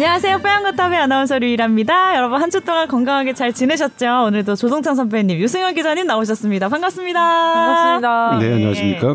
안녕하세요. 0.00 0.40
뽀양거탑의 0.40 0.98
아나운서 0.98 1.38
류일합니다. 1.38 2.16
여러분 2.16 2.38
한 2.42 2.50
주 2.50 2.60
동안 2.60 2.86
건강하게 2.86 3.32
잘 3.32 3.54
지내셨죠? 3.54 4.24
오늘도 4.26 4.54
조동찬 4.54 4.94
선배님, 4.94 5.38
유승현 5.38 5.74
기자님 5.74 6.06
나오셨습니다. 6.06 6.68
반갑습니다. 6.68 7.18
반갑습니다. 7.18 8.38
네, 8.40 8.54
안녕하십니까. 8.56 9.14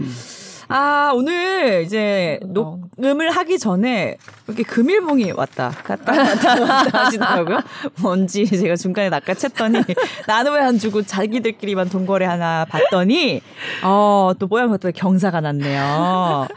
아, 0.70 1.12
오늘 1.14 1.84
이제 1.86 2.40
녹음을 2.48 3.30
하기 3.30 3.60
전에 3.60 4.18
이렇게 4.48 4.64
금일봉이 4.64 5.34
왔다 5.34 5.70
갔다 5.84 6.14
갔다 6.14 6.56
갔다 6.66 7.06
하시더라고요. 7.06 7.60
뭔지 8.02 8.48
제가 8.48 8.76
중간에 8.76 9.12
낚아챘더니 9.12 9.96
나는 10.26 10.52
왜 10.54 10.62
안 10.62 10.80
주고 10.80 11.04
자기들끼리만 11.04 11.90
동거래 11.90 12.26
하나 12.26 12.66
봤더니 12.68 13.42
어, 13.84 14.32
또 14.40 14.48
뽀양거탑에 14.48 14.94
경사가 14.94 15.42
났네요. 15.42 16.48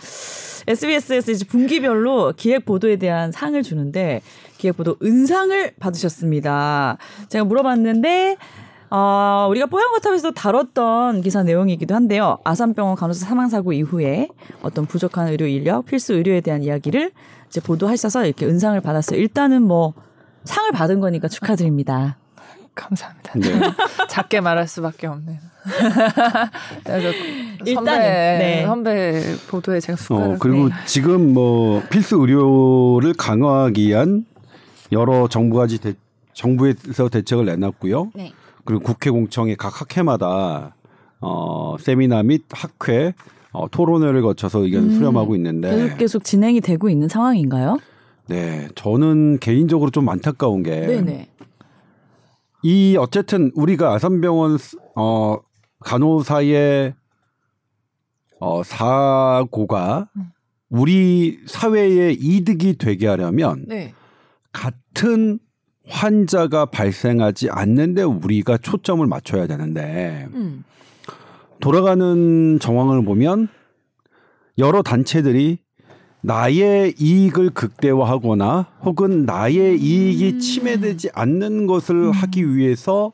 SBS에서 0.66 1.32
이제 1.32 1.44
분기별로 1.44 2.32
기획 2.36 2.64
보도에 2.64 2.96
대한 2.96 3.32
상을 3.32 3.60
주는데 3.62 4.22
기획 4.58 4.76
보도 4.76 4.96
은상을 5.02 5.74
받으셨습니다. 5.78 6.98
제가 7.28 7.44
물어봤는데 7.44 8.36
어, 8.90 9.46
우리가 9.50 9.66
뽀얀거탑에서도 9.66 10.34
다뤘던 10.34 11.22
기사 11.22 11.42
내용이기도 11.42 11.94
한데요. 11.94 12.38
아산병원 12.44 12.96
간호사 12.96 13.26
사망 13.26 13.48
사고 13.48 13.72
이후에 13.72 14.28
어떤 14.62 14.86
부족한 14.86 15.28
의료 15.28 15.46
인력, 15.46 15.86
필수 15.86 16.14
의료에 16.14 16.40
대한 16.40 16.62
이야기를 16.62 17.10
이제 17.48 17.60
보도하셔서 17.60 18.24
이렇게 18.26 18.46
은상을 18.46 18.80
받았어요. 18.80 19.18
일단은 19.18 19.62
뭐 19.62 19.94
상을 20.44 20.70
받은 20.72 21.00
거니까 21.00 21.28
축하드립니다. 21.28 22.18
감사합니다. 22.74 23.32
네. 23.38 23.60
작게 24.08 24.40
말할 24.40 24.68
수밖에 24.68 25.06
없네요. 25.06 25.38
그래서 26.84 27.08
일단은, 27.64 27.74
선배, 27.74 27.98
네. 27.98 28.62
선배 28.66 29.22
보도에 29.48 29.80
제가. 29.80 29.98
어, 30.10 30.36
그리고 30.38 30.68
네. 30.68 30.74
지금 30.86 31.32
뭐 31.32 31.82
필수 31.90 32.16
의료를 32.16 33.14
강화하기 33.14 33.86
위한 33.88 34.26
여러 34.92 35.28
정부가지 35.28 35.80
대, 35.80 35.94
정부에서 36.34 37.08
대책을 37.08 37.46
내놨고요. 37.46 38.10
네. 38.14 38.32
그리고 38.64 38.82
국회 38.82 39.10
공청회 39.10 39.56
각 39.56 39.80
학회마다 39.80 40.74
어, 41.20 41.76
세미나 41.78 42.22
및 42.22 42.42
학회 42.50 43.14
어, 43.52 43.68
토론회를 43.70 44.22
거쳐서 44.22 44.64
의견을 44.64 44.88
음, 44.88 44.94
수렴하고 44.94 45.36
있는데 45.36 45.70
계속 45.70 45.96
계속 45.96 46.24
진행이 46.24 46.60
되고 46.60 46.88
있는 46.88 47.08
상황인가요? 47.08 47.78
네, 48.26 48.68
저는 48.74 49.38
개인적으로 49.38 49.90
좀 49.90 50.08
안타까운 50.08 50.62
게 50.62 50.80
네네. 50.80 51.28
이 52.62 52.96
어쨌든 52.98 53.52
우리가 53.54 53.92
아산병원 53.92 54.58
어 54.96 55.38
간호사의 55.84 56.94
어 58.40 58.62
사고가 58.64 60.08
우리 60.68 61.38
사회에 61.46 62.12
이득이 62.18 62.76
되게 62.78 63.06
하려면 63.06 63.64
네. 63.68 63.94
같은 64.52 65.38
환자가 65.86 66.66
발생하지 66.66 67.50
않는데 67.50 68.02
우리가 68.02 68.56
초점을 68.56 69.06
맞춰야 69.06 69.46
되는데 69.46 70.26
음. 70.34 70.64
돌아가는 71.60 72.58
정황을 72.58 73.04
보면 73.04 73.48
여러 74.58 74.82
단체들이 74.82 75.58
나의 76.22 76.94
이익을 76.98 77.50
극대화하거나 77.50 78.66
혹은 78.82 79.26
나의 79.26 79.78
이익이 79.78 80.38
침해되지 80.40 81.10
않는 81.12 81.66
것을 81.66 82.10
하기 82.12 82.56
위해서 82.56 83.12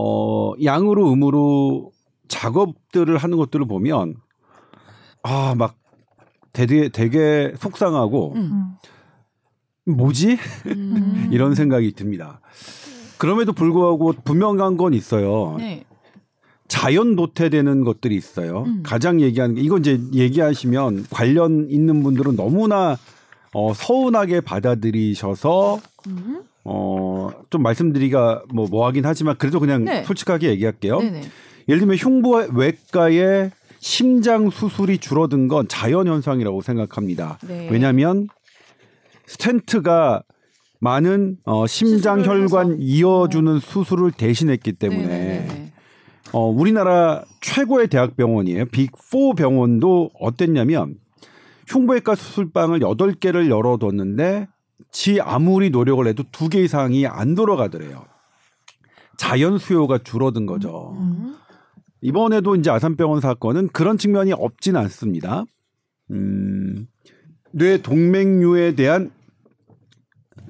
어 0.00 0.52
양으로 0.62 1.12
음으로 1.12 1.90
작업들을 2.28 3.16
하는 3.16 3.36
것들을 3.36 3.66
보면 3.66 4.14
아 5.22 5.54
막 5.56 5.76
되게 6.52 6.88
되게 6.88 7.52
속상하고 7.58 8.32
음. 8.36 8.72
뭐지 9.86 10.38
음. 10.66 11.28
이런 11.32 11.54
생각이 11.54 11.92
듭니다. 11.92 12.40
그럼에도 13.16 13.52
불구하고 13.52 14.12
분명한 14.24 14.76
건 14.76 14.94
있어요. 14.94 15.56
네. 15.58 15.84
자연 16.68 17.16
도태되는 17.16 17.84
것들이 17.84 18.14
있어요. 18.14 18.64
음. 18.66 18.82
가장 18.82 19.20
얘기하는 19.20 19.54
게 19.54 19.62
이건 19.62 19.80
이제 19.80 20.00
얘기하시면 20.12 21.06
관련 21.10 21.66
있는 21.70 22.02
분들은 22.02 22.36
너무나 22.36 22.96
어, 23.54 23.72
서운하게 23.72 24.42
받아들이셔서 24.42 25.80
음. 26.08 26.42
어, 26.64 27.30
좀 27.50 27.62
말씀드리기가 27.62 28.42
뭐 28.52 28.66
뭐하긴 28.68 29.06
하지만 29.06 29.36
그래도 29.38 29.60
그냥 29.60 29.84
네. 29.84 30.04
솔직하게 30.04 30.50
얘기할게요. 30.50 31.00
네네. 31.00 31.22
예를 31.68 31.80
들면 31.80 31.96
흉부외과의 31.96 33.50
심장 33.78 34.50
수술이 34.50 34.98
줄어든 34.98 35.48
건 35.48 35.68
자연 35.68 36.08
현상이라고 36.08 36.62
생각합니다. 36.62 37.38
네. 37.46 37.68
왜냐하면 37.70 38.28
스텐트가 39.26 40.22
많은 40.80 41.36
어, 41.44 41.66
심장 41.66 42.24
혈관 42.24 42.72
해서. 42.72 42.76
이어주는 42.78 43.58
수술을 43.60 44.12
대신했기 44.12 44.72
때문에 44.72 45.06
네네네. 45.06 45.72
어, 46.32 46.48
우리나라 46.48 47.24
최고의 47.40 47.88
대학병원이에요. 47.88 48.66
빅4 48.66 49.36
병원도 49.36 50.10
어땠냐면 50.20 50.96
흉부외과 51.66 52.14
수술방을 52.14 52.80
8개를 52.80 53.48
열어뒀는데 53.50 54.46
지 54.90 55.20
아무리 55.20 55.70
노력을 55.70 56.06
해도 56.06 56.24
두 56.32 56.48
개 56.48 56.62
이상이 56.62 57.06
안 57.06 57.34
돌아가더래요. 57.34 58.04
자연 59.16 59.58
수요가 59.58 59.98
줄어든 59.98 60.46
거죠. 60.46 60.96
음. 60.98 61.36
이번에도 62.00 62.54
이제 62.54 62.70
아산병원 62.70 63.20
사건은 63.20 63.68
그런 63.68 63.98
측면이 63.98 64.32
없진 64.32 64.76
않습니다. 64.76 65.44
음, 66.10 66.86
뇌 67.52 67.82
동맥류에 67.82 68.76
대한 68.76 69.10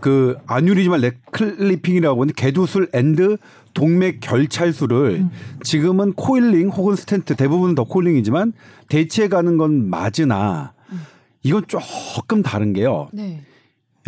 그 0.00 0.36
aneurysmal 0.46 1.00
neck 1.00 1.29
clipping이라고 1.29 2.20
하는 2.22 2.34
개두술 2.34 2.88
and 2.92 3.38
동맥 3.74 4.20
결찰술을 4.20 5.26
지금은 5.64 6.12
coiling 6.12 6.68
혹은 6.68 6.94
스텐트 6.94 7.34
대부분은 7.34 7.74
더 7.74 7.84
coiling이지만 7.84 8.52
대체해 8.88 9.28
가는 9.28 9.56
건 9.56 9.88
맞으나 9.90 10.74
이건 11.42 11.64
조금 11.66 12.42
다른 12.42 12.72
게요. 12.74 13.08
네. 13.12 13.42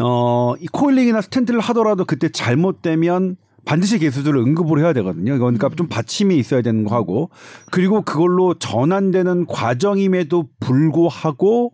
어, 0.00 0.54
이 0.60 0.66
coiling이나 0.66 1.20
스텐트를 1.20 1.60
하더라도 1.60 2.04
그때 2.04 2.28
잘못되면 2.28 3.36
반드시 3.64 3.98
개수술을 3.98 4.40
응급으로 4.40 4.80
해야 4.80 4.92
되거든요. 4.94 5.38
그러니까 5.38 5.68
좀 5.76 5.86
받침이 5.86 6.36
있어야 6.38 6.62
되는 6.62 6.84
거 6.84 6.94
하고 6.94 7.30
그리고 7.70 8.02
그걸로 8.02 8.54
전환되는 8.54 9.46
과정임에도 9.46 10.48
불구하고 10.60 11.72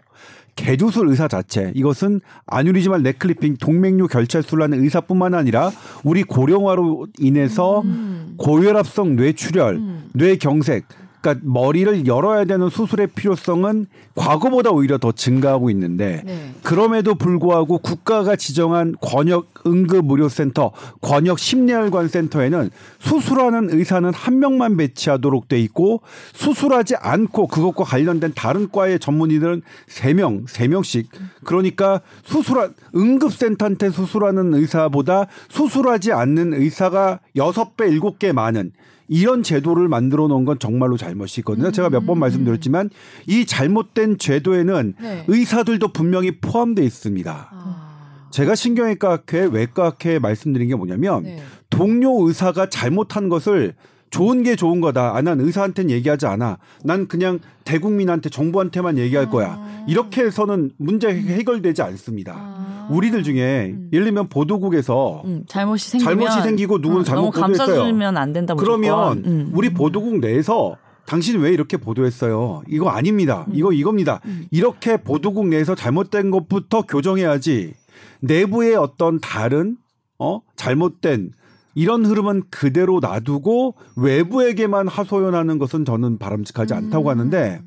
개두술 0.56 1.08
의사 1.08 1.28
자체 1.28 1.70
이것은 1.74 2.20
aneurysmal 2.46 3.02
neck 3.02 3.21
clipping 3.21 3.58
동맥류 3.58 4.08
결찰술하는 4.08 4.82
의사뿐만 4.82 5.34
아니라 5.34 5.70
우리 6.02 6.22
고령화로 6.22 7.08
인해서 7.18 7.82
음. 7.82 8.34
고혈압성 8.38 9.16
뇌출혈, 9.16 9.80
뇌경색 10.14 10.86
그러니까 11.26 11.40
머리를 11.42 12.06
열어야 12.06 12.44
되는 12.44 12.70
수술의 12.70 13.08
필요성은 13.08 13.86
과거보다 14.14 14.70
오히려 14.70 14.98
더 14.98 15.10
증가하고 15.10 15.70
있는데 15.70 16.22
네. 16.24 16.52
그럼에도 16.62 17.16
불구하고 17.16 17.78
국가가 17.78 18.36
지정한 18.36 18.94
권역 19.00 19.52
응급의료센터, 19.66 20.70
권역 21.00 21.40
심내혈관 21.40 22.08
센터에는 22.08 22.70
수술하는 23.00 23.70
의사는 23.70 24.12
한 24.14 24.38
명만 24.38 24.76
배치하도록 24.76 25.48
돼 25.48 25.60
있고 25.60 26.02
수술하지 26.32 26.94
않고 26.96 27.48
그것과 27.48 27.84
관련된 27.84 28.32
다른 28.36 28.70
과의 28.70 29.00
전문의들은 29.00 29.62
세 29.88 30.14
명, 30.14 30.44
세 30.46 30.68
명씩 30.68 31.08
그러니까 31.44 32.00
수술한 32.24 32.74
응급 32.94 33.32
센터한테 33.32 33.90
수술하는 33.90 34.54
의사보다 34.54 35.26
수술하지 35.48 36.12
않는 36.12 36.54
의사가 36.54 37.18
여섯 37.34 37.76
배 37.76 37.88
일곱 37.88 38.20
개 38.20 38.32
많은 38.32 38.70
이런 39.08 39.42
제도를 39.42 39.88
만들어 39.88 40.26
놓은 40.28 40.44
건 40.44 40.58
정말로 40.58 40.96
잘못이 40.96 41.40
있거든요. 41.40 41.70
제가 41.70 41.90
몇 41.90 42.06
번 42.06 42.18
말씀드렸지만 42.18 42.90
이 43.26 43.46
잘못된 43.46 44.18
제도에는 44.18 44.94
네. 45.00 45.24
의사들도 45.28 45.92
분명히 45.92 46.38
포함되어 46.40 46.84
있습니다. 46.84 47.48
아. 47.52 48.28
제가 48.30 48.54
신경외과학회, 48.54 49.46
외과학회에 49.52 50.18
말씀드린 50.18 50.68
게 50.68 50.74
뭐냐면 50.74 51.22
네. 51.22 51.42
동료 51.70 52.26
의사가 52.26 52.68
잘못한 52.68 53.28
것을 53.28 53.74
좋은 54.16 54.42
게 54.42 54.56
좋은 54.56 54.80
거다. 54.80 55.14
아, 55.14 55.20
난 55.20 55.40
의사한테는 55.40 55.90
얘기하지 55.90 56.26
않아. 56.26 56.58
난 56.84 57.06
그냥 57.06 57.38
대국민한테 57.64 58.30
정부한테만 58.30 58.96
얘기할 58.98 59.28
거야. 59.28 59.58
이렇게 59.86 60.22
해서는 60.22 60.70
문제 60.78 61.08
해결되지 61.08 61.82
않습니다. 61.82 62.34
아. 62.34 62.88
우리들 62.90 63.22
중에 63.22 63.74
예를 63.92 64.04
들면 64.04 64.28
보도국에서 64.28 65.22
음, 65.24 65.44
잘못이 65.46 65.90
생기면 65.90 66.18
잘못이 66.18 66.42
생기고 66.42 66.78
누구는 66.78 67.02
음, 67.02 67.04
잘못 67.04 67.20
너무 67.22 67.32
보도했어요. 67.32 67.66
감싸주면 67.66 68.16
안 68.16 68.32
된다. 68.32 68.54
무조건. 68.54 68.80
그러면 68.80 69.24
음. 69.26 69.50
우리 69.52 69.70
보도국 69.74 70.18
내에서 70.18 70.76
당신 71.04 71.38
왜 71.40 71.52
이렇게 71.52 71.76
보도했어요? 71.76 72.62
이거 72.68 72.88
아닙니다. 72.88 73.44
음. 73.48 73.52
이거 73.54 73.72
이겁니다. 73.72 74.20
이렇게 74.50 74.96
보도국 74.96 75.46
내에서 75.48 75.74
잘못된 75.74 76.30
것부터 76.30 76.82
교정해야지 76.82 77.74
내부의 78.20 78.76
어떤 78.76 79.20
다른 79.20 79.76
어 80.18 80.40
잘못된 80.56 81.32
이런 81.76 82.06
흐름은 82.06 82.44
그대로 82.50 83.00
놔두고 83.00 83.76
외부에게만 83.96 84.88
하소연하는 84.88 85.58
것은 85.58 85.84
저는 85.84 86.18
바람직하지 86.18 86.72
않다고 86.72 87.10
하는데 87.10 87.60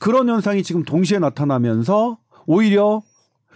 그런 0.00 0.28
현상이 0.28 0.64
지금 0.64 0.82
동시에 0.82 1.20
나타나면서 1.20 2.18
오히려 2.46 3.02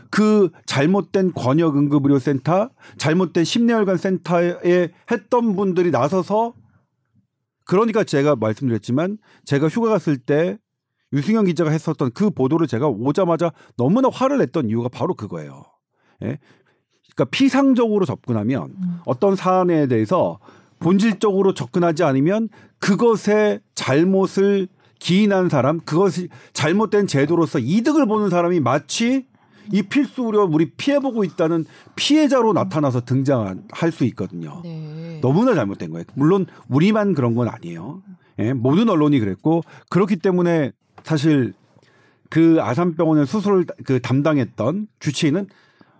그 0.09 0.51
잘못된 0.65 1.33
권역 1.35 1.77
응급 1.77 2.05
의료 2.05 2.21
센터, 2.21 2.71
잘못된 2.99 3.45
심내혈관 3.45 3.97
센터에 3.97 4.91
했던 5.11 5.57
분들이 5.57 5.91
나서서 5.91 6.55
그러니까 7.65 8.05
제가 8.05 8.37
말씀드렸지만 8.37 9.19
제가 9.45 9.69
휴가 9.69 9.91
갔을 9.91 10.19
때 10.19 10.57
유승현 11.13 11.47
기자가 11.47 11.71
했었던 11.71 12.13
그 12.15 12.31
보도를 12.31 12.69
제가 12.69 12.87
오자마자 12.89 13.51
너무나 13.77 14.09
화를 14.09 14.39
냈던 14.39 14.69
이유가 14.69 14.89
바로 14.89 15.15
그거예요. 15.15 15.65
예? 16.23 16.39
그러니까 17.21 17.25
피상적으로 17.31 18.07
접근하면 18.07 18.71
어떤 19.05 19.37
사안에 19.37 19.89
대해서 19.89 20.39
본질적으로 20.79 21.53
접근하지 21.53 22.03
않으면 22.05 22.49
그것의 22.79 23.61
잘못을 23.75 24.69
기인한 24.99 25.49
사람, 25.51 25.81
그것이 25.81 26.29
잘못된 26.53 27.07
제도로서 27.07 27.59
이득을 27.59 28.07
보는 28.07 28.31
사람이 28.31 28.61
마치 28.61 29.27
이 29.73 29.83
필수 29.83 30.25
의료 30.25 30.45
우리 30.45 30.71
피해보고 30.71 31.25
있다는 31.25 31.65
피해자로 31.95 32.53
나타나서 32.55 33.03
등장할 33.03 33.93
수 33.93 34.05
있거든요. 34.07 34.61
네. 34.65 35.21
너무나 35.23 35.55
잘못된 35.55 35.91
거예요. 35.91 36.05
물론 36.15 36.47
우리만 36.69 37.15
그런 37.15 37.35
건 37.35 37.49
아니에요. 37.49 38.03
예, 38.41 38.53
모든 38.53 38.89
언론이 38.89 39.21
그랬고 39.21 39.63
그렇기 39.91 40.17
때문에 40.17 40.73
사실 41.05 41.53
그 42.31 42.59
아산병원의 42.61 43.27
수술을 43.27 43.67
그 43.85 44.01
담당했던 44.01 44.89
주치의는 44.99 45.49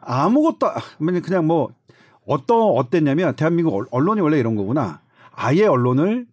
아무것도 0.03 0.67
그냥 0.99 1.23
그냥 1.23 1.47
뭐 1.47 1.71
어떤 2.27 2.59
어땠냐면 2.77 3.35
대한민국 3.37 3.75
언- 3.77 3.87
언론이 3.91 4.21
원래 4.21 4.39
이런 4.39 4.57
거구나. 4.57 5.01
아예 5.35 5.65
언론을 5.67 6.27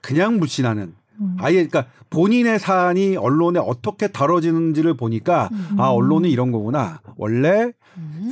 그냥 0.00 0.38
무신하는. 0.38 0.94
아예 1.38 1.66
그러니까 1.66 1.86
본인의 2.08 2.58
사안이 2.58 3.16
언론에 3.16 3.60
어떻게 3.60 4.08
다뤄지는지를 4.08 4.94
보니까 4.94 5.50
아 5.78 5.88
언론이 5.88 6.30
이런 6.30 6.50
거구나. 6.50 7.00
원래 7.16 7.72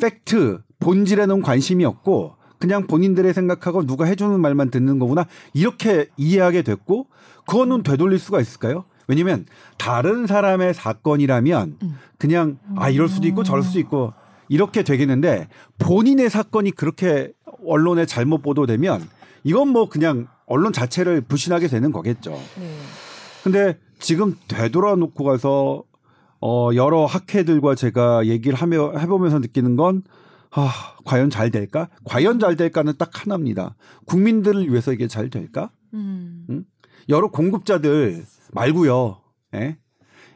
팩트 0.00 0.60
본질에는 0.80 1.42
관심이 1.42 1.84
없고 1.84 2.36
그냥 2.58 2.86
본인들의 2.86 3.32
생각하고 3.34 3.86
누가 3.86 4.04
해주는 4.06 4.40
말만 4.40 4.70
듣는 4.70 4.98
거구나. 4.98 5.26
이렇게 5.54 6.08
이해하게 6.16 6.62
됐고 6.62 7.06
그거는 7.46 7.82
되돌릴 7.82 8.18
수가 8.18 8.40
있을까요? 8.40 8.84
왜냐면 9.06 9.46
다른 9.78 10.26
사람의 10.26 10.74
사건이라면 10.74 11.78
그냥 12.18 12.58
아 12.76 12.90
이럴 12.90 13.08
수도 13.08 13.26
있고 13.28 13.42
저럴 13.42 13.62
수도 13.62 13.78
있고 13.78 14.12
이렇게 14.48 14.82
되겠는데 14.82 15.48
본인의 15.78 16.30
사건이 16.30 16.72
그렇게 16.72 17.32
언론에 17.66 18.06
잘못 18.06 18.42
보도되면 18.42 19.08
이건 19.44 19.68
뭐 19.68 19.88
그냥 19.88 20.28
언론 20.46 20.72
자체를 20.72 21.20
불신하게 21.22 21.68
되는 21.68 21.92
거겠죠. 21.92 22.32
네. 22.32 22.78
근데 23.42 23.78
지금 23.98 24.36
되돌아 24.48 24.94
놓고 24.96 25.24
가서 25.24 25.84
어 26.40 26.70
여러 26.74 27.04
학회들과 27.04 27.74
제가 27.74 28.26
얘기를 28.26 28.56
하며 28.56 28.96
해보면서 28.96 29.38
느끼는 29.40 29.76
건 29.76 30.02
아, 30.50 30.70
과연 31.04 31.30
잘 31.30 31.50
될까? 31.50 31.88
과연 32.04 32.38
잘 32.38 32.56
될까는 32.56 32.94
딱 32.98 33.10
하나입니다. 33.12 33.76
국민들을 34.06 34.70
위해서 34.70 34.92
이게 34.92 35.06
잘 35.06 35.30
될까? 35.30 35.70
음. 35.94 36.64
여러 37.08 37.30
공급자들 37.30 38.24
말고요. 38.52 39.20
예? 39.54 39.78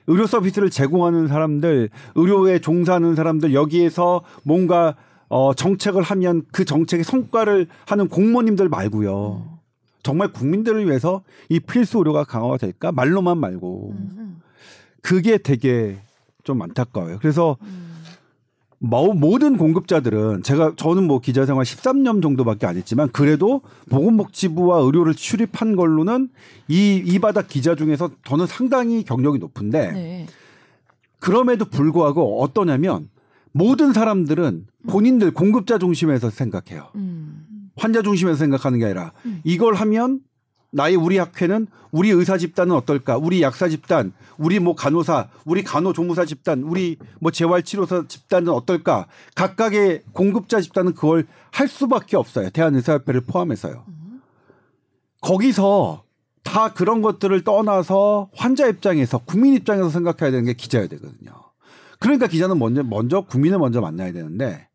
의료 0.07 0.27
서비스를 0.27 0.71
제공하는 0.71 1.29
사람들, 1.29 1.91
의료에 2.15 2.59
종사하는 2.59 3.15
사람들 3.15 3.55
여기에서 3.55 4.23
뭔가 4.43 4.97
어 5.29 5.55
정책을 5.55 6.03
하면 6.03 6.43
그 6.53 6.65
정책의 6.65 7.05
성과를 7.05 7.67
하는 7.87 8.09
공무원님들 8.09 8.69
말고요. 8.69 9.59
정말 10.03 10.29
국민들을 10.33 10.87
위해서 10.87 11.23
이 11.49 11.61
필수 11.61 11.99
의료가 11.99 12.25
강화가 12.25 12.57
될까? 12.57 12.93
말로만 12.93 13.39
말고. 13.39 13.95
그게 15.01 15.39
되게 15.39 15.99
좀 16.45 16.61
안타까워요. 16.63 17.19
그래서 17.21 17.57
뭐 17.61 17.69
모든 19.15 19.57
공급자들은 19.59 20.43
제가 20.43 20.73
저는 20.77 21.07
뭐 21.07 21.21
기자 21.21 21.47
생활 21.47 21.65
13년 21.65 22.21
정도밖에 22.21 22.67
안 22.67 22.77
했지만 22.77 23.09
그래도 23.13 23.61
보건복지부와 23.91 24.79
의료를 24.81 25.15
출입한 25.15 25.77
걸로는 25.77 26.29
이 26.69 27.01
이 27.07 27.19
바닥 27.21 27.47
기자 27.49 27.77
중에서 27.77 28.11
저는 28.25 28.47
상당히 28.47 29.05
경력이 29.05 29.39
높은데 29.39 29.93
네. 29.93 30.27
그럼에도 31.21 31.65
불구하고 31.65 32.43
어떠냐면 32.43 33.09
모든 33.53 33.93
사람들은 33.93 34.67
본인들 34.89 35.31
공급자 35.33 35.79
중심에서 35.79 36.31
생각해요. 36.31 36.89
음. 36.97 37.47
환자 37.77 38.03
중심에서 38.03 38.37
생각하는 38.37 38.79
게 38.81 38.87
아니라 38.87 39.13
이걸 39.45 39.75
하면 39.75 40.21
나의 40.73 40.97
우리 40.97 41.19
학회는 41.19 41.67
우리 41.91 42.11
의사 42.11 42.39
집단은 42.39 42.75
어떨까? 42.75 43.19
우리 43.19 43.43
약사 43.43 43.69
집단, 43.69 44.13
우리 44.39 44.59
뭐 44.59 44.75
간호사, 44.75 45.29
우리 45.45 45.63
간호조무사 45.63 46.25
집단, 46.25 46.63
우리 46.63 46.97
뭐 47.21 47.31
재활치료사 47.31 48.07
집단은 48.09 48.49
어떨까? 48.49 49.07
각각의 49.35 50.03
공급자 50.13 50.61
집단은 50.61 50.95
그걸 50.95 51.27
할 51.51 51.69
수밖에 51.69 52.17
없어요. 52.17 52.49
대한의사협회를 52.51 53.21
포함해서요. 53.23 53.85
거기서 55.21 56.05
다 56.43 56.73
그런 56.73 57.03
것들을 57.03 57.45
떠나서 57.45 58.31
환자 58.35 58.67
입장에서 58.67 59.19
국민 59.19 59.55
입장에서 59.55 59.91
생각해야 59.91 60.31
되는 60.31 60.45
게 60.45 60.55
기자여야 60.55 60.89
되거든요. 60.89 61.33
그러니까 62.01 62.27
기자는 62.27 62.59
먼저 62.59 62.83
먼저 62.83 63.21
국민을 63.21 63.59
먼저 63.59 63.81
만나야 63.81 64.13
되는데 64.13 64.69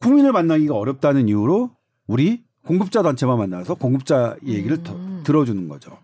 국민을 0.00 0.32
만나기가 0.32 0.74
어렵다는 0.74 1.28
이유로 1.28 1.70
우리 2.06 2.43
공급자 2.66 3.02
단체만 3.02 3.38
만나서 3.38 3.74
공급자 3.74 4.36
얘기를 4.44 4.82
더 4.82 4.96
들어주는 5.22 5.68
거죠. 5.68 5.96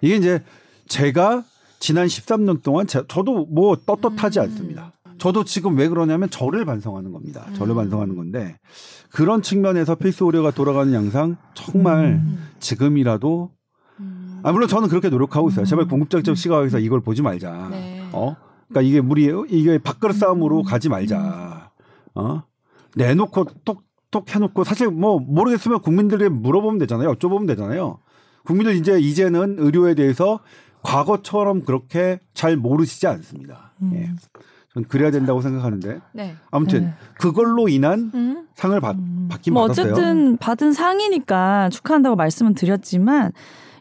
이게 0.00 0.16
이제 0.16 0.42
제가 0.88 1.44
지난 1.78 2.06
13년 2.06 2.62
동안 2.62 2.86
제, 2.86 3.02
저도 3.06 3.46
뭐 3.46 3.76
떳떳하지 3.76 4.40
않습니다. 4.40 4.92
저도 5.18 5.44
지금 5.44 5.76
왜 5.76 5.88
그러냐면 5.88 6.28
저를 6.30 6.64
반성하는 6.64 7.12
겁니다. 7.12 7.46
저를 7.54 7.74
반성하는 7.74 8.16
건데 8.16 8.58
그런 9.10 9.42
측면에서 9.42 9.94
필수 9.94 10.26
의료가 10.26 10.50
돌아가는 10.50 10.92
양상 10.92 11.36
정말 11.54 12.22
지금이라도 12.60 13.50
아 14.42 14.52
물론 14.52 14.68
저는 14.68 14.88
그렇게 14.88 15.08
노력하고 15.08 15.48
있어요. 15.48 15.64
제발 15.64 15.88
공급자적 15.88 16.36
시각에서 16.36 16.78
이걸 16.78 17.00
보지 17.00 17.22
말자. 17.22 17.68
네. 17.70 18.08
어? 18.12 18.36
그러니까 18.68 18.82
이게 18.82 18.98
우리 18.98 19.32
이게 19.48 19.78
밥그릇 19.78 20.16
싸움으로 20.16 20.62
가지 20.62 20.88
말자. 20.88 21.70
어? 22.14 22.42
내놓고 22.94 23.46
톡톡 24.10 24.34
해놓고 24.34 24.64
사실 24.64 24.88
뭐 24.88 25.18
모르겠으면 25.18 25.80
국민들에게 25.80 26.28
물어보면 26.28 26.78
되잖아요. 26.78 27.14
여쭤보면 27.14 27.46
되잖아요. 27.48 27.98
국민들 28.44 28.76
이제 28.76 28.98
이제는 28.98 29.56
의료에 29.58 29.94
대해서 29.94 30.40
과거처럼 30.82 31.64
그렇게 31.64 32.20
잘 32.32 32.56
모르시지 32.56 33.06
않습니다. 33.08 33.72
예. 33.92 34.10
전 34.72 34.84
그래야 34.84 35.10
된다고 35.10 35.40
생각하는데 35.40 36.00
네. 36.12 36.36
아무튼 36.50 36.84
네. 36.84 36.94
그걸로 37.18 37.68
인한 37.68 38.12
음. 38.14 38.46
상을 38.54 38.78
받, 38.80 38.96
받긴 39.28 39.54
뭐 39.54 39.64
받았어요. 39.64 39.92
어쨌든 39.92 40.36
받은 40.36 40.72
상이니까 40.72 41.70
축하한다고 41.70 42.14
말씀은 42.14 42.54
드렸지만 42.54 43.32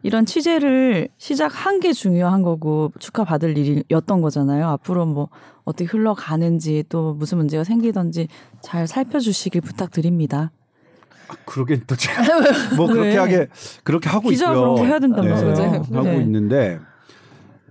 이런 0.06 0.28
취재를 0.28 1.10
시작한 1.18 1.80
게 1.80 1.92
중요한 1.92 2.44
거고 2.44 2.92
축하받을 3.00 3.58
일이었던 3.58 4.22
거잖아요. 4.22 4.68
앞으로 4.68 5.08
뭐 5.08 5.30
어떻게 5.64 5.86
흘러가는지 5.86 6.84
또 6.90 7.16
무슨 7.16 7.40
문제가 7.40 7.64
생기던지 7.64 8.28
잘 8.62 8.86
살펴주시길 8.88 9.62
부탁드립니다. 9.62 10.52
아, 11.28 11.34
그러긴 11.48 11.82
또 11.88 11.96
제가 11.96 12.22
뭐 12.78 12.86
그렇게 12.86 13.10
왜? 13.10 13.18
하게 13.18 13.48
그렇게 13.84 14.08
하고 14.08 14.30
기자 14.30 14.52
있고요. 14.54 14.78
해야 14.86 15.00
된다면서요. 15.00 15.54
네, 15.56 15.72
네. 15.72 15.96
하고 15.98 16.04
네. 16.04 16.18
있는데 16.22 16.80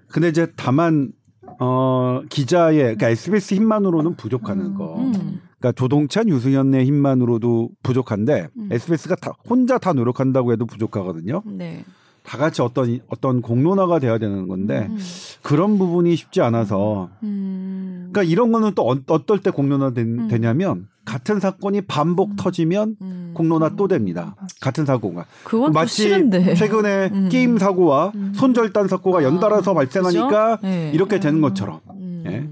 근데 0.08 0.28
이제 0.28 0.48
다만 0.56 1.12
어 1.60 2.20
기자의 2.30 2.78
그러니까 2.78 3.10
SBS 3.10 3.54
힘만으로는 3.54 4.16
부족하는 4.16 4.74
거. 4.74 4.96
음. 4.98 5.40
그러니까 5.60 5.70
조동찬, 5.76 6.28
유승현의 6.28 6.84
힘만으로도 6.84 7.70
부족한데 7.84 8.48
음. 8.58 8.68
SBS가 8.72 9.14
다 9.14 9.34
혼자 9.48 9.78
다 9.78 9.92
노력한다고 9.92 10.52
해도 10.52 10.66
부족하거든요. 10.66 11.42
네. 11.46 11.84
다 12.24 12.38
같이 12.38 12.62
어떤 12.62 13.00
어떤 13.08 13.42
공론화가 13.42 13.98
돼야 13.98 14.16
되는 14.18 14.48
건데 14.48 14.86
음. 14.90 14.98
그런 15.42 15.76
부분이 15.78 16.16
쉽지 16.16 16.40
않아서 16.40 17.10
음. 17.22 18.08
그러니까 18.10 18.22
이런 18.32 18.50
거는 18.50 18.72
또 18.74 18.88
어, 18.90 18.96
어떨 19.08 19.40
때 19.40 19.50
공론화 19.50 19.90
된- 19.92 20.20
음. 20.20 20.28
되냐면 20.28 20.88
같은 21.04 21.38
사건이 21.38 21.82
반복 21.82 22.36
터지면 22.36 22.96
음. 23.02 23.30
공론화 23.34 23.76
또 23.76 23.88
됩니다. 23.88 24.36
같은 24.62 24.86
사고가 24.86 25.26
그건 25.44 25.72
또 25.72 25.78
마치 25.78 26.04
싫은데. 26.04 26.54
최근에 26.54 27.10
음. 27.12 27.28
게임 27.30 27.58
사고와 27.58 28.12
음. 28.14 28.32
손절단 28.34 28.88
사고가 28.88 29.22
연달아서 29.22 29.72
아, 29.72 29.74
발생하니까 29.74 30.56
그죠? 30.56 30.66
네. 30.66 30.90
이렇게 30.94 31.20
되는 31.20 31.42
것처럼 31.42 31.80
음. 31.90 32.24
예. 32.26 32.48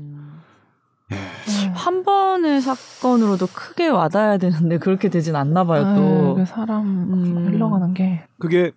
한 1.75 2.05
번의 2.05 2.61
사건으로도 2.61 3.47
크게 3.55 3.89
와닿아야 3.89 4.37
되는데 4.37 4.79
그렇게 4.79 5.09
되진 5.09 5.35
않나 5.35 5.65
봐요 5.65 5.95
또. 5.97 6.35
그 6.35 6.45
사람 6.45 6.85
음. 6.87 7.47
흘러가는 7.49 7.95
게 7.95 8.23
그게 8.39 8.73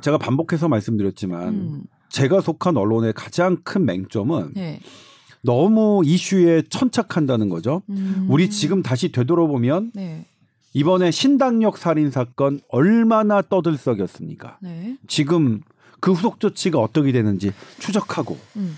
제가 0.00 0.18
반복해서 0.18 0.68
말씀드렸지만 0.68 1.48
음. 1.48 1.82
제가 2.08 2.40
속한 2.40 2.76
언론의 2.76 3.12
가장 3.12 3.56
큰 3.64 3.84
맹점은 3.84 4.52
네. 4.54 4.80
너무 5.42 6.02
이슈에 6.04 6.62
천착한다는 6.68 7.48
거죠. 7.48 7.82
음. 7.90 8.26
우리 8.28 8.48
지금 8.50 8.82
다시 8.82 9.12
되돌아보면 9.12 9.92
네. 9.94 10.26
이번에 10.72 11.10
신당역 11.10 11.78
살인 11.78 12.10
사건 12.10 12.60
얼마나 12.68 13.42
떠들썩이었습니까? 13.42 14.58
네. 14.62 14.96
지금 15.06 15.60
그 16.00 16.12
후속 16.12 16.40
조치가 16.40 16.78
어떻게 16.78 17.12
되는지 17.12 17.52
추적하고 17.78 18.38
음. 18.56 18.76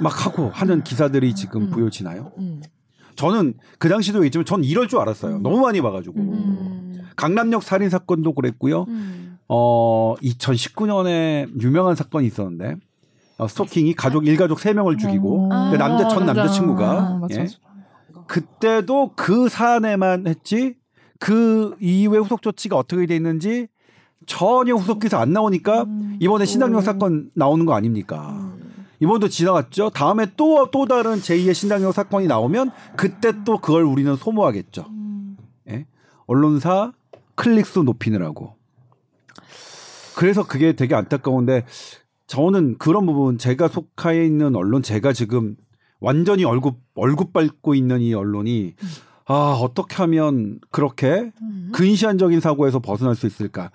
막 0.00 0.26
하고 0.26 0.50
하는 0.50 0.82
기사들이 0.82 1.34
지금 1.34 1.62
음. 1.62 1.70
보여지나요? 1.70 2.32
음. 2.38 2.62
저는 3.16 3.54
그 3.78 3.88
당시도 3.88 4.24
있지만 4.24 4.44
전 4.44 4.64
이럴 4.64 4.88
줄 4.88 4.98
알았어요. 4.98 5.38
너무 5.38 5.60
많이 5.60 5.80
봐가지고 5.80 6.20
음. 6.20 7.02
강남역 7.16 7.62
살인 7.62 7.90
사건도 7.90 8.32
그랬고요. 8.34 8.86
음. 9.44 9.48
어 9.48 10.14
2019년에 10.22 11.60
유명한 11.60 11.94
사건이 11.94 12.26
있었는데 12.26 12.76
어, 13.38 13.48
스토킹이 13.48 13.94
가족 13.94 14.26
일가족 14.26 14.60
세 14.60 14.72
명을 14.72 14.96
죽이고 14.96 15.50
아, 15.52 15.70
그 15.70 15.76
남자 15.76 16.08
전 16.08 16.26
남자. 16.26 16.42
남자 16.42 16.52
친구가 16.52 16.90
아, 16.90 17.20
예? 17.32 17.46
그때도 18.26 19.12
그 19.16 19.48
사안에만 19.48 20.26
했지 20.26 20.76
그 21.18 21.76
이후에 21.80 22.18
후속 22.18 22.42
조치가 22.42 22.76
어떻게 22.76 23.06
돼 23.06 23.16
있는지 23.16 23.68
전혀 24.26 24.74
후속 24.74 25.00
기사 25.00 25.18
안 25.20 25.32
나오니까 25.32 25.82
음. 25.82 26.16
이번에 26.20 26.44
신당역 26.44 26.82
사건 26.82 27.30
나오는 27.34 27.66
거 27.66 27.74
아닙니까? 27.74 28.52
이번도 29.00 29.28
지나갔죠. 29.28 29.90
다음에 29.90 30.26
또또 30.36 30.86
다른 30.86 31.16
제2의 31.16 31.52
신당역 31.52 31.92
사건이 31.92 32.26
나오면 32.26 32.70
그때 32.96 33.32
또 33.44 33.58
그걸 33.58 33.82
우리는 33.82 34.14
소모하겠죠. 34.16 34.86
예? 35.70 35.86
언론사 36.26 36.92
클릭수 37.34 37.82
높이느라고. 37.82 38.54
그래서 40.16 40.46
그게 40.46 40.72
되게 40.72 40.94
안타까운데 40.94 41.64
저는 42.26 42.78
그런 42.78 43.06
부분 43.06 43.38
제가 43.38 43.68
속해 43.68 44.24
있는 44.24 44.56
언론 44.56 44.82
제가 44.82 45.12
지금 45.12 45.56
완전히 46.00 46.44
얼굴 46.44 46.72
얼굴 46.94 47.28
밟고 47.32 47.74
있는 47.74 48.00
이 48.00 48.14
언론이 48.14 48.74
아 49.26 49.58
어떻게 49.60 49.96
하면 49.96 50.58
그렇게 50.70 51.32
근시안적인 51.72 52.40
사고에서 52.40 52.78
벗어날 52.78 53.14
수 53.14 53.26
있을까? 53.26 53.70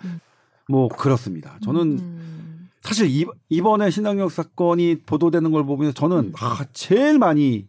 뭐 0.68 0.88
그렇습니다. 0.88 1.58
저는 1.64 2.00
사실 2.82 3.08
이, 3.10 3.26
이번에 3.50 3.90
신당역 3.90 4.32
사건이 4.32 5.02
보도되는 5.06 5.52
걸 5.52 5.66
보면서 5.66 5.94
저는 5.94 6.34
아, 6.40 6.66
제일 6.74 7.18
많이 7.18 7.68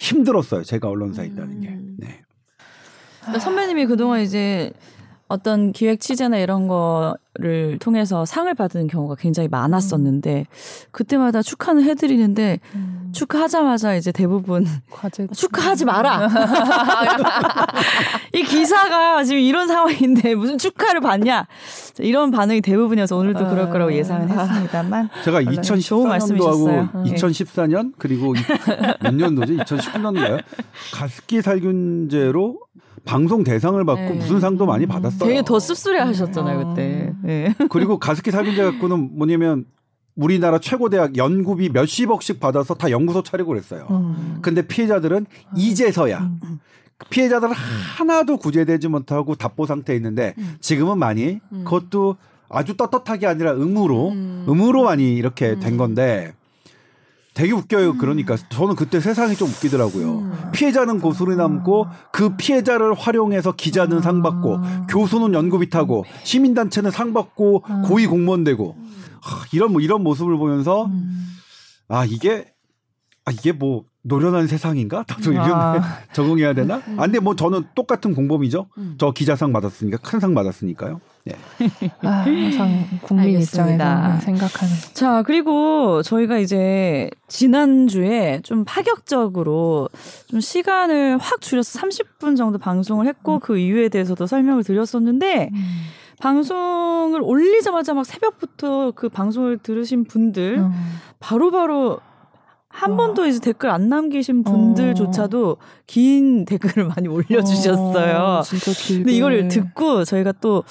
힘들었어요. 0.00 0.62
제가 0.64 0.88
언론사에 0.88 1.26
있다는 1.26 1.60
게. 1.60 1.78
네. 1.98 2.22
그러니까 3.20 3.38
선배님이 3.38 3.86
그동안 3.86 4.20
이제 4.20 4.72
어떤 5.32 5.72
기획 5.72 5.98
취재나 6.00 6.36
이런 6.36 6.68
거를 6.68 7.78
통해서 7.80 8.26
상을 8.26 8.52
받은 8.54 8.86
경우가 8.88 9.14
굉장히 9.14 9.48
많았었는데 9.48 10.44
그때마다 10.90 11.40
축하는 11.40 11.84
해드리는데 11.84 12.60
음. 12.74 13.08
축하하자마자 13.12 13.94
이제 13.94 14.12
대부분 14.12 14.66
과제 14.90 15.26
축하하지 15.34 15.86
마라. 15.86 16.28
이 18.34 18.42
기사가 18.42 19.24
지금 19.24 19.40
이런 19.40 19.68
상황인데 19.68 20.34
무슨 20.34 20.58
축하를 20.58 21.00
받냐 21.00 21.46
이런 22.00 22.30
반응이 22.30 22.60
대부분이어서 22.60 23.16
오늘도 23.16 23.48
그럴 23.48 23.70
거라고 23.70 23.94
예상은 23.94 24.28
했습니다만 24.28 25.08
제가 25.24 25.42
좋은 25.42 25.54
2014년도 25.54 26.06
말씀이셨어요. 26.08 26.78
하고 26.80 27.02
네. 27.04 27.14
2014년 27.14 27.92
그리고 27.98 28.34
이- 28.34 28.38
몇 29.02 29.14
년도지? 29.14 29.56
2019년도인가요? 29.56 30.42
가습기 30.94 31.40
살균제로 31.42 32.58
방송 33.04 33.42
대상을 33.44 33.84
받고 33.84 34.02
네. 34.02 34.12
무슨 34.14 34.40
상도 34.40 34.66
많이 34.66 34.86
받았어요. 34.86 35.28
되게 35.28 35.42
더 35.42 35.58
씁쓸해 35.58 35.98
하셨잖아요 35.98 36.68
그때. 36.68 37.12
예. 37.26 37.54
그리고 37.70 37.98
가습기 37.98 38.30
살균제 38.30 38.62
갖고는 38.62 39.16
뭐냐면 39.16 39.64
우리나라 40.14 40.58
최고 40.58 40.88
대학 40.88 41.16
연구비 41.16 41.70
몇십억씩 41.70 42.38
받아서 42.38 42.74
다 42.74 42.90
연구소 42.90 43.22
차리고 43.22 43.48
그랬어요. 43.48 43.86
음. 43.90 44.38
근데 44.42 44.62
피해자들은 44.66 45.26
이제서야 45.56 46.30
피해자들은 47.10 47.52
하나도 47.52 48.36
구제되지 48.36 48.88
못하고 48.88 49.34
답보 49.34 49.66
상태에 49.66 49.96
있는데 49.96 50.34
지금은 50.60 50.98
많이 50.98 51.40
그것도 51.64 52.16
아주 52.48 52.76
떳떳하게 52.76 53.26
아니라 53.26 53.52
의무로 53.52 54.12
의무로 54.46 54.84
많이 54.84 55.14
이렇게 55.14 55.58
된 55.58 55.76
건데 55.76 56.34
되게 57.34 57.52
웃겨요. 57.52 57.96
그러니까 57.96 58.36
저는 58.50 58.76
그때 58.76 59.00
세상이 59.00 59.36
좀 59.36 59.48
웃기더라고요. 59.48 60.50
피해자는 60.52 61.00
고소리 61.00 61.36
남고 61.36 61.86
그 62.12 62.36
피해자를 62.36 62.94
활용해서 62.94 63.52
기자는 63.52 64.02
상 64.02 64.22
받고 64.22 64.60
교수는 64.88 65.32
연구비 65.32 65.70
타고 65.70 66.04
시민단체는 66.24 66.90
상 66.90 67.12
받고 67.12 67.64
고위 67.84 68.06
공무원 68.06 68.44
되고. 68.44 68.76
하, 69.22 69.44
이런 69.52 69.72
뭐 69.72 69.80
이런 69.80 70.02
모습을 70.02 70.36
보면서 70.36 70.90
아 71.88 72.04
이게 72.04 72.52
아 73.24 73.30
이게 73.30 73.52
뭐 73.52 73.84
노련한 74.02 74.48
세상인가? 74.48 75.04
나도 75.08 75.32
이런 75.32 75.52
아. 75.52 75.80
적응해야 76.12 76.54
되나? 76.54 76.76
아, 76.96 77.02
근데 77.02 77.20
뭐 77.20 77.36
저는 77.36 77.64
똑같은 77.76 78.14
공범이죠. 78.14 78.66
저 78.98 79.12
기자상 79.12 79.52
받았으니까 79.52 79.98
큰 79.98 80.18
상 80.18 80.34
받았으니까요. 80.34 81.00
예. 81.28 81.36
아, 82.02 82.08
항상 82.24 82.84
국민. 83.02 83.40
입장에서 83.40 84.18
생각하는. 84.22 84.74
자, 84.94 85.22
그리고 85.22 86.02
저희가 86.02 86.38
이제 86.38 87.10
지난주에 87.28 88.40
좀 88.42 88.64
파격적으로 88.64 89.88
좀 90.26 90.40
시간을 90.40 91.18
확 91.18 91.40
줄여서 91.40 91.78
30분 91.78 92.36
정도 92.36 92.58
방송을 92.58 93.06
했고 93.06 93.38
그 93.38 93.56
이유에 93.56 93.88
대해서도 93.88 94.26
설명을 94.26 94.64
드렸었는데 94.64 95.50
방송을 96.20 97.20
올리자마자 97.22 97.94
막 97.94 98.04
새벽부터 98.04 98.92
그 98.96 99.08
방송을 99.08 99.58
들으신 99.58 100.04
분들 100.04 100.58
음. 100.58 100.72
바로바로 101.20 102.00
한 102.72 102.92
와. 102.92 102.96
번도 102.96 103.26
이제 103.26 103.38
댓글 103.38 103.68
안 103.70 103.88
남기신 103.88 104.44
분들조차도 104.44 105.58
긴 105.86 106.44
댓글을 106.46 106.86
많이 106.88 107.06
올려주셨어요. 107.06 108.16
어, 108.16 108.42
진짜 108.42 108.72
길게. 108.72 109.04
근데 109.04 109.12
이걸 109.12 109.48
듣고 109.48 110.04
저희가 110.04 110.32
또, 110.40 110.64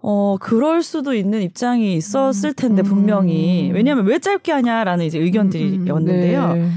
어, 0.00 0.36
그럴 0.40 0.82
수도 0.82 1.14
있는 1.14 1.42
입장이 1.42 1.94
있었을 1.94 2.54
텐데, 2.54 2.82
음. 2.82 2.84
분명히. 2.84 3.70
왜냐하면 3.72 4.06
왜 4.06 4.18
짧게 4.18 4.50
하냐라는 4.50 5.04
이제 5.04 5.18
의견들이었는데요. 5.18 6.52
네. 6.54 6.68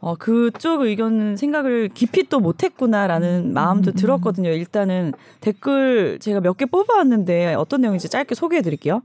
어, 0.00 0.16
그쪽 0.16 0.82
의견은 0.82 1.36
생각을 1.36 1.88
깊이 1.94 2.28
또 2.28 2.38
못했구나라는 2.40 3.54
마음도 3.54 3.92
음. 3.92 3.94
들었거든요. 3.94 4.50
일단은 4.50 5.12
댓글 5.40 6.18
제가 6.20 6.40
몇 6.40 6.58
개 6.58 6.66
뽑아왔는데 6.66 7.54
어떤 7.54 7.80
내용인지 7.80 8.10
짧게 8.10 8.34
소개해 8.34 8.60
드릴게요. 8.62 9.00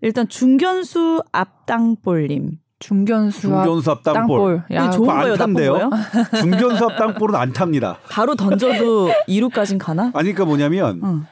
일단 0.00 0.26
중견수 0.28 1.22
앞땅볼님. 1.32 2.58
중견수 2.88 3.40
중견수 3.40 3.90
앞 3.90 4.02
땅볼. 4.02 4.38
땅볼. 4.66 4.76
야, 4.76 4.90
좋은 4.90 5.08
안 5.08 5.20
거예요, 5.22 5.36
나쁜 5.36 5.54
탄대요. 5.54 5.72
거예요? 5.72 5.90
중견수 6.38 6.84
앞 6.84 6.96
땅볼은 6.98 7.34
안 7.34 7.52
탑니다. 7.54 7.96
바로 8.10 8.34
던져도 8.34 9.10
2루까진 9.26 9.78
가나? 9.78 10.04
아니 10.14 10.32
그러니까 10.32 10.44
뭐냐면 10.44 11.00
응. 11.02 11.24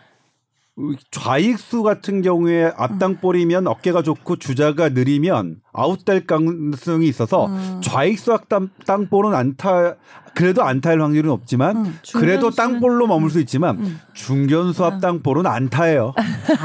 좌익수 1.10 1.82
같은 1.82 2.22
경우에 2.22 2.72
앞땅볼이면 2.74 3.66
어깨가 3.66 4.00
좋고 4.02 4.36
주자가 4.36 4.88
느리면 4.88 5.56
아웃될 5.74 6.26
가능성이 6.26 7.06
있어서 7.08 7.46
음. 7.48 7.80
좌익수 7.82 8.32
앞땅 8.32 8.70
땅볼은 8.86 9.34
안타 9.34 9.96
그래도 10.34 10.62
안타일 10.62 11.02
확률은 11.02 11.30
없지만 11.30 11.76
음, 11.76 11.98
그래도 12.14 12.48
중견수는- 12.48 12.56
땅볼로 12.56 13.06
머물 13.06 13.28
수 13.30 13.38
있지만 13.40 13.76
음. 13.80 14.00
중견수 14.14 14.82
앞 14.86 15.02
땅볼은 15.02 15.46
안타예요. 15.46 16.14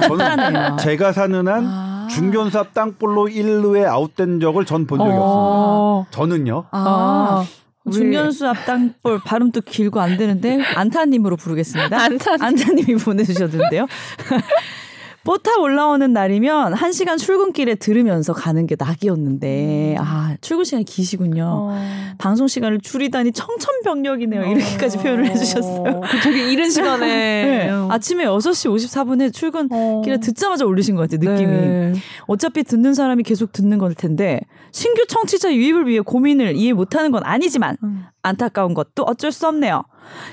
저는 0.07 0.21
안타네요. 0.25 0.77
제가 0.79 1.11
사는 1.11 1.45
한 1.45 1.65
아. 2.07 2.09
중견수 2.09 2.57
앞 2.59 2.73
땅볼로 2.73 3.25
1루에 3.27 3.85
아웃된 3.85 4.39
적을 4.39 4.65
전 4.65 4.87
본 4.87 4.99
적이 4.99 5.09
없습니다. 5.11 5.25
어. 5.27 6.05
저는요. 6.11 6.65
아, 6.71 7.45
우리- 7.83 7.93
중견수 7.95 8.47
앞 8.47 8.65
땅볼 8.65 9.21
발음도 9.25 9.61
길고 9.61 9.99
안 9.99 10.17
되는데 10.17 10.61
안타님으로 10.75 11.35
부르겠습니다. 11.37 11.97
안타님이 12.41 12.95
보내주셨는데요. 12.95 13.87
뽀탑 15.27 15.59
올라오는 15.59 16.13
날이면 16.13 16.71
한 16.71 16.93
시간 16.93 17.17
출근길에 17.17 17.75
들으면서 17.75 18.31
가는 18.31 18.65
게 18.65 18.77
낙이었는데 18.79 19.97
아 19.99 20.37
출근 20.39 20.63
시간이 20.63 20.85
기시군요. 20.85 21.43
어. 21.45 21.77
방송 22.17 22.47
시간을 22.47 22.79
줄이다니 22.79 23.33
청천벽력이네요. 23.33 24.45
이렇게까지 24.45 24.99
표현을 24.99 25.25
해주셨어요. 25.25 25.99
그 25.99 26.19
되게 26.23 26.49
이른 26.49 26.69
시간에 26.69 27.05
네. 27.67 27.69
아침에 27.89 28.23
6시 28.23 28.73
54분에 28.73 29.33
출근길에 29.33 30.15
어. 30.15 30.19
듣자마자 30.21 30.63
올리신 30.63 30.95
것 30.95 31.09
같아요. 31.09 31.29
느낌이. 31.29 31.51
네. 31.51 31.93
어차피 32.27 32.63
듣는 32.63 32.93
사람이 32.93 33.23
계속 33.23 33.51
듣는 33.51 33.79
걸 33.79 33.95
텐데 33.95 34.39
신규 34.71 35.05
청취자 35.07 35.53
유입을 35.53 35.87
위해 35.87 35.99
고민을 35.99 36.55
이해 36.55 36.71
못하는 36.71 37.11
건 37.11 37.23
아니지만 37.25 37.75
음. 37.83 38.05
안타까운 38.21 38.73
것도 38.73 39.03
어쩔 39.03 39.33
수 39.33 39.45
없네요. 39.45 39.83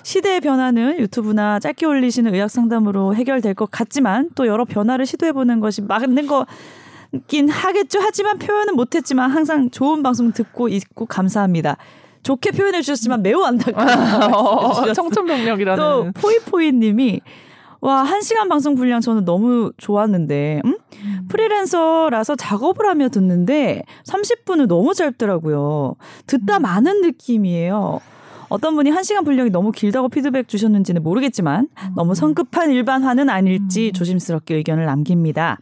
시대의 0.02 0.40
변화는 0.40 0.98
유튜브나 0.98 1.58
짧게 1.60 1.86
올리시는 1.86 2.34
의학 2.34 2.50
상담으로 2.50 3.14
해결될 3.14 3.54
것 3.54 3.70
같지만 3.70 4.30
또 4.34 4.46
여러 4.46 4.64
변화를 4.64 5.06
시도해보는 5.06 5.60
것이 5.60 5.82
맞는 5.82 6.26
거 6.26 6.46
긴 7.28 7.48
하겠죠. 7.48 8.00
하지만 8.02 8.38
표현은 8.38 8.74
못했지만 8.74 9.30
항상 9.30 9.70
좋은 9.70 10.02
방송 10.02 10.32
듣고 10.32 10.68
있고 10.68 11.06
감사합니다. 11.06 11.76
좋게 12.24 12.50
표현해 12.50 12.80
주셨지만 12.82 13.22
매우 13.22 13.42
안타까운 13.44 14.34
어, 14.34 14.92
청천벽력이라는. 14.92 15.80
또 15.80 16.10
포이포이님이 16.20 17.20
와 17.80 18.02
한 18.02 18.22
시간 18.22 18.48
방송 18.48 18.74
분량 18.74 19.00
저는 19.00 19.24
너무 19.26 19.70
좋았는데 19.76 20.62
음? 20.64 20.78
프리랜서라서 21.28 22.34
작업을 22.34 22.86
하며 22.88 23.08
듣는데 23.10 23.82
30분은 24.06 24.66
너무 24.66 24.94
짧더라고요. 24.94 25.94
듣다 26.26 26.58
많은 26.60 27.02
느낌이에요. 27.02 28.00
어떤 28.48 28.74
분이 28.76 28.90
한 28.90 29.02
시간 29.02 29.24
분량이 29.24 29.50
너무 29.50 29.72
길다고 29.72 30.08
피드백 30.08 30.48
주셨는지는 30.48 31.02
모르겠지만 31.02 31.68
너무 31.96 32.14
성급한 32.14 32.70
일반화는 32.70 33.28
아닐지 33.28 33.92
조심스럽게 33.92 34.56
의견을 34.56 34.86
남깁니다. 34.86 35.58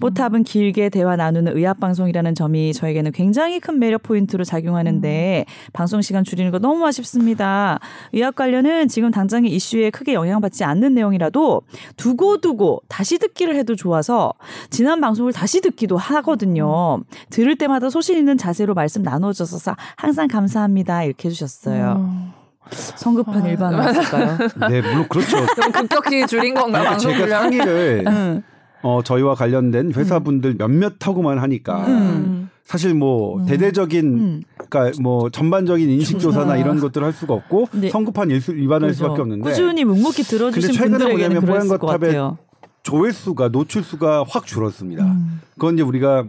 뽀탑은 0.00 0.44
길게 0.44 0.88
대화 0.88 1.16
나누는 1.16 1.56
의학 1.56 1.80
방송이라는 1.80 2.34
점이 2.34 2.72
저에게는 2.72 3.12
굉장히 3.12 3.60
큰 3.60 3.78
매력 3.78 4.02
포인트로 4.02 4.44
작용하는데 4.44 5.44
방송 5.72 6.02
시간 6.02 6.24
줄이는 6.24 6.50
거 6.50 6.58
너무 6.58 6.86
아쉽습니다. 6.86 7.78
의학 8.12 8.34
관련은 8.34 8.88
지금 8.88 9.10
당장의 9.10 9.50
이슈에 9.52 9.90
크게 9.90 10.14
영향받지 10.14 10.64
않는 10.64 10.94
내용이라도 10.94 11.62
두고두고 11.96 12.82
다시 12.88 13.18
듣기를 13.18 13.56
해도 13.56 13.74
좋아서 13.74 14.32
지난 14.70 15.00
방송을 15.00 15.32
다시 15.32 15.60
듣기도 15.60 15.96
하거든요. 15.96 17.00
들을 17.30 17.56
때마다 17.56 17.90
소신 17.90 18.16
있는 18.18 18.36
자세로 18.36 18.74
말씀 18.74 19.02
나눠줘서 19.02 19.74
항상 19.96 20.28
감사합니다. 20.28 21.04
이렇게 21.04 21.28
해주셨어요. 21.28 21.92
음. 21.98 22.32
성급한 22.70 23.42
아, 23.42 23.48
일반화였을까요? 23.48 24.38
네, 24.68 24.80
물론 24.80 25.06
그렇죠. 25.08 25.36
좀 25.54 25.72
급격히 25.72 26.26
줄인 26.26 26.54
건가 26.54 26.80
그러니까 26.80 26.90
방송 26.90 27.12
제가? 27.12 27.42
상의를 27.42 28.04
응. 28.06 28.42
어, 28.86 29.02
저희와 29.02 29.34
관련된 29.34 29.92
회사분들 29.92 30.54
몇몇하고만 30.58 31.40
하니까 31.40 31.88
음. 31.88 32.48
사실 32.62 32.94
뭐 32.94 33.44
대대적인 33.44 34.04
음. 34.06 34.42
그러니까 34.68 35.02
뭐 35.02 35.28
전반적인 35.28 35.90
인식 35.90 36.20
조사나 36.20 36.56
이런 36.56 36.78
것들을 36.78 37.04
할 37.04 37.12
수가 37.12 37.34
없고 37.34 37.66
네. 37.72 37.90
성급한 37.90 38.30
일수 38.30 38.52
일반할 38.52 38.90
그렇죠. 38.90 38.98
수밖에 38.98 39.22
없는데 39.22 39.50
꾸준히 39.50 39.84
묵묵히 39.84 40.22
들어주신 40.22 40.52
근데 40.52 40.72
최근에 40.72 40.98
분들에게는 40.98 41.40
뭐냐면 41.40 41.46
그랬을 41.46 41.78
것 41.78 41.86
같아요. 41.88 42.38
조회수가 42.84 43.48
노출수가 43.48 44.24
확 44.28 44.46
줄었습니다. 44.46 45.04
음. 45.04 45.40
그건 45.54 45.74
이제 45.74 45.82
우리가 45.82 46.24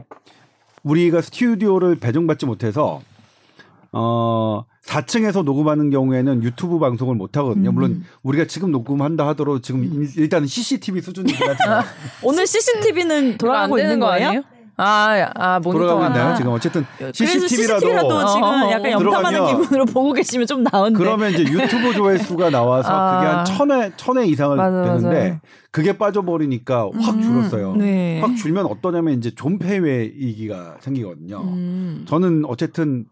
우리가 0.81 1.21
스튜디오를 1.21 1.97
배정받지 1.97 2.47
못해서 2.47 3.01
어 3.91 4.63
4층에서 4.87 5.43
녹음하는 5.43 5.89
경우에는 5.89 6.43
유튜브 6.43 6.79
방송을 6.79 7.15
못 7.15 7.35
하거든요. 7.37 7.69
음. 7.71 7.73
물론 7.75 8.03
우리가 8.23 8.45
지금 8.45 8.71
녹음한다 8.71 9.27
하더라도 9.29 9.59
지금 9.59 9.83
일- 9.83 10.17
일단은 10.17 10.47
CCTV 10.47 11.01
수준이긴 11.01 11.45
하지만 11.47 11.83
오늘 12.23 12.47
CCTV는 12.47 13.37
돌아가고 13.37 13.77
있는 13.77 13.99
거? 13.99 14.07
아니에요? 14.07 14.43
아, 14.79 15.31
아 15.33 15.59
모니터 15.59 15.79
돌아가고 15.85 16.05
있나요? 16.05 16.33
아. 16.33 16.35
지금 16.35 16.51
어쨌든 16.51 16.85
CCTV라도 17.11 17.47
CCTV라도 17.47 18.27
지금 18.27 18.43
어, 18.43 18.71
약간 18.71 18.97
들어가면 18.99 19.47
기분으로 19.47 19.85
보고 19.85 20.13
계시면 20.13 20.45
좀 20.47 20.63
나은데. 20.63 20.97
그러면 20.97 21.31
이제 21.33 21.43
유튜브 21.43 21.93
조회수가 21.93 22.51
나와서 22.51 22.89
아. 22.91 23.17
그게 23.19 23.27
한 23.27 23.45
천회 23.45 23.91
천회 23.97 24.25
이상을 24.27 24.55
맞아, 24.55 24.83
되는데 24.83 25.29
맞아. 25.29 25.39
그게 25.71 25.97
빠져버리니까 25.97 26.91
확 27.01 27.15
음, 27.15 27.21
줄었어요. 27.21 27.75
네. 27.75 28.21
확 28.21 28.35
줄면 28.35 28.67
어떠냐면 28.67 29.17
이제 29.17 29.31
존폐 29.31 29.79
위기가 29.79 30.77
생기거든요. 30.79 31.41
음. 31.41 32.05
저는 32.07 32.45
어쨌든 32.45 33.05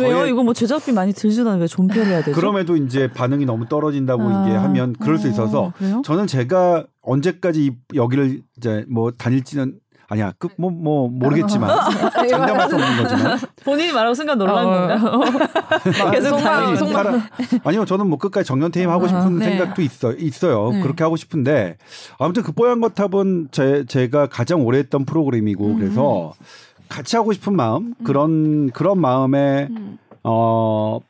왜요? 0.00 0.26
이거 0.26 0.42
뭐 0.42 0.52
제작비 0.54 0.92
많이 0.92 1.12
들지도 1.12 1.48
왜 1.56 1.66
존폐를 1.66 2.06
해야 2.06 2.22
되죠? 2.22 2.38
그럼에도 2.38 2.76
이제 2.76 3.10
반응이 3.12 3.44
너무 3.46 3.66
떨어진다고 3.68 4.22
아. 4.22 4.46
이게 4.46 4.56
하면 4.56 4.94
그럴 5.00 5.18
수 5.18 5.28
있어서 5.28 5.64
어, 5.64 5.72
그래요? 5.76 6.02
저는 6.04 6.26
제가 6.26 6.84
언제까지 7.02 7.66
이- 7.66 7.76
여기를 7.94 8.42
이제 8.56 8.84
뭐 8.88 9.10
다닐지는 9.10 9.74
아니야 10.08 10.32
그뭐뭐 10.38 11.08
모르겠지만 11.08 11.68
장담할 12.30 12.68
수 12.68 12.76
없는 12.76 13.02
거지만 13.02 13.38
본인이 13.64 13.90
말하고 13.92 14.14
순간 14.14 14.38
놀란 14.38 14.64
어. 14.64 14.70
건가? 14.70 15.30
계속 16.12 16.28
속마음, 16.38 16.44
다니는 16.44 16.76
속마음. 16.76 17.04
살아- 17.20 17.60
아니요 17.64 17.84
저는 17.84 18.06
뭐 18.08 18.16
끝까지 18.18 18.46
정년퇴임 18.46 18.88
하고 18.88 19.08
싶은 19.08 19.38
네. 19.38 19.46
생각도 19.46 19.82
있어 19.82 20.12
있어요 20.12 20.70
네. 20.70 20.80
그렇게 20.82 21.02
하고 21.02 21.16
싶은데 21.16 21.76
아무튼 22.20 22.44
그 22.44 22.52
뽀얀 22.52 22.80
거탑은 22.82 23.48
제 23.50 23.84
제가 23.88 24.28
가장 24.28 24.64
오래 24.64 24.78
했던 24.78 25.04
프로그램이고 25.06 25.66
음. 25.66 25.78
그래서 25.80 26.34
같이 26.88 27.16
하고 27.16 27.32
싶은 27.32 27.54
마음 27.54 27.94
그런 28.04 28.70
그런 28.70 29.00
마음에 29.00 29.68
음. 29.70 29.98
어. 30.24 31.00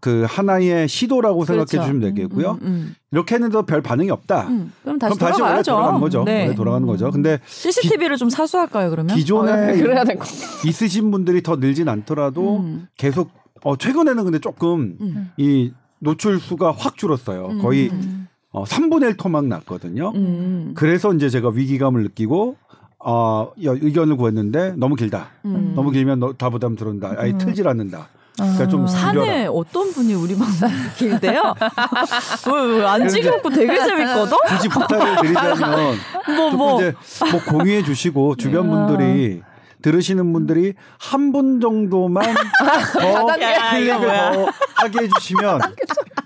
그 0.00 0.24
하나의 0.28 0.86
시도라고 0.86 1.44
생각해 1.44 1.64
그렇죠. 1.66 1.82
주시면 1.82 2.00
되겠고요. 2.14 2.52
음, 2.62 2.66
음, 2.66 2.94
이렇게 3.10 3.34
했는데도 3.34 3.62
별 3.62 3.82
반응이 3.82 4.12
없다. 4.12 4.46
음. 4.46 4.72
그럼 4.84 4.96
다시 5.00 5.18
그럼 5.18 5.32
다시 5.32 5.42
원래. 5.42 5.60
돌아가는 5.60 6.00
거죠. 6.00 6.22
네. 6.22 6.42
원래 6.42 6.54
돌아가는 6.54 6.86
거죠. 6.86 7.10
근데 7.10 7.40
CCTV를 7.44 8.16
좀 8.16 8.30
사수할까요 8.30 8.90
그러면? 8.90 9.16
기존에 9.16 9.50
어, 9.50 9.74
그래야 9.82 10.04
될 10.04 10.16
것. 10.16 10.28
있으신 10.64 11.10
분들이 11.10 11.42
더 11.42 11.56
늘진 11.56 11.88
않더라도 11.88 12.58
음. 12.58 12.86
계속 12.96 13.30
어 13.64 13.74
최근에는 13.76 14.22
근데 14.22 14.38
조금 14.38 14.96
음. 15.00 15.32
이 15.36 15.72
노출 15.98 16.38
수가 16.38 16.70
확 16.70 16.96
줄었어요. 16.96 17.48
음. 17.48 17.58
거의 17.60 17.88
음. 17.88 18.28
어 18.52 18.62
3분의 18.62 19.02
1 19.08 19.16
토막 19.16 19.46
났거든요. 19.46 20.12
음. 20.14 20.74
그래서 20.76 21.12
이제 21.12 21.28
제가 21.28 21.48
위기감을 21.48 22.04
느끼고 22.04 22.54
어 23.04 23.52
여- 23.64 23.72
의견을 23.74 24.16
구했는데 24.16 24.74
너무 24.76 24.96
길다. 24.96 25.28
음. 25.44 25.72
너무 25.76 25.90
길면 25.90 26.18
너, 26.20 26.32
다 26.32 26.50
부담 26.50 26.74
들어온다. 26.76 27.14
아예 27.16 27.36
틀질 27.38 27.68
않는다. 27.68 28.08
아. 28.40 28.42
그러니까 28.42 28.68
좀 28.68 28.86
산에 28.86 29.12
줄여라. 29.20 29.50
어떤 29.50 29.92
분이 29.92 30.14
우리 30.14 30.36
방송 30.36 30.68
길대요? 30.96 31.54
왜안 32.78 33.08
찍어놓고 33.08 33.50
되게 33.50 33.76
재밌거든? 33.84 34.36
굳이 34.46 34.68
부탁을 34.68 35.16
드리자면 35.22 35.96
뭐 36.36 36.50
뭐. 36.50 36.80
이제 36.80 36.94
뭐 37.30 37.40
공유해 37.44 37.82
주시고 37.82 38.36
주변 38.36 38.68
분들이 38.68 39.42
들으시는 39.82 40.32
분들이 40.32 40.74
한 40.98 41.30
분 41.32 41.60
정도만 41.60 42.24
더 42.94 43.26
클릭을. 43.70 44.06
더 44.08 44.46
하게 44.74 44.98
해주시면 45.04 45.60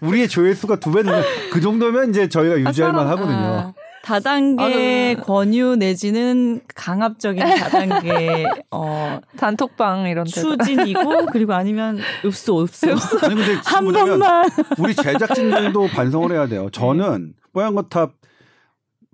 우리의 0.01 0.29
조회수가 0.29 0.77
두배 0.77 1.03
늘면 1.03 1.23
그 1.53 1.61
정도면 1.61 2.11
이제 2.11 2.29
저희가 2.29 2.59
유지할 2.61 2.93
만 2.93 3.07
하거든요. 3.09 3.75
다단계 4.03 5.17
권유 5.23 5.77
내지는 5.77 6.61
강압적인 6.75 7.41
다단계 7.43 8.47
어 8.71 9.21
단톡방 9.39 10.09
이런 10.09 10.25
데. 10.25 10.31
추진이고 10.33 11.27
그리고 11.27 11.55
아니면 11.55 11.99
읍소 12.25 12.65
읍소 12.65 12.91
아니 13.23 13.35
근데 13.35 13.55
한 13.65 13.85
번만 13.85 14.45
우리 14.79 14.95
제작진들도 14.95 15.89
반성을 15.89 16.33
해야 16.33 16.47
돼요. 16.47 16.69
저는 16.71 17.35
뽀얀 17.53 17.75
거탑 17.75 18.13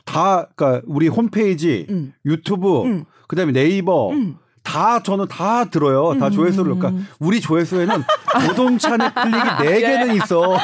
다 0.05 0.48
그러니까 0.57 0.83
우리 0.87 1.07
홈페이지, 1.09 1.87
음. 1.90 2.14
유튜브, 2.24 2.83
음. 2.85 3.05
그다음에 3.29 3.53
네이버 3.53 4.11
음. 4.11 4.38
다 4.69 5.01
저는 5.03 5.27
다 5.29 5.65
들어요. 5.65 6.15
다 6.19 6.29
조회수를 6.29 6.75
그러니까 6.79 7.03
우리 7.19 7.41
조회수에는 7.41 8.05
조동찬의 8.49 9.11
클릭이 9.15 9.43
네 9.63 9.81
개는 9.81 10.15
있어. 10.17 10.59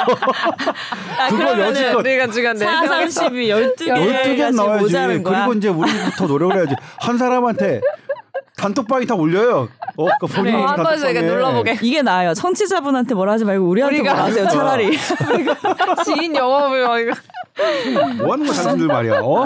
그걸 1.30 1.58
여지껏 1.60 2.04
지금 2.30 2.52
네 2.58 2.64
4, 2.66 2.82
명이서 2.82 3.20
32, 3.20 3.48
12개 3.48 3.88
12개 3.88 4.54
나와야지. 4.54 4.82
모자른 4.82 5.22
거야. 5.22 5.38
그리고 5.46 5.58
이제 5.58 5.68
우리부터 5.68 6.26
노력을 6.26 6.54
해야지. 6.54 6.74
한 7.00 7.16
사람한테 7.16 7.80
단톡방이 8.58 9.06
다 9.06 9.14
올려요. 9.14 9.68
어, 9.96 10.06
그 10.20 10.26
본인 10.26 10.54
어, 10.56 10.66
한 10.66 10.82
번씩 10.82 11.08
이렇게 11.08 11.22
눌러보게. 11.22 11.78
이게 11.80 12.02
나아요. 12.02 12.34
청취자분한테 12.34 13.14
뭐라 13.14 13.32
하지 13.32 13.44
말고 13.46 13.66
우리한테 13.66 13.98
우리가- 14.00 14.04
뭐라 14.04 14.24
하세요. 14.24 14.48
차라리. 14.48 14.98
지인 16.04 16.36
영업을 16.36 16.86
막 16.86 16.98
이거. 17.00 17.12
뭐 18.18 18.32
하는 18.32 18.46
거야, 18.46 18.56
당신들 18.56 18.86
말이야. 18.88 19.20
어? 19.22 19.44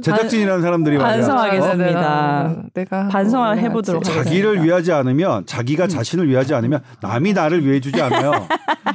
제작진이라는 0.00 0.62
사람들이 0.62 0.96
말이야. 0.98 1.14
반성하겠습니다. 1.16 2.00
아, 2.00 2.48
네. 2.48 2.62
내가 2.74 3.08
반성을 3.08 3.48
어, 3.48 3.52
해보도록. 3.54 4.02
하겠습니다. 4.04 4.24
자기를 4.24 4.62
위하지 4.64 4.92
않으면 4.92 5.44
자기가 5.46 5.88
자신을 5.88 6.28
위하지 6.28 6.54
않으면 6.54 6.82
남이 7.00 7.32
나를 7.32 7.66
위해 7.66 7.80
주지 7.80 8.00
않아요. 8.00 8.46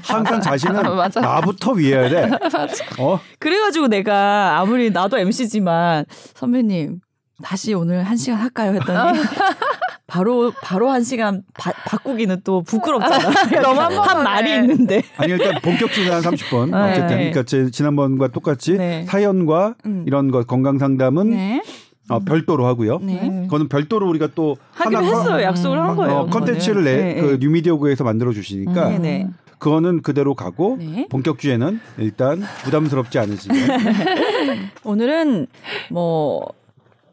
항상 0.04 0.40
자신은 0.40 0.82
맞아. 0.96 1.20
나부터 1.20 1.74
위해야 1.74 2.08
돼. 2.10 2.32
어? 3.00 3.20
그래가지고 3.40 3.88
내가 3.88 4.60
아무리 4.60 4.90
나도 4.92 5.18
MC지만 5.18 6.06
선배님 6.36 7.00
다시 7.44 7.74
오늘 7.74 8.04
한 8.04 8.16
시간 8.18 8.40
할까요 8.40 8.74
했더니 8.74 9.20
바로 10.08 10.54
바로 10.64 10.90
한 10.90 11.04
시간 11.04 11.44
바, 11.54 11.72
바꾸기는 11.86 12.42
또 12.44 12.64
부끄럽잖아. 12.64 13.30
너무 13.62 13.80
한 13.82 13.94
한 13.98 14.24
말이 14.24 14.50
해. 14.52 14.56
있는데. 14.58 15.04
아니 15.18 15.34
일단 15.34 15.60
본격 15.62 15.92
진행 15.92 16.14
한 16.14 16.22
30분. 16.22 16.72
네. 16.72 16.92
어쨌든 16.92 17.18
그러니까 17.18 17.44
제 17.44 17.70
지난번과 17.70 18.30
똑같이 18.30 18.78
네. 18.78 19.06
사연과 19.08 19.76
음. 19.86 20.04
이런 20.08 20.32
것 20.32 20.48
건강 20.48 20.78
상담은 20.80 21.32
네. 21.32 21.62
어, 22.10 22.20
별도로 22.20 22.66
하고요. 22.66 23.00
네. 23.00 23.42
그거는 23.44 23.68
별도로 23.68 24.08
우리가 24.08 24.30
또 24.34 24.56
하기로 24.72 24.98
하나 25.06 25.08
했어요. 25.20 25.44
약속을 25.44 25.78
한 25.78 25.96
거예요. 25.98 26.16
어, 26.20 26.26
컨텐츠를 26.28 26.84
내 26.86 26.96
네, 27.16 27.22
그 27.22 27.26
네. 27.32 27.38
뉴미디어국에서 27.40 28.06
만들어 28.06 28.32
주시니까 28.32 28.90
네, 28.92 29.00
네. 29.00 29.28
그거는 29.60 30.02
그대로 30.04 30.34
가고 30.36 30.78
네. 30.80 31.06
본격 31.10 31.40
주제는 31.40 31.82
일단 31.98 32.44
부담스럽지 32.64 33.20
않으시면 33.20 33.68
오늘은 34.86 35.48
뭐 35.92 36.48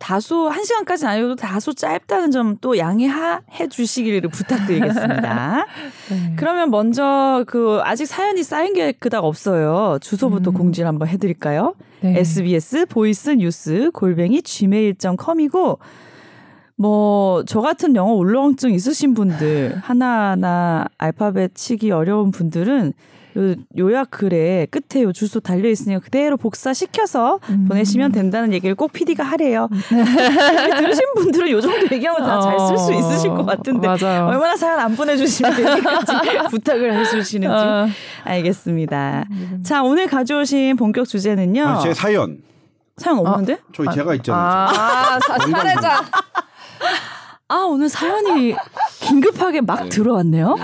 다소 0.05 0.51
한 0.51 0.63
시간까지는 0.65 1.11
아니어도 1.13 1.35
다소 1.35 1.73
짧다는 1.73 2.31
점 2.31 2.59
또 2.61 2.77
양해해 2.77 3.41
주시기를 3.71 4.29
부탁드리겠습니다. 4.29 5.67
네. 6.11 6.35
그러면 6.37 6.71
먼저 6.71 7.43
그 7.47 7.81
아직 7.83 8.05
사연이 8.07 8.43
쌓인 8.43 8.75
게 8.75 8.93
그닥 8.93 9.25
없어요. 9.25 9.99
주소부터 10.03 10.51
공지를 10.51 10.87
한번 10.87 11.09
해드릴까요? 11.09 11.75
네. 12.03 12.19
SBS 12.21 12.87
voice 12.87 13.31
news 13.31 13.91
골뱅이 13.95 14.43
gmail.com이고 14.43 15.79
뭐 16.77 17.43
저 17.47 17.61
같은 17.61 17.97
영어 17.97 18.13
울렁증 18.13 18.73
있으신 18.73 19.15
분들 19.15 19.77
하나하나 19.83 20.87
알파벳 20.99 21.55
치기 21.55 21.91
어려운 21.91 22.31
분들은 22.31 22.93
요 23.37 23.55
요약 23.77 24.11
글에 24.11 24.67
끝에 24.71 25.03
요 25.03 25.13
주소 25.13 25.41
달려 25.41 25.69
있으니까 25.69 26.01
그대로 26.01 26.37
복사시켜서 26.37 27.41
음. 27.51 27.67
보내시면 27.69 28.13
된다는 28.13 28.53
얘기를 28.53 28.75
꼭 28.75 28.93
PD가 28.93 29.25
하래요. 29.25 29.69
들으신 29.89 31.03
분들은 31.17 31.51
요 31.51 31.61
정도 31.61 31.87
얘기하면 31.95 32.23
다 32.23 32.41
잘 32.41 32.59
쓸수 32.59 32.93
있으실 32.95 33.31
것 33.31 33.45
같은데 33.47 33.89
어, 33.89 33.97
맞아요. 34.01 34.27
얼마나 34.27 34.57
사연 34.57 34.79
안 34.79 34.95
보내주시면 34.95 35.53
여기까지 35.63 36.13
부탁을 36.51 36.93
해주시는지 37.01 37.55
어. 37.55 37.89
알겠습니다. 38.25 39.25
자 39.65 39.83
오늘 39.83 40.07
가져오신 40.07 40.77
본격 40.77 41.09
주제는요. 41.09 41.67
아, 41.67 41.79
제 41.81 41.95
사연 41.95 42.39
사연 42.97 43.19
없는데? 43.19 43.59
저희 43.75 43.89
제가 43.95 44.15
있잖아요. 44.17 44.43
아, 44.43 45.19
사, 45.21 45.39
사례자. 45.39 46.03
아, 47.49 47.57
오늘 47.69 47.89
사연이 47.89 48.55
긴급하게 49.01 49.61
막 49.61 49.89
들어왔네요. 49.89 50.57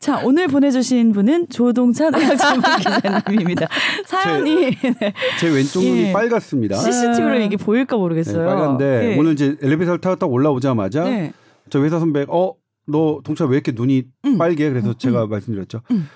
자, 0.00 0.22
오늘 0.24 0.48
보내주신 0.48 1.12
분은 1.12 1.50
조동찬 1.50 2.14
의학전문 2.14 2.62
기자님입니다. 2.78 3.68
사연이 4.08 4.70
네. 4.70 5.12
제 5.38 5.48
왼쪽 5.50 5.82
눈이 5.82 6.02
예. 6.04 6.12
빨갛습니다. 6.12 6.76
CCTV로 6.76 7.38
이게 7.40 7.56
보일까 7.56 7.96
네, 7.96 8.00
모르겠어요. 8.00 8.46
빨간데 8.46 9.12
예. 9.12 9.18
오늘 9.18 9.34
이제 9.34 9.56
엘리베이터를 9.60 10.00
타고 10.00 10.16
딱 10.16 10.32
올라오자마자 10.32 11.04
네. 11.04 11.32
저 11.68 11.82
회사 11.82 11.98
선배 11.98 12.24
어 12.28 12.60
너 12.90 13.20
동차 13.24 13.44
왜 13.46 13.54
이렇게 13.56 13.72
눈이 13.72 14.04
음. 14.26 14.38
빨개? 14.38 14.68
그래서 14.68 14.94
제가 14.94 15.26
말씀드렸죠. 15.26 15.80
음. 15.92 16.08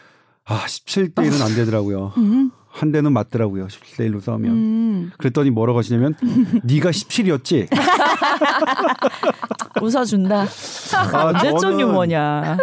아 0.45 0.65
17대 0.67 1.15
1은 1.15 1.43
안 1.43 1.55
되더라고요. 1.55 2.13
음, 2.19 2.51
한 2.75 2.91
대는 2.91 3.13
맞더라고요. 3.13 3.69
17대 3.69 4.11
1로 4.11 4.21
싸우면. 4.21 4.51
음. 4.51 5.13
그랬더니 5.17 5.51
뭐라고 5.51 5.79
하시냐면 5.79 6.17
네가 6.65 6.91
17이었지. 6.91 7.69
웃어준다. 9.81 10.45
아, 10.95 11.25
언제적 11.27 11.81
유머냐. 11.81 12.59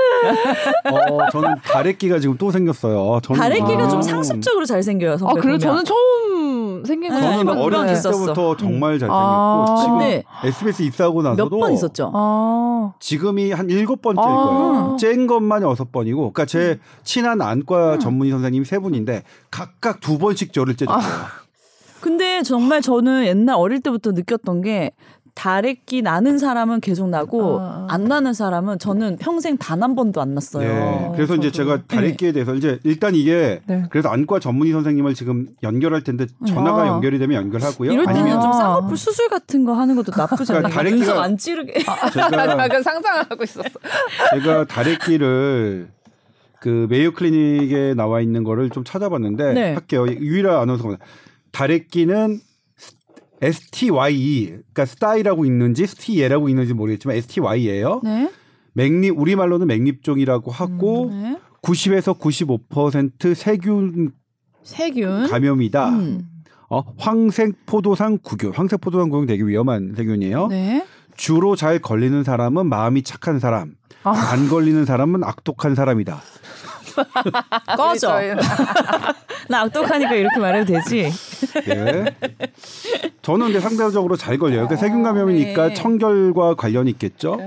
어, 0.91 1.29
저는 1.31 1.55
다래끼가 1.63 2.19
지금 2.19 2.35
또 2.37 2.51
생겼어요. 2.51 3.21
저는 3.23 3.39
다래끼가 3.39 3.85
아. 3.85 3.87
좀 3.87 4.01
상습적으로 4.01 4.65
잘 4.65 4.83
생겨요. 4.83 5.13
아, 5.13 5.17
선배 5.17 5.39
그래요? 5.39 5.57
저는 5.57 5.85
처음 5.85 6.40
생긴 6.85 7.09
거 7.11 7.15
네, 7.19 7.21
저는 7.21 7.45
번 7.45 7.89
있었어. 7.89 8.11
때부터 8.25 8.57
정말 8.57 8.99
잘생겼고 8.99 9.15
아. 9.15 9.75
지금 9.81 9.99
근데 9.99 10.23
SBS 10.43 10.83
입사하고 10.83 11.21
나서도 11.21 11.49
몇 11.49 11.59
번 11.59 11.73
있었죠. 11.73 12.11
아. 12.13 12.93
지금이 12.99 13.51
한 13.51 13.69
일곱 13.69 14.01
번째일 14.01 14.27
아. 14.27 14.33
거예요. 14.33 14.97
쨍 14.99 15.27
것만 15.27 15.61
여섯 15.63 15.91
번이고, 15.91 16.31
그러니까 16.33 16.45
제 16.45 16.79
친한 17.03 17.41
안과 17.41 17.97
전문의 17.99 18.31
선생님이 18.31 18.65
세 18.65 18.79
분인데 18.79 19.23
각각 19.49 19.99
두 19.99 20.17
번씩 20.17 20.53
저를 20.53 20.75
째줬어요. 20.75 21.41
근데 22.01 22.41
정말 22.41 22.81
저는 22.81 23.25
옛날 23.25 23.55
어릴 23.57 23.79
때부터 23.79 24.11
느꼈던 24.11 24.61
게 24.63 24.91
다래끼 25.41 26.03
나는 26.03 26.37
사람은 26.37 26.81
계속 26.81 27.09
나고 27.09 27.59
아. 27.61 27.87
안 27.89 28.03
나는 28.03 28.31
사람은 28.31 28.77
저는 28.77 29.17
평생 29.17 29.57
단 29.57 29.81
한 29.81 29.95
번도 29.95 30.21
안 30.21 30.35
났어요. 30.35 30.67
네. 30.71 31.11
그래서 31.15 31.33
이제 31.35 31.49
저도. 31.49 31.69
제가 31.71 31.83
다래끼에 31.87 32.31
대해서 32.31 32.53
이제 32.53 32.77
일단 32.83 33.15
이게 33.15 33.59
네. 33.65 33.83
그래서 33.89 34.09
안과 34.09 34.37
전문의 34.39 34.71
선생님을 34.73 35.15
지금 35.15 35.47
연결할 35.63 36.03
텐데 36.03 36.27
전화가 36.47 36.83
아. 36.83 36.87
연결이 36.89 37.17
되면 37.17 37.35
연결하고요. 37.41 37.91
이럴 37.91 38.05
때는 38.05 38.21
아니면 38.21 38.39
좀 38.41 38.51
아. 38.51 38.53
쌍꺼풀 38.53 38.95
수술 38.95 39.29
같은 39.29 39.65
거 39.65 39.73
하는 39.73 39.95
것도 39.95 40.11
나쁘지 40.15 40.51
않아요. 40.51 40.71
그러니까 40.71 41.13
다래끼가- 41.15 41.17
안 41.23 41.37
찌르게. 41.37 41.73
제가 42.13 42.29
약간 42.63 42.83
상상을 42.83 43.19
하고 43.31 43.43
있었어. 43.43 43.63
제가 44.35 44.65
다래끼를 44.65 45.89
그 46.59 46.85
메이오 46.91 47.13
클리닉에 47.13 47.95
나와 47.95 48.21
있는 48.21 48.43
거를 48.43 48.69
좀 48.69 48.83
찾아봤는데 48.83 49.53
네. 49.53 49.73
할게요. 49.73 50.05
유일한 50.07 50.57
아나운서가 50.61 50.97
다래끼는 51.51 52.39
STYE 53.41 54.47
그러니까 54.47 54.85
stye라고 54.85 55.45
읽는지 55.45 55.87
스티예라고 55.87 56.49
읽는지 56.49 56.73
모르겠지만 56.73 57.17
STY예요. 57.17 58.01
네. 58.03 58.31
맥립 58.73 59.17
우리말로는 59.17 59.67
맥립종이라고 59.67 60.51
하고 60.51 61.09
네. 61.11 61.37
90에서 61.61 62.17
95% 62.17 63.35
세균 63.35 64.11
세균. 64.63 65.27
감염이다. 65.27 65.89
음. 65.89 66.27
어, 66.69 66.83
황색 66.97 67.65
포도상 67.65 68.17
구균. 68.21 68.53
황색 68.53 68.79
포도상 68.81 69.09
구균 69.09 69.27
되게 69.27 69.43
위험한 69.43 69.93
세균이에요. 69.97 70.47
네. 70.47 70.85
주로 71.17 71.55
잘 71.55 71.79
걸리는 71.79 72.23
사람은 72.23 72.67
마음이 72.67 73.03
착한 73.03 73.39
사람. 73.39 73.73
아. 74.03 74.11
안 74.11 74.47
걸리는 74.47 74.85
사람은 74.85 75.23
악독한 75.23 75.75
사람이다. 75.75 76.21
꺼져. 77.77 78.07
저희- 78.07 78.35
나 79.49 79.61
악독하니까 79.61 80.13
이렇게 80.15 80.39
말해도 80.39 80.73
되지. 80.73 81.11
네. 81.65 82.05
저는 83.21 83.47
근데 83.47 83.59
상대적으로 83.59 84.15
잘 84.15 84.37
걸려요. 84.37 84.67
그러니까 84.67 84.75
세균 84.77 85.03
감염이니까 85.03 85.67
네. 85.69 85.73
청결과 85.73 86.55
관련이 86.55 86.89
있겠죠. 86.91 87.37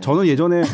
저는 0.00 0.26
예전에 0.26 0.62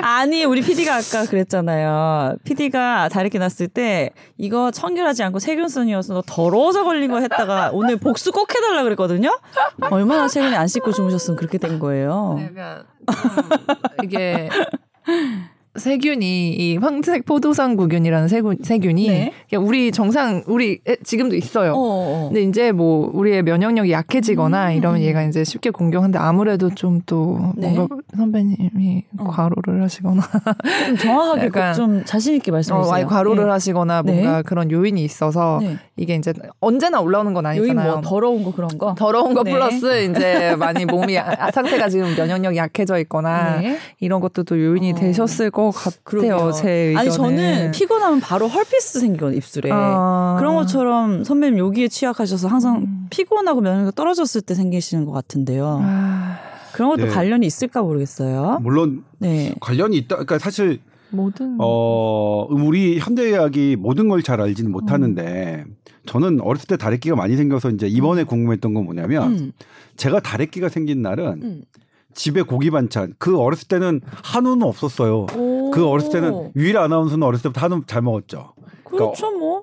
아니 0.00 0.44
우리 0.44 0.62
PD가 0.62 0.96
아까 0.96 1.26
그랬잖아요. 1.26 2.36
PD가 2.44 3.08
다르게 3.10 3.38
났을 3.38 3.68
때 3.68 4.10
이거 4.38 4.70
청결하지 4.70 5.22
않고 5.24 5.38
세균성이어서 5.38 6.14
너 6.14 6.22
더러워서 6.26 6.84
걸린 6.84 7.10
거 7.10 7.18
했다가 7.20 7.70
오늘 7.72 7.96
복수 7.96 8.32
꼭 8.32 8.54
해달라 8.54 8.82
그랬거든요. 8.84 9.38
얼마나 9.90 10.28
최근에 10.28 10.56
안 10.56 10.66
씻고 10.66 10.92
주무셨으면 10.92 11.36
그렇게 11.36 11.58
된 11.58 11.78
거예요. 11.78 12.38
약간 12.42 12.84
좀 13.06 14.04
이게 14.04 14.48
세균이 15.74 16.50
이 16.50 16.76
황색 16.76 17.24
포도상 17.24 17.76
구균이라는 17.76 18.28
세균, 18.28 18.58
세균이 18.62 19.08
네. 19.08 19.32
우리 19.56 19.90
정상 19.90 20.42
우리 20.46 20.80
에, 20.86 20.96
지금도 21.02 21.34
있어요. 21.34 21.72
어, 21.72 21.76
어. 21.76 22.28
근데 22.28 22.42
이제 22.42 22.72
뭐 22.72 23.10
우리의 23.14 23.42
면역력이 23.42 23.90
약해지거나 23.90 24.72
이러면 24.72 25.00
얘가 25.00 25.22
이제 25.22 25.44
쉽게 25.44 25.70
공격하는데 25.70 26.18
아무래도 26.18 26.68
좀또 26.74 27.36
음. 27.36 27.52
네. 27.56 27.72
뭔가 27.72 27.96
선배님이 28.14 29.04
어. 29.18 29.24
과로를 29.30 29.82
하시거나 29.82 30.20
좀 30.88 30.96
정확하게 30.98 31.46
약간- 31.46 31.74
좀 31.74 32.04
자신 32.04 32.34
있게 32.34 32.50
말씀해 32.50 32.78
어, 32.78 32.82
주세요. 32.82 32.94
아니, 32.94 33.06
과로를 33.06 33.44
네. 33.44 33.50
하시거나 33.50 34.02
네. 34.02 34.12
뭔가 34.12 34.42
그런 34.42 34.70
요인이 34.70 35.02
있어서 35.02 35.58
네. 35.62 35.76
이게 35.96 36.14
이제 36.16 36.34
언제나 36.60 37.00
올라오는 37.00 37.32
건 37.32 37.44
요인 37.46 37.60
아니잖아요. 37.60 37.92
뭐 37.92 38.00
더러운 38.02 38.44
거 38.44 38.52
그런 38.52 38.76
거. 38.76 38.94
더러운 38.94 39.32
거 39.32 39.42
네. 39.42 39.52
플러스 39.52 40.04
이제 40.10 40.54
많이 40.58 40.84
몸이 40.84 41.18
아- 41.18 41.50
상태가 41.50 41.88
지금 41.88 42.14
면역력이 42.14 42.58
약해져 42.58 42.98
있거나 42.98 43.58
네. 43.60 43.78
이런 44.00 44.20
것도 44.20 44.42
또 44.44 44.60
요인이 44.62 44.92
어. 44.92 44.94
되셨을 44.94 45.50
것 45.64 45.70
같아요. 45.72 46.00
그러게요. 46.04 46.52
제 46.52 46.70
의견에. 46.70 46.96
아니 47.00 47.10
저는 47.12 47.70
피곤하면 47.72 48.20
바로 48.20 48.48
헐피스 48.48 49.00
생기거든 49.00 49.36
입술에. 49.36 49.70
아. 49.72 50.36
그런 50.38 50.54
것처럼 50.56 51.24
선배님 51.24 51.58
여기에 51.58 51.88
취약하셔서 51.88 52.48
항상 52.48 52.76
음. 52.78 53.06
피곤하고 53.10 53.60
면역력 53.60 53.94
떨어졌을 53.94 54.40
때 54.40 54.54
생기시는 54.54 55.04
것 55.04 55.12
같은데요. 55.12 55.80
아, 55.82 56.38
그런 56.72 56.90
것도 56.90 57.04
네. 57.04 57.08
관련이 57.10 57.46
있을까 57.46 57.82
모르겠어요. 57.82 58.58
물론 58.62 59.04
네. 59.18 59.54
관련이 59.60 59.96
있다. 59.98 60.16
그러니까 60.16 60.38
사실 60.38 60.80
모든 61.10 61.56
어 61.60 62.46
우리 62.50 62.98
현대의학이 62.98 63.76
모든 63.78 64.08
걸 64.08 64.22
잘 64.22 64.40
알지는 64.40 64.70
못하는데 64.72 65.64
저는 66.06 66.40
어렸을 66.40 66.66
때 66.66 66.76
다래끼가 66.76 67.16
많이 67.16 67.36
생겨서 67.36 67.70
이제 67.70 67.86
이번에 67.86 68.24
궁금했던 68.24 68.72
건 68.74 68.84
뭐냐면 68.86 69.32
음. 69.32 69.52
제가 69.96 70.20
다래끼가 70.20 70.68
생긴 70.68 71.02
날은 71.02 71.42
음. 71.42 71.62
집에 72.14 72.42
고기 72.42 72.70
반찬 72.70 73.14
그 73.18 73.38
어렸을 73.38 73.68
때는 73.68 74.00
한우는 74.22 74.66
없었어요. 74.66 75.26
그 75.72 75.86
어렸을 75.86 76.10
때는 76.12 76.52
유일 76.56 76.76
아나운서는 76.78 77.22
어렸을 77.26 77.44
때부터 77.44 77.60
한우 77.60 77.82
잘 77.86 78.02
먹었죠. 78.02 78.52
그렇죠 78.84 79.30
뭐. 79.32 79.62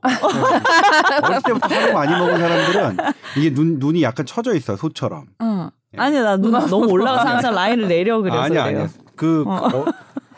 어렸을 1.24 1.44
때부터 1.46 1.68
한우 1.68 1.94
많이 1.94 2.12
먹은 2.12 2.38
사람들은 2.40 2.98
이게 3.38 3.54
눈 3.54 3.78
눈이 3.80 4.02
약간 4.04 4.26
처져 4.26 4.54
있어요 4.56 4.78
소처럼. 4.78 5.26
응. 5.42 5.70
아니 5.98 6.20
나 6.20 6.38
눈 6.38 6.52
너무 6.52 6.88
올라가서 6.92 7.28
항상 7.30 7.54
라인을 7.56 7.88
내려 7.88 8.22
그래서 8.22 8.40
아니야 8.40 8.64
그래요. 8.66 8.80
아니야. 8.82 8.90
그 9.16 9.44
어. 9.48 9.86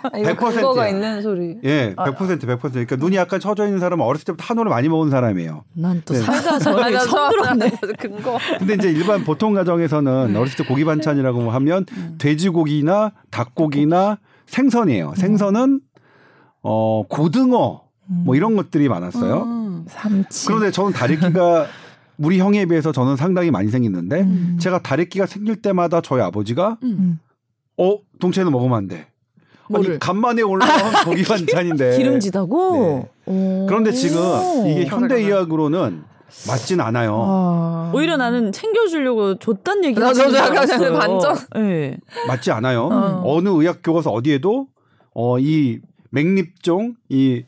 어, 0.03 0.17
이거 0.17 0.33
100% 0.33 0.53
근거가 0.55 0.85
야. 0.85 0.87
있는 0.89 1.21
소리. 1.21 1.57
예, 1.63 1.93
100% 1.95 2.15
100%. 2.41 2.71
그러니까 2.71 2.95
눈이 2.95 3.15
약간 3.17 3.39
처져 3.39 3.65
있는 3.65 3.79
사람은 3.79 4.03
어렸을 4.03 4.25
때부터 4.25 4.43
한우를 4.47 4.71
많이 4.71 4.89
먹은 4.89 5.11
사람이에요. 5.11 5.63
난또 5.75 6.13
네. 6.15 6.21
처음 7.05 7.29
들었네. 7.29 7.69
근거. 7.99 8.39
근데 8.57 8.73
이제 8.73 8.89
일반 8.89 9.23
보통 9.23 9.53
가정에서는 9.53 10.35
어렸을 10.35 10.57
때 10.57 10.63
고기 10.67 10.85
반찬이라고 10.85 11.51
하면 11.51 11.85
돼지고기나 12.17 13.11
닭고기나 13.29 14.17
생선이에요. 14.51 15.13
생선은 15.15 15.79
어 16.61 17.03
고등어 17.07 17.83
뭐 18.05 18.35
이런 18.35 18.55
것들이 18.57 18.89
많았어요. 18.89 19.43
음. 19.43 19.85
삼치. 19.87 20.45
그런데 20.47 20.71
저는 20.71 20.91
다래끼가 20.91 21.65
우리 22.19 22.39
형에 22.39 22.65
비해서 22.65 22.91
저는 22.91 23.15
상당히 23.15 23.49
많이 23.49 23.69
생겼는데 23.69 24.21
음. 24.21 24.57
제가 24.59 24.81
다래끼가 24.81 25.25
생길 25.25 25.61
때마다 25.61 26.01
저희 26.01 26.21
아버지가 26.21 26.77
음. 26.83 27.19
어 27.77 27.97
동체는 28.19 28.51
먹으면 28.51 28.77
안 28.77 28.87
돼. 28.87 29.07
뭐를? 29.69 29.91
아니 29.91 29.99
간만에 29.99 30.41
올라온 30.41 30.69
고기 31.05 31.23
반찬인데 31.23 31.97
기름지다고. 31.97 33.07
오. 33.25 33.31
네. 33.31 33.65
그런데 33.69 33.93
지금 33.93 34.19
이게 34.67 34.85
현대 34.85 35.15
의학으로는 35.15 36.03
맞진 36.47 36.79
않아요. 36.81 37.23
아. 37.27 37.91
오히려 37.93 38.17
나는 38.17 38.51
챙겨주려고 38.51 39.37
줬단 39.37 39.83
얘기 39.85 39.99
나 39.99 40.07
하시는 40.07 40.29
저도 40.31 40.37
줄 40.37 40.45
약간 40.57 40.57
알았어요. 40.71 40.99
반전. 40.99 41.35
네. 41.61 41.97
맞지 42.27 42.51
않아요. 42.51 42.85
어. 42.87 43.21
어느 43.25 43.49
의학 43.49 43.79
교과서 43.83 44.11
어디에도 44.11 44.67
어 45.13 45.37
이 45.39 45.79
맥립종 46.11 46.95
이 47.09 47.43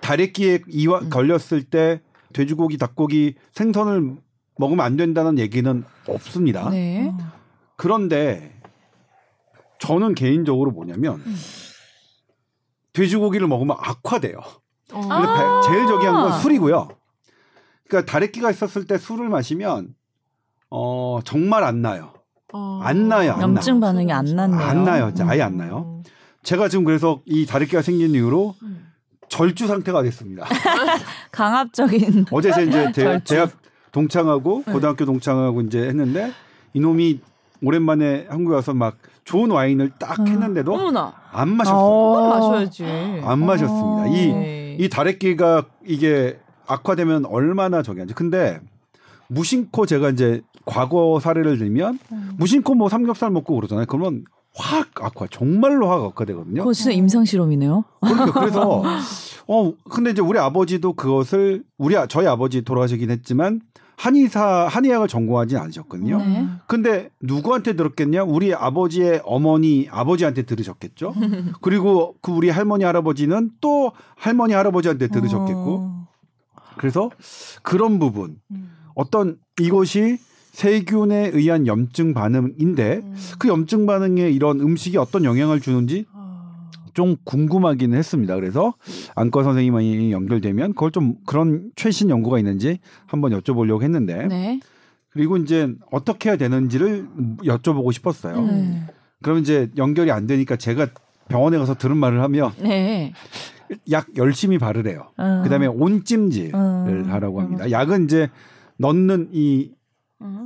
다래끼에 0.00 0.60
이와 0.68 1.00
걸렸을 1.08 1.64
때 1.64 2.00
돼지고기, 2.32 2.78
닭고기, 2.78 3.34
생선을 3.52 4.16
먹으면 4.58 4.84
안 4.84 4.96
된다는 4.96 5.38
얘기는 5.38 5.84
없습니다. 6.08 6.70
네. 6.70 7.12
그런데 7.76 8.54
저는 9.78 10.14
개인적으로 10.14 10.70
뭐냐면 10.70 11.22
돼지고기를 12.92 13.46
먹으면 13.46 13.76
악화돼요. 13.78 14.38
근데 14.90 15.06
아. 15.10 15.60
배- 15.62 15.68
제일 15.72 15.86
저기한 15.86 16.14
건 16.14 16.40
술이고요. 16.40 16.88
그러니까 17.88 18.10
다래끼가 18.10 18.50
있었을 18.50 18.86
때 18.86 18.98
술을 18.98 19.28
마시면 19.28 19.94
어 20.70 21.20
정말 21.24 21.64
안 21.64 21.82
나요. 21.82 22.12
안 22.82 23.08
나요. 23.08 23.32
안 23.32 23.40
염증 23.42 23.80
나. 23.80 23.88
반응이 23.88 24.12
안 24.12 24.24
났네요. 24.24 24.60
안 24.60 24.84
나요. 24.84 25.12
진짜 25.14 25.30
아예 25.30 25.42
안 25.42 25.56
나요. 25.56 26.02
제가 26.42 26.68
지금 26.68 26.84
그래서 26.84 27.20
이 27.26 27.44
다래끼가 27.46 27.82
생긴 27.82 28.14
이후로 28.14 28.54
절주 29.28 29.66
상태가 29.66 30.02
됐습니다. 30.02 30.46
강압적인 31.32 32.26
어제 32.32 32.52
제 32.52 32.64
이제 32.64 32.92
대. 32.92 33.20
대학 33.24 33.50
동창하고 33.92 34.62
네. 34.66 34.72
고등학교 34.72 35.04
동창하고 35.04 35.62
이제 35.62 35.80
했는데 35.80 36.32
이놈이 36.74 37.20
오랜만에 37.62 38.26
한국에 38.28 38.54
와서 38.54 38.74
막 38.74 38.96
좋은 39.24 39.50
와인을 39.50 39.92
딱 39.98 40.20
했는데도 40.26 40.72
어머나. 40.72 41.12
안 41.32 41.56
마셨어요. 41.56 41.78
어. 41.80 42.28
마셔야지. 42.28 42.84
안 43.24 43.44
마셨습니다. 43.44 44.06
이 44.08 44.32
네. 44.32 44.76
이 44.78 44.88
다래끼가 44.88 45.64
이게 45.84 46.38
악화되면 46.66 47.26
얼마나 47.26 47.82
저기 47.82 48.00
하지. 48.00 48.14
근데 48.14 48.60
무심코 49.28 49.86
제가 49.86 50.10
이제 50.10 50.42
과거 50.64 51.18
사례를 51.20 51.58
들면 51.58 51.98
무심코 52.38 52.74
뭐 52.74 52.88
삼겹살 52.88 53.30
먹고 53.30 53.54
그러잖아요. 53.54 53.86
그러면 53.86 54.24
확 54.54 54.88
악화, 55.02 55.26
정말로 55.30 55.88
확 55.88 56.02
악화되거든요. 56.02 56.62
그거 56.62 56.72
진짜 56.72 56.90
임상 56.90 57.24
실험이네요. 57.24 57.84
그러니까 58.00 58.32
그래서 58.40 58.82
어 59.48 59.72
근데 59.90 60.10
이제 60.10 60.22
우리 60.22 60.38
아버지도 60.38 60.94
그것을 60.94 61.62
우리 61.78 61.96
아- 61.96 62.06
저희 62.06 62.26
아버지 62.26 62.62
돌아가시긴 62.62 63.10
했지만 63.10 63.60
한의사 63.98 64.66
한의학을 64.68 65.08
전공하진 65.08 65.56
않으셨거든요. 65.58 66.18
네. 66.18 66.46
근데 66.66 67.10
누구한테 67.22 67.76
들었겠냐? 67.76 68.24
우리 68.24 68.54
아버지의 68.54 69.22
어머니 69.24 69.88
아버지한테 69.90 70.42
들으셨겠죠. 70.42 71.14
그리고 71.62 72.14
그 72.20 72.30
우리 72.32 72.50
할머니 72.50 72.84
할아버지는 72.84 73.50
또 73.60 73.92
할머니 74.16 74.52
할아버지한테 74.52 75.08
들으셨겠고. 75.08 75.74
어. 75.80 76.05
그래서 76.78 77.10
그런 77.62 77.98
부분 77.98 78.36
어떤 78.94 79.38
이것이 79.60 80.18
세균에 80.52 81.30
의한 81.34 81.66
염증 81.66 82.14
반응인데 82.14 83.02
그 83.38 83.48
염증 83.48 83.86
반응에 83.86 84.30
이런 84.30 84.60
음식이 84.60 84.96
어떤 84.96 85.24
영향을 85.24 85.60
주는지 85.60 86.06
좀 86.94 87.16
궁금하기는 87.24 87.96
했습니다. 87.96 88.34
그래서 88.36 88.72
안과 89.14 89.42
선생님이 89.42 90.12
연결되면 90.12 90.72
그걸 90.72 90.92
좀 90.92 91.16
그런 91.26 91.70
최신 91.76 92.08
연구가 92.08 92.38
있는지 92.38 92.78
한번 93.06 93.32
여쭤보려고 93.32 93.82
했는데 93.82 94.26
네. 94.28 94.60
그리고 95.10 95.36
이제 95.36 95.74
어떻게 95.90 96.30
해야 96.30 96.36
되는지를 96.38 97.06
여쭤보고 97.44 97.92
싶었어요. 97.92 98.40
네. 98.46 98.82
그럼 99.22 99.38
이제 99.38 99.70
연결이 99.76 100.10
안 100.10 100.26
되니까 100.26 100.56
제가 100.56 100.88
병원에 101.28 101.58
가서 101.58 101.74
들은 101.74 101.98
말을 101.98 102.22
하면 102.22 102.52
네. 102.62 103.12
약 103.90 104.06
열심히 104.16 104.58
바르래요. 104.58 105.08
음. 105.18 105.42
그다음에 105.42 105.66
온찜질을 105.66 106.54
음. 106.54 107.06
하라고 107.08 107.40
합니다. 107.40 107.70
약은 107.70 108.04
이제 108.04 108.28
넣는 108.78 109.30
이 109.32 109.70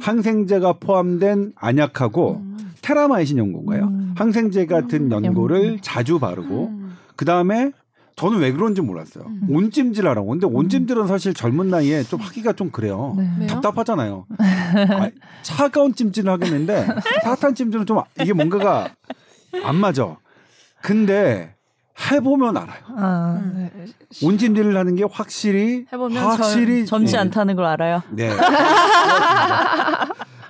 항생제가 0.01 0.75
포함된 0.75 1.53
안약하고 1.57 2.43
테라마이신 2.83 3.39
연고인가요? 3.39 3.85
음. 3.85 4.15
항생제 4.17 4.67
같은 4.67 5.11
연고를 5.11 5.79
자주 5.81 6.19
바르고 6.19 6.73
그 7.17 7.25
다음에 7.25 7.73
저는 8.17 8.39
왜 8.41 8.53
그런지 8.53 8.83
몰랐어요. 8.83 9.25
온찜질 9.49 10.07
하라고. 10.07 10.29
근데 10.29 10.47
온찜질은 10.47 11.07
사실 11.07 11.33
젊은 11.33 11.69
나이에 11.69 12.03
좀 12.03 12.21
하기가 12.21 12.53
좀 12.53 12.71
그래요. 12.71 13.17
네. 13.17 13.47
답답하잖아요. 13.47 14.27
아, 14.39 15.11
차가운 15.43 15.95
찜질을 15.95 16.31
하겠는데 16.31 16.87
따뜻한 17.23 17.55
찜질은 17.55 17.87
좀 17.87 18.01
이게 18.21 18.35
뭔가가 18.35 18.91
안 19.65 19.77
맞아. 19.77 20.19
근데 20.83 21.55
해보면 22.01 22.57
알아요. 22.57 22.79
아, 22.97 23.41
네. 23.55 23.71
온찜질을 24.23 24.77
하는 24.77 24.95
게 24.95 25.05
확실히 25.11 25.87
해보면 25.93 26.23
확실히 26.23 26.87
젊, 26.87 27.01
젊지 27.01 27.13
네. 27.13 27.19
않다는 27.19 27.57
걸 27.57 27.65
알아요. 27.67 28.03
네. 28.11 28.31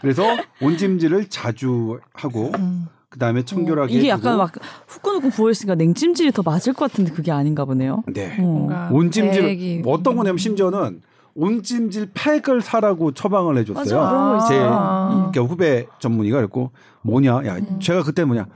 그래서 0.00 0.24
온찜질을 0.62 1.28
자주 1.28 1.98
하고 2.14 2.52
음. 2.58 2.86
그다음에 3.10 3.44
청결하게 3.44 3.92
이게 3.92 4.08
약간. 4.08 4.38
막 4.38 4.52
후끈후끈 4.86 5.30
부어있으니까 5.30 5.74
냉찜질이 5.74 6.32
더 6.32 6.42
맞을 6.42 6.72
것 6.72 6.90
같은데 6.90 7.12
그게 7.12 7.32
아닌가 7.32 7.64
보네요. 7.64 8.04
네. 8.06 8.36
어. 8.40 8.88
온찜질 8.92 9.82
뭐 9.82 9.94
어떤 9.94 10.16
거냐면 10.16 10.38
심지어는 10.38 11.02
온찜질 11.34 12.10
팩을 12.14 12.60
사라고 12.60 13.12
처방을 13.12 13.58
해줬어요. 13.58 13.82
맞아, 13.82 14.10
그런 14.10 14.38
거제 14.38 14.54
있어요. 14.54 15.20
이렇게 15.22 15.40
후배 15.40 15.86
전문의가 15.98 16.38
그랬고 16.38 16.70
뭐냐, 17.02 17.46
야 17.46 17.58
제가 17.80 18.02
그때 18.02 18.24
뭐냐, 18.24 18.46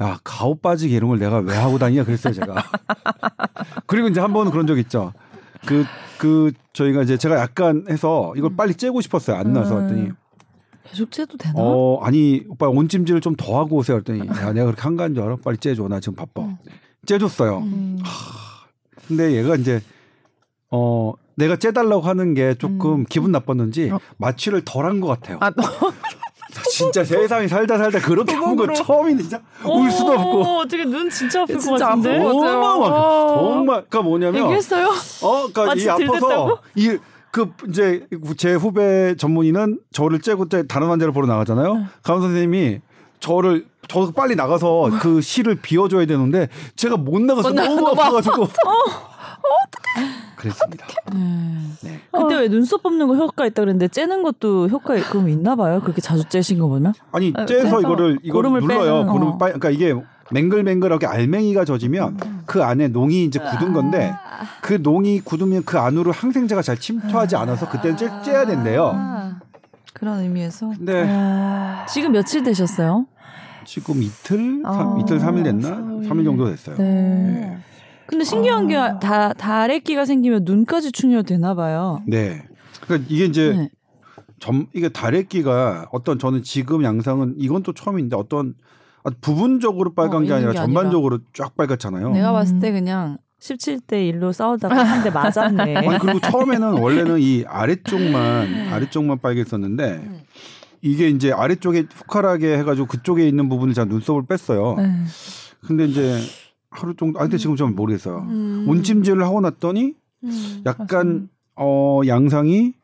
야 0.00 0.18
가오 0.22 0.58
이런 0.82 1.08
걸 1.10 1.18
내가 1.18 1.38
왜 1.38 1.56
하고 1.56 1.78
다니냐 1.78 2.04
그랬어요 2.04 2.32
제가. 2.34 2.54
그리고 3.86 4.08
이제 4.08 4.20
한 4.20 4.32
번은 4.32 4.52
그런 4.52 4.66
적 4.66 4.78
있죠. 4.78 5.12
그그 5.66 6.52
저희가 6.72 7.02
이제 7.02 7.16
제가 7.16 7.38
약간 7.38 7.84
해서 7.88 8.32
이걸 8.36 8.54
빨리 8.56 8.74
째고 8.74 9.00
싶었어요. 9.00 9.36
안 9.36 9.52
나서 9.52 9.78
음. 9.78 9.82
했더니 9.84 10.10
계속 10.88 11.10
째도 11.10 11.36
되나? 11.36 11.54
어 11.56 12.00
아니 12.02 12.44
오빠 12.48 12.68
온찜질을 12.68 13.20
좀 13.20 13.34
더 13.36 13.58
하고 13.58 13.76
오세요 13.76 13.98
했더니 13.98 14.20
야 14.20 14.52
내가 14.52 14.66
그렇게 14.66 14.82
한가한 14.82 15.14
줄 15.14 15.24
알아? 15.24 15.36
빨리 15.44 15.58
째줘 15.58 15.88
나 15.88 16.00
지금 16.00 16.14
바빠. 16.16 16.48
째줬어요. 17.06 17.58
음. 17.58 17.98
근데 19.06 19.32
얘가 19.36 19.56
이제 19.56 19.80
어 20.70 21.12
내가 21.34 21.56
째달라고 21.56 22.02
하는 22.02 22.34
게 22.34 22.54
조금 22.54 23.04
기분 23.04 23.32
나빴는지 23.32 23.90
어. 23.90 23.98
마취를 24.18 24.62
덜 24.64 24.84
한 24.86 25.00
것 25.00 25.06
같아요. 25.08 25.38
아, 25.40 25.50
너, 25.50 25.62
진짜 26.70 27.04
세상에 27.04 27.46
살다 27.48 27.78
살다 27.78 28.00
그렇게 28.00 28.34
한건 28.34 28.74
처음인데 28.74 29.22
진짜 29.22 29.40
울 29.64 29.90
수도 29.90 30.12
없고 30.12 30.42
어, 30.42 30.58
어떻게 30.60 30.84
눈 30.84 31.08
진짜 31.10 31.42
아플 31.42 31.54
것 31.56 31.60
진짜 31.60 31.86
같은데? 31.88 32.16
아프고. 32.16 32.32
정말 32.44 32.78
막 32.78 32.86
어. 32.92 33.38
정말 33.38 33.66
그러니까 33.88 34.02
뭐냐면 34.02 34.42
얘기했어요? 34.44 34.88
어 35.22 35.48
그러니까 35.52 35.74
이 35.74 35.88
아파서? 35.88 36.60
이 36.76 36.98
그 37.30 37.52
이제 37.68 38.06
제 38.36 38.54
후배 38.54 39.14
전문의는 39.16 39.80
저를 39.92 40.20
째고 40.20 40.44
이제 40.44 40.66
다른 40.66 40.88
환자를 40.88 41.12
보러 41.12 41.26
나가잖아요. 41.26 41.84
강 42.02 42.20
선생님이 42.20 42.80
저를 43.20 43.66
저 43.86 44.10
빨리 44.12 44.34
나가서 44.34 44.90
그 45.00 45.20
실을 45.20 45.56
비워줘야 45.56 46.06
되는데 46.06 46.48
제가 46.76 46.96
못 46.96 47.20
나가서 47.20 47.50
너무 47.50 47.86
아파가지고 47.88 48.48
그랬습니다. 50.36 50.86
네. 51.82 52.00
그때 52.12 52.36
왜 52.36 52.48
눈썹 52.48 52.82
뽑는 52.82 53.08
거 53.08 53.16
효과 53.16 53.46
있다 53.46 53.62
그랬는데 53.62 53.88
째는 53.88 54.22
것도 54.22 54.68
효과 54.68 54.94
그럼 55.10 55.28
있나 55.28 55.56
봐요? 55.56 55.80
그렇게 55.80 56.00
자주 56.00 56.24
째신 56.28 56.58
거 56.60 56.68
보면? 56.68 56.94
아니 57.10 57.32
아, 57.36 57.44
째서 57.44 57.64
째서 57.64 57.80
이거를 57.80 58.18
고름을 58.30 58.60
눌러요. 58.60 59.00
빼는, 59.00 59.06
고름을 59.06 59.32
어. 59.32 59.38
빨 59.38 59.52
그러니까 59.54 59.70
이게 59.70 60.00
맹글맹글하게 60.30 61.06
알맹이가 61.06 61.64
젖으면 61.64 62.18
그 62.46 62.62
안에 62.62 62.88
농이 62.88 63.24
이제 63.24 63.40
굳은 63.40 63.72
건데 63.72 64.14
그 64.60 64.74
농이 64.74 65.20
굳으면 65.20 65.64
그 65.64 65.78
안으로 65.78 66.12
항생제가 66.12 66.62
잘 66.62 66.76
침투하지 66.78 67.34
않아서 67.34 67.68
그때는 67.68 67.96
째, 67.96 68.08
째야 68.22 68.46
된대요. 68.46 68.94
그런 69.94 70.20
의미에서. 70.20 70.68
근데 70.68 71.08
지금 71.88 72.12
며칠 72.12 72.44
되셨어요? 72.44 73.06
지금 73.64 74.02
이틀 74.02 74.62
아, 74.64 74.72
삼 74.72 75.00
이틀 75.00 75.18
삼일 75.18 75.42
됐나? 75.42 75.68
삼일. 75.68 76.08
삼일 76.08 76.24
정도 76.24 76.44
됐어요. 76.46 76.76
네. 76.76 77.58
근데 78.08 78.24
신기한 78.24 78.66
게 78.68 78.74
다, 79.00 79.32
다래끼가 79.34 80.04
생기면 80.04 80.44
눈까지 80.44 80.92
충혈되나 80.92 81.54
봐요. 81.54 82.02
네. 82.06 82.42
그러니까 82.80 83.06
이게 83.10 83.24
이제 83.26 83.52
네. 83.54 83.70
점 84.40 84.66
이게 84.72 84.88
다래끼가 84.88 85.88
어떤 85.92 86.18
저는 86.18 86.42
지금 86.42 86.82
양상은 86.84 87.34
이건 87.38 87.62
또 87.62 87.72
처음인데 87.72 88.16
어떤 88.16 88.54
아주 89.04 89.16
부분적으로 89.20 89.94
빨간 89.94 90.22
어, 90.22 90.26
게 90.26 90.32
아니라 90.32 90.52
게 90.52 90.56
전반적으로 90.58 91.18
쫙 91.34 91.54
빨갛잖아요. 91.56 92.10
내가 92.12 92.32
봤을 92.32 92.56
음. 92.56 92.60
때 92.60 92.72
그냥 92.72 93.18
17대 93.40 93.92
1로 94.12 94.32
싸우다가 94.32 94.74
한 94.82 95.02
대 95.04 95.10
맞았네. 95.10 95.76
아니 95.76 95.98
그리고 95.98 96.18
처음에는 96.20 96.78
원래는 96.78 97.20
이 97.20 97.44
아래쪽만 97.46 98.68
아래쪽만 98.72 99.18
빨갰었는데 99.18 100.22
이게 100.82 101.08
이제 101.08 101.30
아래쪽에 101.32 101.86
푸카하게 101.86 102.56
해가지고 102.58 102.86
그쪽에 102.86 103.26
있는 103.28 103.48
부분을 103.48 103.74
제가 103.74 103.84
눈썹을 103.86 104.22
뺐어요. 104.26 104.76
네. 104.78 104.90
근데 105.66 105.84
이제 105.86 106.18
하루 106.70 106.94
정도 106.94 107.18
아 107.18 107.22
근데 107.22 107.38
지금 107.38 107.56
좀 107.56 107.74
모르겠어요. 107.74 108.18
음. 108.28 108.66
온찜질을 108.68 109.22
하고 109.22 109.40
났더니 109.40 109.94
음. 110.24 110.62
약간 110.66 111.28
어 111.56 112.00
양상이 112.06 112.74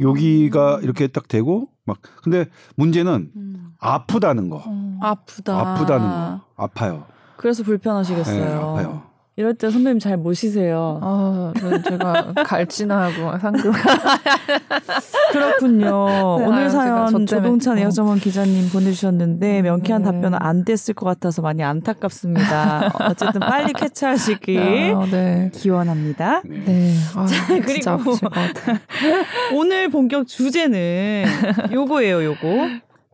여기가 0.00 0.80
이렇게 0.82 1.06
딱 1.06 1.28
되고 1.28 1.68
막 1.84 1.98
근데 2.22 2.46
문제는 2.76 3.32
음. 3.36 3.74
아프다는 3.78 4.48
거. 4.48 4.62
아프다. 5.00 5.58
아프다는 5.58 6.06
거. 6.08 6.40
아파요. 6.56 7.06
그래서 7.36 7.62
불편하시겠어요. 7.62 8.44
네, 8.44 8.52
아파요. 8.54 9.02
이럴 9.38 9.52
때 9.52 9.68
선배님 9.70 9.98
잘 9.98 10.16
모시세요. 10.16 10.98
아, 11.02 11.52
네, 11.54 11.82
제가 11.82 12.32
갈진하고 12.46 13.38
상금. 13.38 13.70
그렇군요. 15.30 16.38
네, 16.38 16.46
오늘 16.46 16.62
아유, 16.62 16.70
사연 16.70 17.26
조동찬 17.26 17.76
어. 17.76 17.80
에어전문 17.80 18.18
기자님 18.18 18.70
보내주셨는데 18.70 19.60
명쾌한 19.60 20.02
네. 20.02 20.10
답변은 20.10 20.38
안 20.40 20.64
됐을 20.64 20.94
것 20.94 21.04
같아서 21.04 21.42
많이 21.42 21.62
안타깝습니다. 21.62 22.90
어쨌든 23.10 23.40
빨리 23.40 23.74
캐치하시길 23.74 24.94
아, 24.96 25.06
네. 25.10 25.50
기원합니다. 25.52 26.40
네. 26.46 26.64
네. 26.64 26.94
아, 27.14 27.26
그리고- 27.62 28.04
것 28.04 28.30
같아요. 28.30 28.78
오늘 29.52 29.90
본격 29.90 30.26
주제는 30.26 31.26
요거예요, 31.72 32.24
요거. 32.24 32.68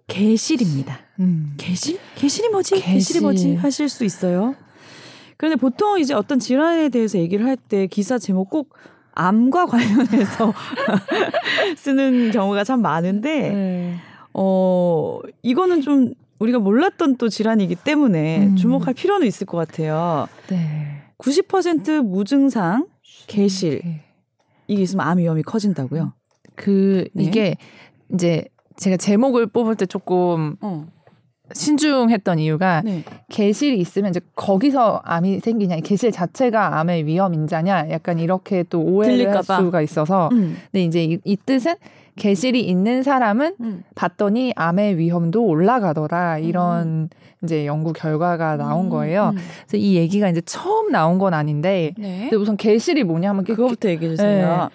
개실입니다. 0.07 0.99
음. 1.19 1.55
개실? 1.57 1.99
개실이 2.15 2.49
뭐지? 2.51 2.77
개실. 2.77 2.93
개실이 2.93 3.21
뭐지? 3.21 3.57
하실 3.57 3.89
수 3.89 4.05
있어요. 4.05 4.55
그런데 5.43 5.57
보통 5.57 5.99
이제 5.99 6.15
어떤 6.15 6.39
질환에 6.39 6.89
대해서 6.89 7.19
얘기를 7.19 7.45
할 7.45 7.57
때 7.57 7.89
기사 7.89 8.17
제목 8.17 8.49
꼭 8.49 8.77
암과 9.13 9.67
관련해서 9.75 10.55
쓰는 11.77 12.31
경우가 12.31 12.63
참 12.63 12.81
많은데 12.81 13.51
네. 13.51 13.95
어 14.35 15.19
이거는 15.43 15.81
좀 15.81 16.15
우리가 16.39 16.61
몰랐던 16.61 17.17
또 17.17 17.29
질환이기 17.29 17.75
때문에 17.75 18.47
음. 18.47 18.57
주목할 18.57 18.95
필요는 18.95 19.27
있을 19.27 19.45
것 19.49 19.57
같아요. 19.59 20.29
네. 20.49 21.03
90% 21.19 22.03
무증상 22.05 22.87
개실 23.27 23.81
네. 23.85 24.01
이게 24.69 24.83
있으면 24.83 25.05
암 25.09 25.19
위험이 25.19 25.43
커진다고요. 25.43 26.13
그 26.55 27.09
네. 27.15 27.25
이게 27.25 27.57
이제 28.15 28.45
제가 28.77 28.97
제목을 28.97 29.49
뽑을 29.49 29.75
때 29.75 29.87
조금 29.87 30.55
어. 30.61 30.87
신중했던 31.55 32.39
이유가 32.39 32.83
네. 32.85 33.03
개실이 33.29 33.79
있으면 33.79 34.11
이제 34.11 34.21
거기서 34.35 35.03
암이 35.05 35.41
생기냐, 35.41 35.77
개실 35.81 36.13
자체가 36.13 36.79
암의 36.79 37.07
위험 37.07 37.35
인자냐, 37.35 37.91
약간 37.91 38.19
이렇게 38.19 38.65
또 38.65 38.81
오해를 38.81 39.35
할. 39.35 39.43
수가 39.43 39.83
있어서. 39.83 40.29
음. 40.33 40.57
근데 40.71 40.85
이제 40.85 41.05
이, 41.05 41.19
이 41.25 41.37
뜻은 41.37 41.75
개실이 42.17 42.61
있는 42.61 43.03
사람은 43.03 43.57
음. 43.61 43.85
봤더니 43.95 44.53
암의 44.57 44.99
위험도 44.99 45.45
올라가더라 45.45 46.39
이런 46.39 47.09
이제 47.43 47.67
연구 47.67 47.93
결과가 47.93 48.57
나온 48.57 48.89
거예요. 48.89 49.31
음. 49.35 49.39
그래서 49.67 49.77
이 49.77 49.97
얘기가 49.97 50.29
이제 50.29 50.41
처음 50.45 50.93
나온 50.93 51.19
건 51.19 51.35
아닌데, 51.35 51.93
네. 51.99 52.29
근데 52.31 52.37
우선 52.37 52.57
개실이 52.57 53.05
뭐냐면 53.05 53.45
그 53.45 53.55
그거부터 53.55 53.89
얘기해 53.89 54.11
주세요. 54.13 54.69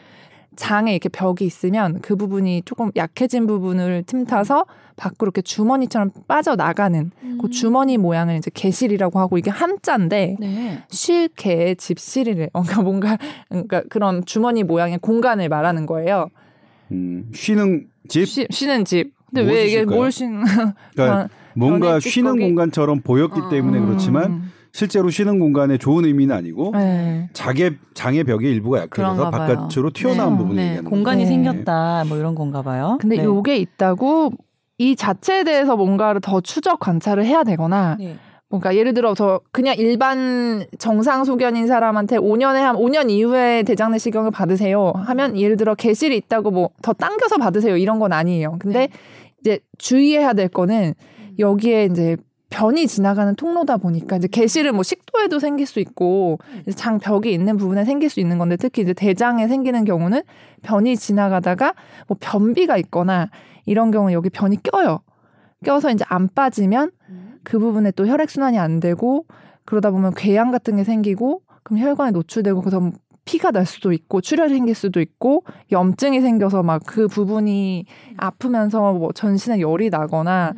장에 0.58 0.92
이렇게 0.92 1.08
벽이 1.08 1.46
있으면 1.46 2.00
그 2.02 2.18
부분이 2.18 2.64
조금 2.66 2.92
약해진 2.98 3.48
부분을 3.48 4.04
틈타서 4.06 4.66
밖으로 4.98 5.28
이렇게 5.28 5.42
주머니처럼 5.42 6.12
빠져 6.28 6.56
나가는 6.56 7.12
그 7.40 7.50
주머니 7.50 7.98
모양을 7.98 8.36
이제 8.36 8.52
개실이라고 8.54 9.20
하고 9.20 9.38
이게 9.38 9.52
한자인데 9.52 10.38
네. 10.40 10.84
쉴개 10.90 11.76
집실이래. 11.76 12.50
그러니까 12.52 12.82
뭔가 12.82 13.18
그러니까 13.48 13.84
그런 13.90 14.26
주머니 14.26 14.64
모양의 14.64 14.98
공간을 15.00 15.48
말하는 15.48 15.86
거예요. 15.86 16.30
음, 16.92 17.30
쉬는 17.34 17.88
집 18.08 18.26
쉬, 18.26 18.48
쉬는 18.50 18.86
집. 18.86 19.14
근데 19.28 19.44
무엇이 19.44 19.58
왜 19.60 19.66
이게? 19.68 19.86
뭘 19.86 20.12
쉬는? 20.12 20.44
그러니까 20.96 21.30
뭔가 21.56 22.00
쉬는? 22.00 22.40
공간처럼 22.40 23.02
보였기 23.02 23.40
어. 23.40 23.50
때문에 23.50 23.80
그렇지만 23.80 24.32
음. 24.32 24.52
실제로 24.72 25.10
쉬는 25.10 25.40
공간에 25.40 25.78
좋은 25.78 26.06
의미는 26.06 26.36
아니고 26.36 26.72
네. 26.74 27.30
장의 27.34 27.78
장의 27.94 28.24
벽의 28.24 28.52
일부가 28.52 28.80
약해져서. 28.80 29.30
바깥으로 29.32 29.92
튀어나온 29.92 30.34
네. 30.34 30.38
부분을 30.38 30.56
네. 30.56 30.64
얘기하는 30.68 30.90
공간이 30.90 31.24
네. 31.24 31.30
생겼다. 31.30 32.06
뭐 32.08 32.18
이런 32.18 32.36
건가 32.36 32.62
봐요. 32.62 32.98
근데 33.02 33.18
네. 33.18 33.24
요게 33.24 33.58
있다고 33.58 34.32
이 34.78 34.96
자체에 34.96 35.44
대해서 35.44 35.76
뭔가를 35.76 36.22
더 36.22 36.40
추적 36.42 36.80
관찰을 36.80 37.26
해야 37.26 37.44
되거나 37.44 37.96
네. 38.00 38.18
뭔가 38.50 38.76
예를 38.76 38.94
들어 38.94 39.14
저 39.14 39.42
그냥 39.52 39.76
일반 39.78 40.66
정상 40.80 41.26
소견인 41.26 41.68
사람한테 41.68 42.18
5년에 42.18 42.60
한 42.62 42.76
5년 42.78 43.10
이후에 43.10 43.64
대장 43.64 43.92
내시경을 43.92 44.32
받으세요 44.32 44.94
하면 44.96 45.38
예를 45.38 45.58
들어 45.58 45.76
개실이 45.76 46.16
있다고 46.16 46.52
뭐 46.52 46.70
더 46.82 46.94
당겨서 46.94 47.38
받으세요 47.38 47.76
이런 47.76 48.00
건 48.00 48.14
아니에요. 48.14 48.56
근데 48.60 48.80
네. 48.88 48.90
이제 49.42 49.60
주의해야 49.78 50.34
될 50.34 50.48
거는 50.48 50.94
여기에 51.40 51.86
이제 51.92 52.16
변이 52.50 52.88
지나가는 52.88 53.36
통로다 53.36 53.78
보니까 53.78 54.18
이제 54.18 54.28
개실은 54.28 54.74
뭐 54.76 54.84
식도에도 54.84 55.40
생길 55.40 55.66
수 55.66 55.80
있고 55.80 56.40
장 56.76 56.98
벽이 57.00 57.32
있는 57.34 57.58
부분에 57.58 57.84
생길 57.84 58.10
수 58.10 58.20
있는 58.20 58.38
건데 58.38 58.56
특히 58.56 58.82
이제 58.84 58.94
대장에 58.94 59.48
생기는 59.48 59.84
경우는 59.84 60.22
변이 60.62 60.96
지나가다가 60.96 61.74
뭐 62.08 62.18
변비가 62.20 62.78
있거나 62.78 63.30
이런 63.66 63.92
경우 63.92 64.12
여기 64.14 64.30
변이 64.30 64.58
껴요. 64.62 65.00
껴서 65.64 65.92
이제 65.92 66.06
안 66.08 66.30
빠지면 66.34 66.92
그 67.44 67.60
부분에 67.60 67.92
또 67.92 68.08
혈액 68.08 68.30
순환이 68.30 68.58
안 68.58 68.80
되고 68.80 69.26
그러다 69.66 69.92
보면 69.92 70.14
궤양 70.16 70.52
같은 70.52 70.78
게 70.78 70.84
생기고 70.84 71.42
그럼 71.64 71.80
혈관에 71.80 72.12
노출되고 72.12 72.62
그래서 72.62 72.80
뭐 72.80 72.92
피가 73.26 73.52
날 73.52 73.66
수도 73.66 73.92
있고 73.92 74.22
출혈이 74.22 74.54
생길 74.54 74.74
수도 74.74 75.02
있고 75.02 75.44
염증이 75.72 76.22
생겨서 76.22 76.64
막 76.64 76.82
그 76.86 77.08
부분이 77.08 77.86
아프면서 78.16 78.94
뭐 78.94 79.12
전신에 79.12 79.60
열이 79.60 79.90
나거나 79.90 80.54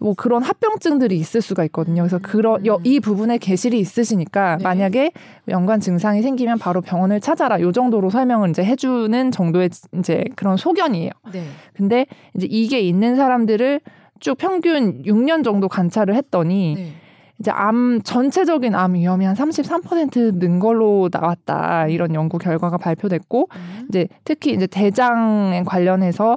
뭐 0.00 0.14
그런 0.16 0.42
합병증들이 0.42 1.14
있을 1.16 1.42
수가 1.42 1.62
있거든요. 1.64 2.02
그래서 2.02 2.18
그런 2.22 2.64
여- 2.66 2.80
이 2.84 3.00
부분에 3.00 3.36
개실이 3.38 3.78
있으시니까 3.78 4.56
네. 4.56 4.64
만약에 4.64 5.12
연관 5.48 5.78
증상이 5.80 6.22
생기면 6.22 6.58
바로 6.58 6.80
병원을 6.80 7.20
찾아라. 7.20 7.60
요 7.60 7.70
정도로 7.70 8.08
설명을 8.08 8.48
이제 8.50 8.64
해주는 8.64 9.30
정도의 9.30 9.68
이제 9.98 10.24
그런 10.36 10.56
소견이에요. 10.56 11.10
네. 11.32 11.44
근데 11.74 12.06
이제 12.34 12.46
이게 12.50 12.80
있는 12.80 13.16
사람들을 13.16 13.80
쭉 14.20 14.36
평균 14.38 15.02
6년 15.02 15.44
정도 15.44 15.68
관찰을 15.68 16.14
했더니 16.14 16.74
네. 16.76 16.92
이제 17.38 17.50
암 17.50 18.00
전체적인 18.02 18.74
암 18.74 18.94
위험이 18.94 19.24
한 19.26 19.34
33%는 19.34 20.58
걸로 20.60 21.08
나왔다 21.12 21.88
이런 21.88 22.14
연구 22.14 22.38
결과가 22.38 22.76
발표됐고 22.78 23.48
음. 23.54 23.86
이제 23.90 24.08
특히 24.24 24.52
이제 24.52 24.66
대장에 24.66 25.62
관련해서 25.64 26.36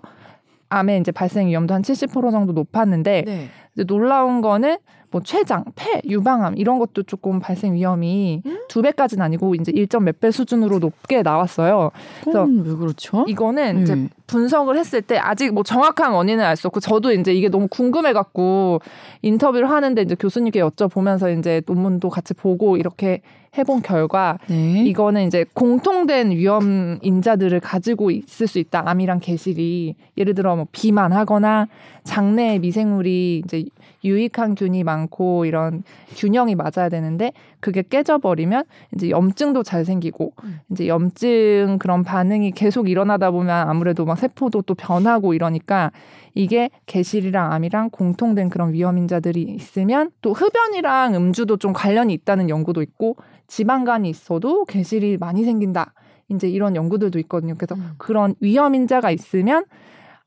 암의 0.78 1.00
이제 1.00 1.12
발생 1.12 1.48
위험도 1.48 1.74
한 1.74 1.82
70% 1.82 2.32
정도 2.32 2.54
높았는데 2.54 3.24
네. 3.26 3.48
이제 3.74 3.84
놀라운 3.84 4.42
거는 4.42 4.78
뭐 5.14 5.22
췌장, 5.22 5.64
폐, 5.76 6.02
유방암 6.06 6.58
이런 6.58 6.80
것도 6.80 7.04
조금 7.04 7.40
발생 7.40 7.76
위험이 7.76 8.42
두 8.68 8.82
배까지는 8.82 9.24
아니고 9.24 9.54
이제 9.56 9.72
1점 9.72 10.04
몇 10.04 10.20
배 10.20 10.32
수준으로 10.32 10.80
높게 10.80 11.22
나왔어요. 11.22 11.92
그래서 12.22 12.44
왜 12.44 12.76
그렇죠? 12.76 13.26
이거는 13.28 13.84
이제 13.84 13.94
음. 13.94 14.10
분석을 14.28 14.78
했을 14.78 15.02
때 15.02 15.18
아직 15.18 15.54
뭐 15.54 15.64
정확한 15.64 16.12
원인은 16.14 16.44
알 16.44 16.56
수 16.56 16.68
없고 16.68 16.80
저도 16.80 17.12
이제 17.12 17.34
이게 17.34 17.50
너무 17.50 17.68
궁금해 17.68 18.14
갖고 18.14 18.80
인터뷰를 19.22 19.70
하는데 19.70 20.02
이제 20.02 20.16
교수님께 20.16 20.62
여쭤보면서 20.62 21.38
이제 21.38 21.62
논문도 21.68 22.10
같이 22.10 22.34
보고 22.34 22.78
이렇게 22.78 23.22
해본 23.58 23.84
결과 23.84 24.40
네. 24.48 24.84
이거는 24.86 25.28
이제 25.28 25.46
공통된 25.54 26.32
위험 26.32 26.98
인자들을 27.04 27.60
가지고 27.60 28.10
있을 28.10 28.48
수 28.48 28.58
있다. 28.58 28.84
암이랑 28.90 29.20
개실이 29.20 29.96
예를 30.18 30.34
들어 30.34 30.56
뭐 30.56 30.66
비만하거나 30.72 31.68
장내에 32.04 32.60
미생물이 32.60 33.44
이제 33.46 33.66
유익한 34.04 34.56
균이 34.56 34.84
많고 34.84 35.46
이런 35.46 35.84
균형이 36.16 36.56
맞아야 36.56 36.90
되는데 36.90 37.32
그게 37.60 37.82
깨져버리면 37.82 38.66
이제 38.96 39.10
염증도 39.10 39.64
잘 39.64 39.86
생기고 39.86 40.34
음. 40.44 40.60
이제 40.72 40.88
염증 40.88 41.78
그런 41.80 42.04
반응이 42.04 42.52
계속 42.52 42.90
일어나다 42.90 43.32
보면 43.32 43.68
아무래도 43.70 44.06
막 44.06 44.18
세포도 44.18 44.64
또 44.64 44.76
변하고 44.76 45.34
이러니까 45.34 45.92
이게 46.36 46.70
개실이랑 46.86 47.52
암이랑 47.54 47.92
공통된 47.92 48.50
그런 48.50 48.74
위험 48.74 48.98
인자들이 48.98 49.42
있으면 49.42 50.12
또 50.22 50.34
흡연이랑 50.34 51.16
음주도 51.16 51.58
좀 51.58 51.74
관련이 51.74 52.14
있다는 52.14 52.50
연구도 52.50 52.82
있고 52.82 53.16
지방간이 53.48 54.10
있어도 54.10 54.66
개실이 54.66 55.18
많이 55.18 55.44
생긴다. 55.44 55.94
이제 56.30 56.50
이런 56.50 56.76
연구들도 56.76 57.20
있거든요. 57.20 57.54
그래서 57.58 57.76
음. 57.76 57.92
그런 57.98 58.36
위험 58.40 58.76
인자가 58.76 59.12
있으면 59.12 59.66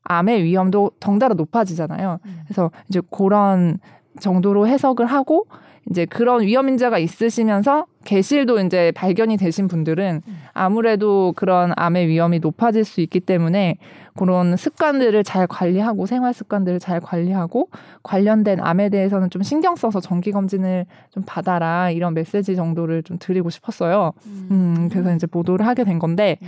암의 0.07 0.43
위험도 0.43 0.91
덩달아 0.99 1.35
높아지잖아요. 1.35 2.19
음. 2.25 2.39
그래서 2.45 2.71
이제 2.89 3.01
그런 3.11 3.79
정도로 4.19 4.67
해석을 4.67 5.05
하고 5.05 5.45
이제 5.89 6.05
그런 6.05 6.41
위험 6.41 6.67
인자가 6.67 6.97
있으시면서 6.97 7.85
개실도 8.03 8.59
이제 8.59 8.91
발견이 8.93 9.37
되신 9.37 9.67
분들은 9.67 10.21
음. 10.27 10.37
아무래도 10.53 11.33
그런 11.35 11.71
암의 11.75 12.07
위험이 12.07 12.39
높아질 12.39 12.83
수 12.83 12.99
있기 13.01 13.21
때문에 13.21 13.77
그런 14.17 14.57
습관들을 14.57 15.23
잘 15.23 15.47
관리하고 15.47 16.05
생활 16.05 16.33
습관들을 16.33 16.79
잘 16.79 16.99
관리하고 16.99 17.69
관련된 18.03 18.59
암에 18.59 18.89
대해서는 18.89 19.29
좀 19.29 19.43
신경 19.43 19.75
써서 19.75 19.99
정기 19.99 20.31
검진을 20.31 20.85
좀 21.11 21.23
받아라 21.25 21.91
이런 21.91 22.13
메시지 22.13 22.55
정도를 22.55 23.03
좀 23.03 23.17
드리고 23.19 23.49
싶었어요. 23.49 24.13
음, 24.25 24.89
그래서 24.91 25.13
이제 25.13 25.27
보도를 25.27 25.65
하게 25.65 25.83
된 25.83 25.99
건데 25.99 26.37
네. 26.41 26.47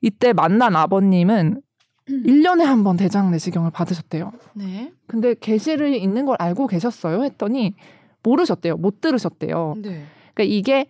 이때 0.00 0.32
만난 0.32 0.76
아버님은 0.76 1.60
1년에 2.08 2.62
한 2.64 2.84
번 2.84 2.96
대장 2.96 3.30
내시경을 3.30 3.70
받으셨대요. 3.70 4.32
네. 4.54 4.92
근데 5.06 5.34
개실이 5.34 6.00
있는 6.00 6.24
걸 6.26 6.36
알고 6.38 6.66
계셨어요? 6.66 7.22
했더니 7.24 7.74
모르셨대요. 8.22 8.76
못 8.76 9.00
들으셨대요. 9.00 9.74
네. 9.82 10.04
그러니까 10.34 10.42
이게 10.54 10.86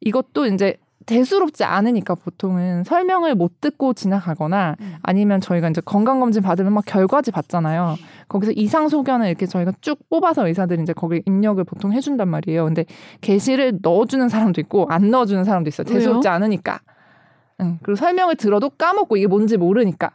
이것도 0.00 0.46
이제 0.46 0.76
대수롭지 1.06 1.64
않으니까 1.64 2.14
보통은 2.14 2.84
설명을 2.84 3.34
못 3.34 3.60
듣고 3.60 3.94
지나가거나 3.94 4.76
음. 4.80 4.94
아니면 5.02 5.40
저희가 5.40 5.68
이제 5.70 5.80
건강검진 5.80 6.42
받으면 6.42 6.72
막 6.72 6.84
결과지 6.86 7.30
받잖아요. 7.32 7.96
거기서 8.28 8.52
이상 8.52 8.88
소견을 8.88 9.26
이렇게 9.26 9.46
저희가 9.46 9.72
쭉 9.80 9.98
뽑아서 10.08 10.46
의사들이 10.46 10.82
이제 10.82 10.92
거기 10.92 11.22
입력을 11.26 11.62
보통 11.64 11.92
해준단 11.92 12.28
말이에요. 12.28 12.64
근데 12.66 12.84
게시를 13.22 13.78
넣어주는 13.82 14.28
사람도 14.28 14.60
있고 14.60 14.86
안 14.88 15.10
넣어주는 15.10 15.42
사람도 15.42 15.68
있어요. 15.68 15.86
왜요? 15.88 15.98
대수롭지 15.98 16.28
않으니까. 16.28 16.80
응. 17.60 17.78
그리고 17.82 17.96
설명을 17.96 18.36
들어도 18.36 18.70
까먹고 18.70 19.16
이게 19.16 19.26
뭔지 19.26 19.56
모르니까. 19.56 20.12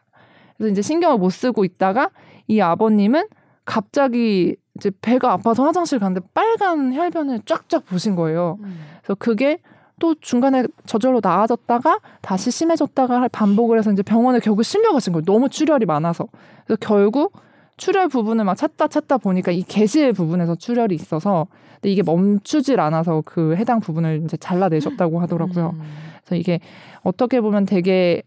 그래서 0.58 0.72
이제 0.72 0.82
신경을 0.82 1.18
못 1.18 1.30
쓰고 1.30 1.66
있다가 1.66 2.10
이 2.48 2.60
아버님은 2.60 3.28
갑자기 3.66 4.56
이제 4.76 4.92
배가 5.02 5.32
아파서 5.32 5.64
화장실 5.66 6.00
갔는데 6.00 6.28
빨간 6.34 6.94
혈변을 6.94 7.42
쫙쫙 7.46 7.86
보신 7.86 8.16
거예요. 8.16 8.58
음. 8.62 8.80
그래서 9.02 9.16
그게 9.16 9.60
또 10.00 10.14
중간에 10.16 10.66
저절로 10.86 11.20
나아졌다가 11.24 12.00
다시 12.22 12.52
심해졌다가 12.52 13.30
반복을 13.30 13.78
해서 13.78 13.92
이제 13.92 14.04
병원에 14.04 14.40
결국 14.40 14.64
실려가신 14.64 15.14
거예요. 15.14 15.24
너무 15.26 15.50
출혈이 15.50 15.86
많아서. 15.86 16.28
그래서 16.66 16.78
결국 16.82 17.34
출혈 17.78 18.10
부분을 18.10 18.46
막 18.46 18.56
찾다 18.56 18.88
찾다 18.88 19.18
보니까 19.18 19.52
이 19.52 19.64
개실 19.64 20.14
부분에서 20.14 20.56
출혈이 20.56 20.94
있어서 20.96 21.48
근데 21.76 21.92
이게 21.92 22.04
멈추질 22.04 22.80
않아서 22.80 23.22
그 23.26 23.56
해당 23.56 23.80
부분을 23.80 24.22
이제 24.26 24.38
잘라내셨다고 24.38 25.20
하더라고요. 25.22 25.72
음. 25.76 25.82
그래서 26.24 26.36
이게 26.36 26.60
어떻게 27.04 27.42
보면 27.42 27.66
되게 27.66 28.22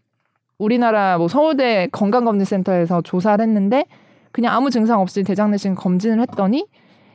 우리나라 0.59 1.17
뭐 1.17 1.27
서울대 1.27 1.87
건강검진센터에서 1.91 3.01
조사를 3.01 3.43
했는데 3.43 3.85
그냥 4.31 4.53
아무 4.53 4.69
증상 4.69 5.01
없이 5.01 5.23
대장내시경 5.23 5.75
검진을 5.75 6.21
했더니 6.21 6.67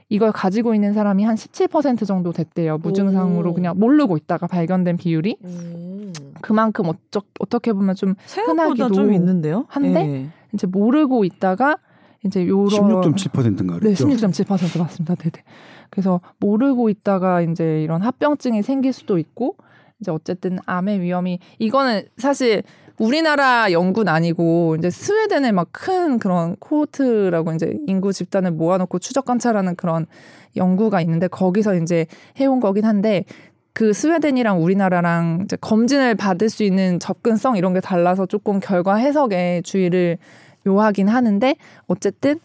이걸 0.08 0.32
가지고 0.32 0.74
있는 0.74 0.92
사람이 0.92 1.24
한 1.24 1.34
17% 1.34 2.06
정도 2.06 2.32
됐대요. 2.32 2.78
무증상으로 2.78 3.50
오. 3.50 3.54
그냥 3.54 3.78
모르고 3.78 4.16
있다가 4.16 4.46
발견된 4.46 4.96
비율이 4.96 5.38
음. 5.44 6.12
그만큼 6.40 6.86
어쩌, 6.88 7.22
어떻게 7.38 7.72
보면 7.72 7.94
좀 7.94 8.14
생각보다 8.26 8.64
흔하기도 8.64 8.90
좀 8.90 9.12
있는데요. 9.12 9.64
한데? 9.68 10.00
예. 10.00 10.26
이제 10.52 10.66
모르고 10.66 11.24
있다가 11.24 11.76
이제 12.24 12.46
요런 12.46 12.68
16.7%인가 12.68 13.74
네, 13.74 13.80
그랬죠. 13.80 14.06
16.7% 14.06 14.78
맞습니다. 14.78 15.14
네 15.14 15.30
네. 15.30 15.42
그래서 15.90 16.20
모르고 16.38 16.88
있다가 16.88 17.40
이제 17.42 17.82
이런 17.82 18.02
합병증이 18.02 18.62
생길 18.62 18.92
수도 18.92 19.18
있고 19.18 19.56
이제 20.00 20.10
어쨌든 20.10 20.58
암의 20.66 21.00
위험이 21.00 21.38
이거는 21.58 22.02
사실 22.16 22.62
우리나라 22.98 23.72
연구는 23.72 24.12
아니고 24.12 24.76
이제 24.78 24.90
스웨덴의 24.90 25.52
막 25.52 25.68
큰 25.72 26.18
그런 26.18 26.56
코호트라고 26.56 27.52
이제 27.52 27.76
인구 27.86 28.12
집단을 28.12 28.52
모아놓고 28.52 29.00
추적 29.00 29.24
관찰하는 29.24 29.74
그런 29.74 30.06
연구가 30.56 31.00
있는데 31.00 31.26
거기서 31.26 31.74
이제 31.76 32.06
해온 32.38 32.60
거긴 32.60 32.84
한데 32.84 33.24
그 33.72 33.92
스웨덴이랑 33.92 34.62
우리나라랑 34.62 35.40
이제 35.44 35.56
검진을 35.60 36.14
받을 36.14 36.48
수 36.48 36.62
있는 36.62 37.00
접근성 37.00 37.56
이런 37.56 37.74
게 37.74 37.80
달라서 37.80 38.26
조금 38.26 38.60
결과 38.60 38.94
해석에 38.94 39.62
주의를 39.64 40.16
요하긴 40.66 41.08
하는데 41.08 41.56
어쨌든 41.88 42.38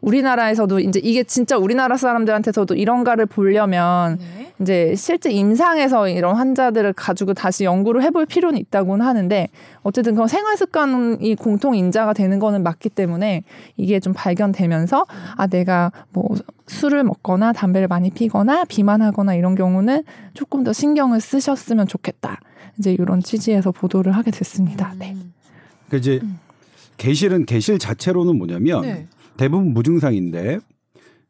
우리나라에서도 0.00 0.80
이제 0.80 1.00
이게 1.02 1.24
진짜 1.24 1.56
우리나라 1.56 1.96
사람들한테서도 1.96 2.74
이런가를 2.74 3.26
보려면 3.26 4.18
네. 4.18 4.52
이제 4.60 4.94
실제 4.94 5.30
임상에서 5.30 6.08
이런 6.08 6.36
환자들을 6.36 6.92
가지고 6.92 7.34
다시 7.34 7.64
연구를 7.64 8.02
해볼 8.02 8.26
필요는 8.26 8.58
있다고는 8.58 9.04
하는데 9.04 9.48
어쨌든 9.82 10.14
그런 10.14 10.28
생활 10.28 10.56
습관이 10.56 11.34
공통 11.36 11.74
인자가 11.74 12.12
되는 12.12 12.38
거는 12.38 12.62
맞기 12.62 12.90
때문에 12.90 13.42
이게 13.76 14.00
좀 14.00 14.12
발견되면서 14.12 15.06
아 15.36 15.46
내가 15.46 15.92
뭐 16.10 16.28
술을 16.66 17.04
먹거나 17.04 17.52
담배를 17.52 17.88
많이 17.88 18.10
피거나 18.10 18.64
비만하거나 18.64 19.34
이런 19.34 19.54
경우는 19.54 20.04
조금 20.34 20.62
더 20.62 20.72
신경을 20.72 21.20
쓰셨으면 21.20 21.86
좋겠다. 21.86 22.40
이제 22.78 22.92
이런 22.92 23.20
취지에서 23.20 23.72
보도를 23.72 24.12
하게 24.12 24.30
됐습니다. 24.30 24.94
네. 24.98 25.16
그 25.88 25.96
이제 25.96 26.20
개실은 26.96 27.46
개실 27.46 27.78
자체로는 27.78 28.36
뭐냐면 28.36 28.82
네. 28.82 29.06
대부분 29.40 29.72
무증상인데 29.72 30.58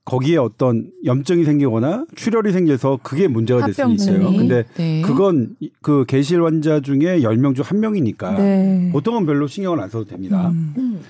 거기에 0.05 0.37
어떤 0.39 0.91
염증이 1.05 1.45
생기거나 1.45 2.07
출혈이 2.17 2.51
생겨서 2.53 2.99
그게 3.05 3.29
문제가 3.29 3.65
될수 3.65 3.89
있어요. 3.93 4.33
근데 4.33 4.65
네. 4.75 5.01
그건 5.03 5.55
그 5.83 6.05
개실 6.09 6.43
환자 6.43 6.81
중에 6.81 7.21
10명 7.21 7.55
중 7.55 7.63
한 7.65 7.79
명이니까 7.79 8.33
네. 8.37 8.91
보통은 8.93 9.27
별로 9.27 9.47
신경을 9.47 9.79
안 9.81 9.89
써도 9.89 10.07
됩니다. 10.07 10.49
음. 10.51 10.75
음. 10.77 11.01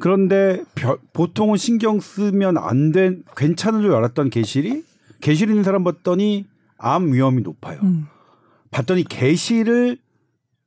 그런데 0.00 0.64
별- 0.74 0.98
보통은 1.12 1.56
신경 1.58 2.00
쓰면 2.00 2.56
안 2.58 2.90
된 2.90 3.22
괜찮은 3.36 3.82
줄 3.82 3.94
알았던 3.94 4.30
개실이 4.30 4.82
개실 5.20 5.50
있는 5.50 5.62
사람 5.62 5.84
봤더니 5.84 6.46
암 6.76 7.12
위험이 7.12 7.42
높아요. 7.42 7.78
음. 7.84 8.06
봤더니 8.72 9.04
개실을 9.04 9.98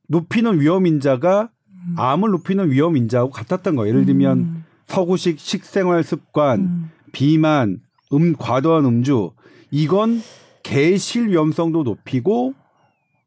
높이는 0.08 0.58
위험 0.58 0.86
인자가 0.86 1.50
암을 1.96 2.30
높이는 2.30 2.70
위험 2.70 2.96
인자하고 2.96 3.30
같았던 3.30 3.76
거예요. 3.76 3.88
예를 3.92 4.06
들면 4.06 4.38
음. 4.38 4.64
서구식 4.92 5.40
식생활 5.40 6.02
습관, 6.02 6.60
음. 6.60 6.90
비만, 7.12 7.80
음 8.12 8.36
과도한 8.36 8.84
음주 8.84 9.30
이건 9.70 10.20
개실 10.62 11.30
위험성도 11.30 11.82
높이고 11.82 12.52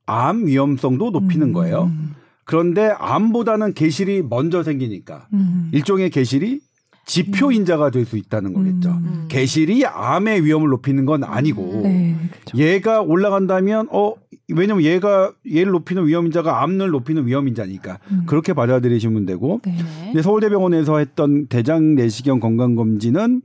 암 0.06 0.46
위험성도 0.46 1.10
높이는 1.10 1.54
거예요. 1.54 1.86
음. 1.86 2.14
그런데 2.44 2.90
암보다는 3.00 3.74
개실이 3.74 4.22
먼저 4.22 4.62
생기니까 4.62 5.28
음. 5.34 5.72
일종의 5.74 6.12
개실이 6.12 6.62
지표 7.06 7.52
인자가 7.52 7.90
될 7.92 8.06
수 8.06 8.18
있다는 8.18 8.54
거겠죠. 8.54 8.90
음. 8.90 9.26
개실이 9.30 9.86
암의 9.86 10.44
위험을 10.46 10.70
높이는 10.70 11.06
건 11.06 11.24
아니고 11.24 11.82
네, 11.84 12.16
그렇죠. 12.46 12.58
얘가 12.58 13.02
올라간다면 13.02 13.88
어 13.92 14.14
왜냐면 14.54 14.84
얘가 14.84 15.32
얘를 15.52 15.72
높이는 15.72 16.06
위험 16.06 16.26
인자가 16.28 16.62
암을 16.64 16.90
높이는 16.90 17.26
위험 17.26 17.48
인자니까 17.48 17.98
음. 18.12 18.24
그렇게 18.28 18.54
받아들이시면 18.54 19.26
되고 19.26 19.60
네. 19.66 19.76
근데 20.06 20.22
서울대병원에서 20.22 21.00
했던 21.00 21.48
대장 21.48 21.96
내시경 21.96 22.40
건강 22.40 22.76
검진은 22.76 23.42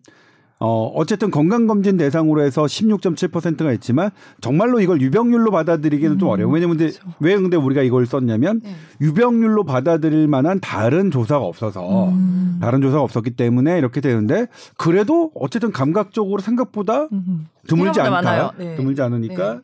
어 0.62 0.88
어쨌든 0.94 1.30
건강 1.30 1.66
검진 1.66 1.96
대상으로 1.96 2.42
해서 2.42 2.64
16.7%가 2.64 3.72
있지만 3.72 4.10
정말로 4.42 4.78
이걸 4.80 5.00
유병률로 5.00 5.50
받아들이기는 5.50 6.18
좀 6.18 6.28
음, 6.28 6.32
어려워. 6.32 6.50
요 6.50 6.54
왜냐면 6.54 6.76
근데 6.76 6.92
그렇죠. 6.92 7.16
왜 7.20 7.34
근데 7.36 7.56
우리가 7.56 7.80
이걸 7.82 8.04
썼냐면 8.04 8.60
네. 8.62 8.74
유병률로 9.00 9.64
받아들일 9.64 10.28
만한 10.28 10.60
다른 10.60 11.10
조사가 11.10 11.42
없어서 11.44 12.10
음. 12.10 12.58
다른 12.60 12.82
조사가 12.82 13.02
없었기 13.02 13.30
때문에 13.36 13.78
이렇게 13.78 14.02
되는데 14.02 14.48
그래도 14.76 15.30
어쨌든 15.34 15.72
감각적으로 15.72 16.42
생각보다 16.42 17.08
음. 17.10 17.48
드물지 17.66 17.98
않다. 18.02 18.52
네. 18.58 18.76
드물지 18.76 19.00
않으니까 19.00 19.54
네. 19.54 19.60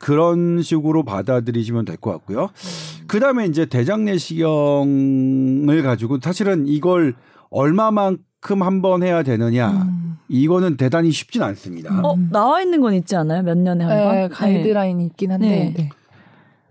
그런 0.00 0.62
식으로 0.62 1.04
받아들이시면 1.04 1.84
될 1.84 1.96
것 1.96 2.10
같고요. 2.10 2.46
음. 2.46 3.04
그 3.06 3.20
다음에 3.20 3.46
이제 3.46 3.66
대장내시경을 3.66 5.82
가지고 5.82 6.18
사실은 6.20 6.66
이걸 6.66 7.14
얼마만큼 7.50 8.24
한 8.62 8.82
번 8.82 9.02
해야 9.02 9.22
되느냐 9.22 9.70
음. 9.70 10.16
이거는 10.28 10.76
대단히 10.76 11.10
쉽진 11.10 11.42
않습니다. 11.42 12.00
어 12.02 12.16
나와 12.30 12.60
있는 12.62 12.80
건 12.80 12.94
있지 12.94 13.16
않아요? 13.16 13.42
몇 13.42 13.56
년에 13.58 13.84
한 13.84 13.96
번? 14.04 14.14
네, 14.14 14.28
가이드라인이 14.28 15.06
있긴 15.06 15.32
한데 15.32 15.46
네. 15.48 15.74
네. 15.76 15.90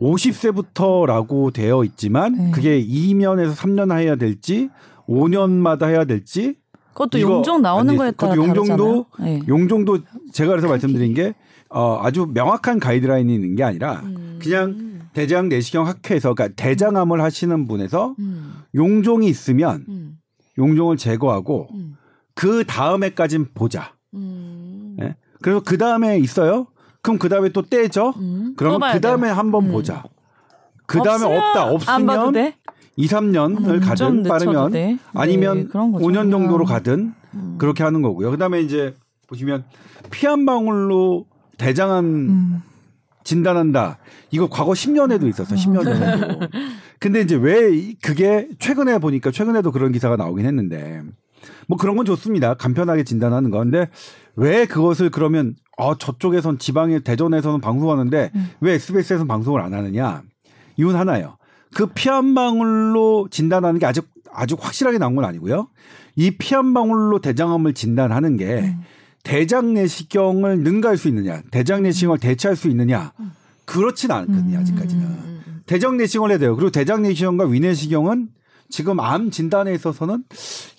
50세부터라고 0.01 1.53
되어 1.53 1.83
있지만 1.83 2.33
네. 2.35 2.51
그게 2.51 2.83
2년에서 2.83 3.53
3년 3.55 3.97
해야 3.97 4.15
될지 4.15 4.69
5년마다 5.07 5.87
해야 5.89 6.05
될지 6.05 6.55
그것도 6.93 7.17
이거 7.17 7.31
용종 7.35 7.55
안 7.57 7.61
나오는 7.63 7.93
돼 7.93 7.97
거에. 7.97 8.11
따라 8.11 8.33
그것도 8.35 8.47
용종도 8.49 9.05
다르잖아요. 9.17 9.39
네. 9.39 9.41
용종도 9.47 9.99
제가 10.31 10.49
그래서 10.51 10.67
말씀드린 10.67 11.13
게 11.13 11.33
어, 11.69 11.99
아주 12.03 12.29
명확한 12.31 12.79
가이드라인이 12.79 13.33
있는 13.33 13.55
게 13.55 13.63
아니라 13.63 14.01
음. 14.03 14.39
그냥 14.41 14.99
대장 15.13 15.49
내시경 15.49 15.87
학회에서 15.87 16.33
그러니까 16.33 16.55
대장암을 16.55 17.21
하시는 17.21 17.67
분에서 17.67 18.15
음. 18.19 18.53
용종이 18.75 19.27
있으면 19.27 19.85
음. 19.89 20.17
용종을 20.57 20.97
제거하고 20.97 21.67
음. 21.73 21.97
그 22.35 22.63
다음에까진 22.65 23.47
보자. 23.53 23.93
음. 24.13 24.97
예? 25.01 25.15
그래서 25.41 25.61
그 25.61 25.77
다음에 25.77 26.17
있어요. 26.19 26.67
그럼 27.01 27.17
그 27.19 27.29
다음에 27.29 27.49
또 27.49 27.61
떼죠. 27.61 28.13
음. 28.17 28.53
그러면 28.55 28.93
그 28.93 29.01
다음에. 29.01 29.29
한번 29.29 29.65
음. 29.67 29.71
보자. 29.71 30.03
그 30.85 31.01
다음에 31.01 31.25
없다. 31.25 31.71
없으면 31.71 32.33
돼? 32.33 32.55
2, 32.95 33.07
3년을 33.07 33.57
음, 33.59 33.65
좀 33.65 33.79
가든 33.79 34.23
빠르면 34.23 34.71
돼. 34.71 34.97
아니면 35.13 35.57
네, 35.57 35.67
거죠. 35.67 35.97
5년 35.97 36.29
정도로 36.29 36.65
음. 36.65 36.67
가든 36.67 37.13
음. 37.33 37.55
그렇게 37.57 37.83
하는 37.83 38.01
거고요. 38.01 38.29
그 38.31 38.37
다음에 38.37 38.61
이제 38.61 38.95
보시면 39.27 39.63
피 40.11 40.27
한 40.27 40.45
방울로 40.45 41.25
대장암 41.57 42.05
음. 42.05 42.61
진단한다. 43.23 43.97
이거 44.31 44.47
과거 44.49 44.71
10년에도 44.71 45.27
있었어. 45.27 45.55
10년 45.55 45.83
전에도. 45.83 46.39
근데 46.99 47.21
이제 47.21 47.35
왜 47.35 47.75
이- 47.75 47.95
그게 48.01 48.47
최근에 48.59 48.97
보니까 48.99 49.31
최근에도 49.31 49.71
그런 49.71 49.91
기사가 49.91 50.15
나오긴 50.15 50.45
했는데 50.45 51.01
뭐 51.67 51.77
그런 51.77 51.95
건 51.95 52.05
좋습니다. 52.05 52.53
간편하게 52.55 53.03
진단하는 53.03 53.49
거. 53.51 53.59
근데 53.59 53.89
왜 54.35 54.65
그것을 54.65 55.09
그러면 55.09 55.55
어 55.77 55.97
저쪽에선 55.97 56.59
지방의 56.59 57.01
대전에서는 57.01 57.59
방송하는데 57.61 58.31
음. 58.35 58.49
왜 58.61 58.73
SBS에서는 58.73 59.27
방송을 59.27 59.61
안 59.61 59.73
하느냐? 59.73 60.21
이유는 60.77 60.95
하나예요. 60.99 61.37
그 61.75 61.87
피 61.93 62.09
한 62.09 62.35
방울로 62.35 63.27
진단하는 63.31 63.79
게 63.79 63.85
아직 63.85 64.05
아주 64.31 64.55
확실하게 64.59 64.97
나온 64.99 65.15
건 65.15 65.25
아니고요. 65.25 65.67
이 66.15 66.31
피 66.37 66.53
한 66.55 66.73
방울로 66.73 67.19
대장암을 67.19 67.73
진단하는 67.73 68.37
게 68.37 68.59
음. 68.59 68.81
대장 69.23 69.73
내시경을 69.73 70.59
능가할 70.59 70.97
수 70.97 71.07
있느냐, 71.07 71.41
대장 71.49 71.83
내시경을 71.83 72.19
대체할 72.19 72.55
수 72.55 72.67
있느냐, 72.69 73.13
그렇진 73.65 74.11
않거든요 74.11 74.59
아직까지는. 74.59 75.05
음, 75.05 75.43
음. 75.47 75.61
대장 75.65 75.97
내시경을 75.97 76.31
해야 76.31 76.37
돼요. 76.39 76.55
그리고 76.55 76.71
대장 76.71 77.01
내시경과 77.01 77.45
위내시경은 77.45 78.29
지금 78.69 78.99
암 78.99 79.31
진단에 79.31 79.73
있어서는 79.73 80.23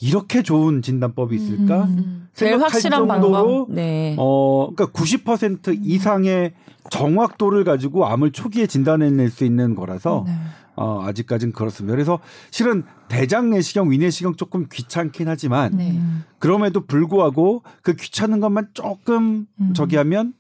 이렇게 0.00 0.42
좋은 0.42 0.82
진단법이 0.82 1.36
있을까? 1.36 1.84
음. 1.84 2.28
제일 2.34 2.52
생각할 2.52 2.72
확실한 2.74 3.00
정도로 3.08 3.32
방법. 3.32 3.72
네. 3.72 4.16
어, 4.18 4.70
그러니까 4.74 4.98
90% 4.98 5.78
이상의 5.80 6.52
정확도를 6.90 7.64
가지고 7.64 8.06
암을 8.06 8.32
초기에 8.32 8.66
진단해낼 8.66 9.30
수 9.30 9.44
있는 9.44 9.74
거라서 9.74 10.24
네. 10.26 10.34
어, 10.76 11.02
아직까지는 11.04 11.52
그렇습니다. 11.52 11.92
그래서 11.94 12.18
실은 12.50 12.82
대장 13.08 13.50
내시경, 13.50 13.90
위내시경 13.90 14.34
조금 14.36 14.66
귀찮긴 14.70 15.28
하지만 15.28 15.76
네. 15.76 15.92
음. 15.92 16.24
그럼에도 16.38 16.84
불구하고 16.86 17.62
그 17.82 17.94
귀찮은 17.94 18.40
것만 18.40 18.68
조금 18.74 19.46
음. 19.60 19.72
저기 19.74 19.96
하면 19.96 20.32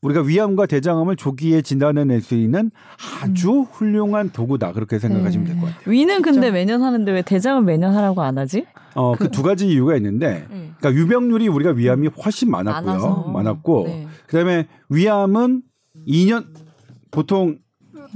우리가 0.00 0.22
위암과 0.22 0.66
대장암을 0.66 1.14
조기에 1.14 1.62
진단해낼 1.62 2.22
수 2.22 2.34
있는 2.34 2.72
아주 3.22 3.66
훌륭한 3.70 4.30
도구다 4.30 4.72
그렇게 4.72 4.98
생각하시면 4.98 5.46
네. 5.46 5.52
될것 5.52 5.70
같아요. 5.70 5.90
위는 5.92 6.22
근데 6.22 6.50
매년 6.50 6.82
하는데 6.82 7.12
왜 7.12 7.22
대장은 7.22 7.64
매년 7.64 7.94
하라고 7.94 8.20
안 8.22 8.36
하지? 8.36 8.66
어, 8.94 9.14
그두 9.16 9.42
가지 9.42 9.68
이유가 9.68 9.94
있는데, 9.96 10.46
네. 10.50 10.72
그러니까 10.78 10.92
유병률이 10.92 11.48
우리가 11.48 11.70
위암이 11.70 12.08
훨씬 12.24 12.50
많았고요. 12.50 12.84
많아서. 12.84 13.28
많았고, 13.28 13.84
네. 13.86 14.06
그다음에 14.26 14.66
위암은 14.90 15.62
2년 16.08 16.46
보통 17.10 17.58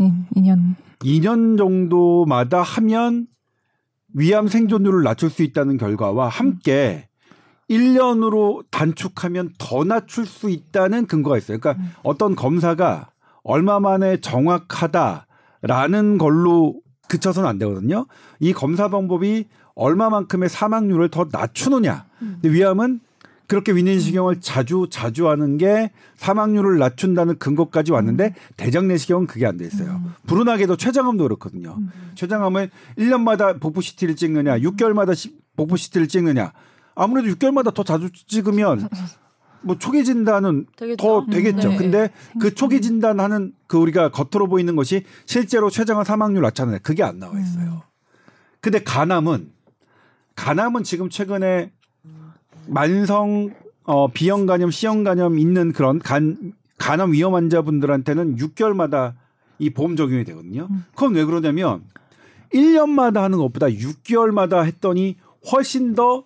인- 0.01 0.27
인연 0.35 0.75
2년 1.01 1.59
정도마다 1.59 2.63
하면 2.63 3.27
위암 4.15 4.49
생존율을 4.49 5.03
낮출 5.03 5.31
수 5.31 5.43
있다는 5.43 5.77
결과와 5.77 6.29
함께 6.29 7.09
1년으로 7.69 8.65
단축하면 8.71 9.53
더 9.59 9.85
낮출 9.85 10.25
수 10.27 10.49
있다는 10.51 11.07
근거가 11.07 11.37
있어요. 11.37 11.59
그러니까 11.59 11.83
음. 11.83 11.93
어떤 12.03 12.37
검사가 12.37 13.11
얼마 13.43 13.81
만에 13.81 14.21
정확하다라는 14.21 16.19
걸로 16.19 16.81
그쳐서는 17.09 17.49
안 17.49 17.59
되거든요. 17.59 18.07
이 18.41 18.53
검사 18.53 18.89
방법이 18.89 19.47
얼마만큼의 19.75 20.49
사망률을 20.49 21.11
더 21.11 21.29
낮추느냐. 21.31 22.07
음. 22.23 22.39
근데 22.41 22.57
위암은 22.57 23.01
그렇게 23.49 23.73
위내시경을 23.73 24.41
자주 24.41 24.87
자주 24.91 25.29
하는 25.29 25.57
게 25.57 25.91
사망률을 26.17 26.79
낮춘다는 26.79 27.39
근거까지 27.39 27.93
왔는데 27.93 28.35
대장 28.57 28.89
내시경은 28.89 29.27
그게 29.27 29.47
안 29.47 29.57
돼 29.57 29.67
있어요. 29.67 29.91
음. 30.05 30.13
불운하게도 30.27 30.77
췌장암도 30.77 31.23
그렇거든요. 31.25 31.79
췌장암은 32.17 32.71
1년마다 32.99 33.61
복부 33.61 33.83
CT를 33.83 34.17
찍느냐, 34.17 34.59
6개월마다 34.59 35.15
시- 35.15 35.37
복부 35.57 35.77
CT를 35.77 36.09
찍느냐. 36.09 36.53
아무래도 36.95 37.29
6개월마다 37.35 37.73
더 37.73 37.83
자주 37.85 38.11
찍으면 38.13 38.89
뭐 39.63 39.77
초기 39.79 40.05
진단은 40.05 40.67
되겠죠. 40.77 40.97
더 40.97 41.27
되겠죠. 41.31 41.69
네. 41.71 41.77
근데 41.77 42.11
그 42.41 42.55
초기 42.55 42.81
진단하는 42.81 43.53
그 43.67 43.77
우리가 43.79 44.11
겉으로 44.11 44.49
보이는 44.49 44.75
것이 44.77 45.05
실제로 45.25 45.71
췌장암 45.71 46.05
사망률 46.05 46.43
낮잖아요. 46.43 46.79
그게 46.83 47.03
안 47.03 47.19
나와 47.19 47.39
있어요. 47.41 47.83
근데 48.61 48.83
간암은 48.83 49.51
간암은 50.35 50.83
지금 50.85 51.09
최근에 51.11 51.73
만성 52.67 53.51
어 53.85 54.09
B형 54.09 54.47
간염, 54.47 54.71
C형 54.71 55.05
간염 55.05 55.39
있는 55.39 55.73
그런 55.73 55.99
간 55.99 56.53
간암 56.79 57.13
위험 57.13 57.35
환자분들한테는 57.35 58.37
6개월마다 58.37 59.15
이 59.59 59.71
보험 59.71 59.97
적용이 59.97 60.25
되거든요. 60.25 60.69
그건 60.95 61.15
왜 61.15 61.25
그러냐면 61.25 61.85
1년마다 62.53 63.23
하는 63.23 63.39
것보다 63.39 63.69
6개월마다 63.69 64.65
했더니 64.65 65.17
훨씬 65.51 65.95
더 65.95 66.25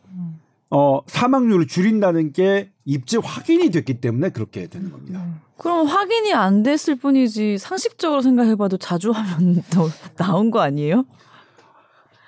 어, 0.70 1.00
사망률을 1.06 1.66
줄인다는 1.66 2.32
게 2.32 2.70
입지 2.84 3.16
확인이 3.16 3.70
됐기 3.70 4.00
때문에 4.00 4.30
그렇게 4.30 4.66
되는 4.66 4.90
겁니다. 4.90 5.24
그럼 5.56 5.86
확인이 5.86 6.32
안 6.32 6.62
됐을 6.62 6.94
뿐이지 6.94 7.58
상식적으로 7.58 8.22
생각해봐도 8.22 8.78
자주 8.78 9.10
하면 9.10 9.62
더 9.70 9.88
나온 10.16 10.50
거 10.50 10.60
아니에요? 10.60 11.04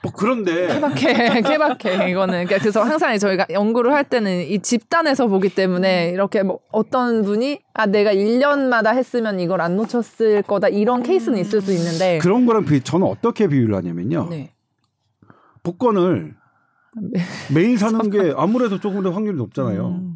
뭐 0.03 0.13
그런데 0.13 0.67
케바케, 0.67 1.43
케바케 1.43 2.11
이거는 2.11 2.47
그러니까 2.47 2.59
그래서 2.59 2.83
항상 2.83 3.17
저희가 3.17 3.47
연구를 3.51 3.93
할 3.93 4.05
때는 4.05 4.43
이 4.49 4.61
집단에서 4.61 5.29
보기 5.29 5.49
때문에 5.55 6.11
이렇게 6.11 6.43
뭐 6.43 6.59
어떤 6.73 7.23
분이 7.23 7.61
아 7.73 7.87
내가 7.87 8.13
1년마다 8.13 8.95
했으면 8.95 9.39
이걸 9.39 9.61
안 9.61 9.77
놓쳤을 9.77 10.43
거다 10.43 10.69
이런 10.69 11.03
케이스는 11.05 11.39
있을 11.39 11.61
수 11.61 11.73
있는데 11.73 12.19
그런 12.19 12.47
거랑 12.47 12.65
비 12.65 12.81
저는 12.81 13.07
어떻게 13.07 13.47
비유를 13.47 13.77
하냐면요. 13.77 14.27
네. 14.29 14.53
복권을 15.63 16.35
매일 17.55 17.79
사는 17.79 17.99
게 18.11 18.33
아무래도 18.37 18.81
조금 18.81 19.03
더 19.03 19.11
확률이 19.11 19.37
높잖아요. 19.37 19.89
음. 19.89 20.15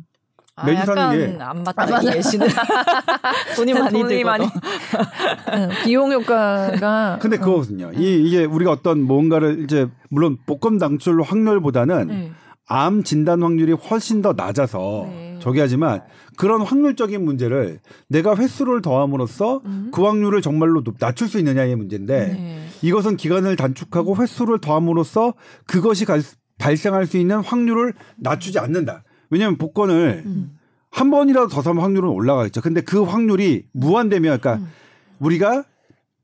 아, 0.58 0.64
매주 0.64 0.86
사는 0.86 1.02
약간 1.02 1.18
게- 1.18 1.42
안 1.42 1.62
맞다 1.62 2.00
계시는 2.00 2.46
돈이 3.56 3.74
많이 3.74 4.00
돈이 4.00 4.24
많이 4.24 4.44
응, 4.46 5.68
비용 5.84 6.10
효과가 6.12 7.18
근데 7.20 7.36
그거거든요. 7.36 7.90
이 7.94 8.26
이게 8.26 8.44
우리가 8.44 8.70
어떤 8.72 9.02
뭔가를 9.02 9.62
이제 9.64 9.86
물론 10.08 10.38
복권 10.46 10.78
당첨 10.78 11.20
확률보다는 11.20 12.06
네. 12.06 12.32
암 12.68 13.02
진단 13.04 13.42
확률이 13.42 13.72
훨씬 13.72 14.22
더 14.22 14.32
낮아서 14.34 15.04
네. 15.10 15.38
저기 15.42 15.60
하지만 15.60 16.02
그런 16.38 16.62
확률적인 16.62 17.22
문제를 17.22 17.80
내가 18.08 18.34
횟수를 18.34 18.80
더함으로써 18.80 19.60
그 19.92 20.02
확률을 20.04 20.40
정말로 20.40 20.82
높- 20.82 20.98
낮출 20.98 21.28
수 21.28 21.38
있느냐의 21.38 21.76
문제인데 21.76 22.26
네. 22.32 22.66
이것은 22.80 23.18
기간을 23.18 23.56
단축하고 23.56 24.16
횟수를 24.16 24.58
더함으로써 24.62 25.34
그것이 25.66 26.06
갈- 26.06 26.22
발생할 26.58 27.04
수 27.06 27.18
있는 27.18 27.40
확률을 27.40 27.92
낮추지 28.16 28.58
않는다. 28.58 29.02
왜냐하면 29.30 29.58
복권을 29.58 30.22
음. 30.26 30.58
한 30.90 31.10
번이라도 31.10 31.48
더 31.48 31.62
사면 31.62 31.82
확률은 31.82 32.08
올라가겠죠. 32.08 32.60
근데 32.62 32.80
그 32.80 33.02
확률이 33.02 33.64
무한되면 33.72 34.38
그러니까 34.40 34.64
음. 34.64 34.70
우리가 35.18 35.64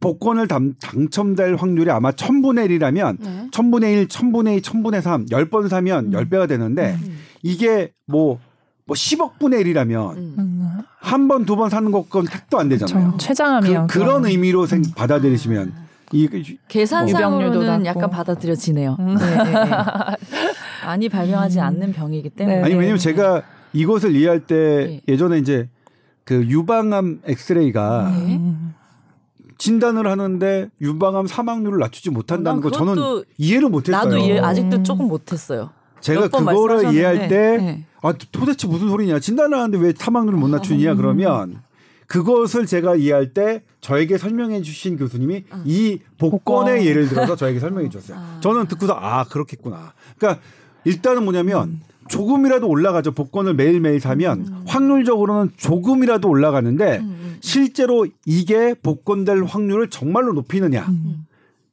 복권을 0.00 0.48
당, 0.48 0.74
당첨될 0.80 1.54
확률이 1.56 1.90
아마 1.90 2.10
천분의 2.10 2.68
1이라면 2.68 3.16
네. 3.20 3.48
천분의 3.52 3.92
1, 3.94 4.08
천분의 4.08 4.56
2, 4.58 4.62
천분의 4.62 5.00
3, 5.02 5.26
10번 5.26 5.68
사면 5.68 6.06
음. 6.06 6.10
10배가 6.10 6.48
되는데 6.48 6.98
이게 7.42 7.92
뭐, 8.06 8.40
뭐 8.84 8.94
10억 8.96 9.38
분의 9.38 9.62
1이라면 9.64 10.16
음. 10.16 10.34
음, 10.38 10.78
한 10.98 11.28
번, 11.28 11.44
두 11.44 11.54
번 11.54 11.70
사는 11.70 11.88
것건 11.90 12.24
택도 12.24 12.58
안 12.58 12.68
되잖아요. 12.68 13.12
저 13.12 13.26
최장암이요. 13.28 13.86
그, 13.90 13.98
런 14.00 14.26
의미로 14.26 14.66
생, 14.66 14.82
받아들이시면 14.96 15.72
이 16.14 16.24
유병률도 16.24 16.58
계산상으로는. 16.68 17.86
약간 17.86 18.10
받아들여지네요. 18.10 18.96
음. 18.98 19.14
네, 19.16 19.36
네, 19.36 19.52
네. 19.52 19.70
많이 20.84 21.08
발병하지 21.08 21.60
않는 21.60 21.92
병이기 21.92 22.30
때문에. 22.30 22.56
네. 22.58 22.62
아니 22.62 22.74
왜냐면 22.74 22.98
제가 22.98 23.42
이것을 23.72 24.14
이해할 24.14 24.40
때 24.46 24.54
네. 24.86 25.00
예전에 25.08 25.38
이제 25.38 25.68
그 26.24 26.46
유방암 26.46 27.22
엑스레이가 27.24 28.12
네. 28.16 28.36
음. 28.36 28.74
진단을 29.58 30.06
하는데 30.08 30.68
유방암 30.80 31.26
사망률을 31.26 31.78
낮추지 31.78 32.10
못한다는 32.10 32.60
난거 32.60 32.70
저는 32.70 33.22
이해를 33.38 33.68
못했어요. 33.68 34.04
나도 34.04 34.18
이해, 34.18 34.38
아직도 34.40 34.78
음. 34.78 34.84
조금 34.84 35.08
못했어요. 35.08 35.70
제가 36.00 36.28
그거를 36.28 36.92
이해할 36.92 37.28
때 37.28 37.56
네. 37.58 37.84
아, 38.02 38.12
도대체 38.32 38.66
무슨 38.66 38.88
소리냐. 38.88 39.20
진단을 39.20 39.56
하는데 39.56 39.78
왜 39.78 39.92
사망률을 39.96 40.36
못 40.38 40.48
낮추냐 40.48 40.96
그러면 40.96 41.60
그것을 42.08 42.66
제가 42.66 42.96
이해할 42.96 43.32
때 43.32 43.62
저에게 43.80 44.18
설명해 44.18 44.62
주신 44.62 44.96
교수님이 44.96 45.44
이 45.64 46.00
복권의 46.18 46.74
복권. 46.74 46.84
예를 46.84 47.08
들어서 47.08 47.36
저에게 47.36 47.60
설명해 47.60 47.88
주셨어요. 47.88 48.18
저는 48.40 48.66
듣고서 48.66 48.94
아, 48.94 49.24
그렇겠구나. 49.24 49.92
그러니까 50.18 50.42
일단은 50.84 51.24
뭐냐면 51.24 51.80
조금이라도 52.08 52.68
올라가죠. 52.68 53.12
복권을 53.12 53.54
매일매일 53.54 54.00
사면 54.00 54.62
확률적으로는 54.66 55.52
조금이라도 55.56 56.28
올라가는데 56.28 56.98
음, 56.98 57.36
실제로 57.40 58.06
이게 58.26 58.74
복권될 58.74 59.44
확률을 59.44 59.88
정말로 59.88 60.32
높이느냐. 60.32 60.86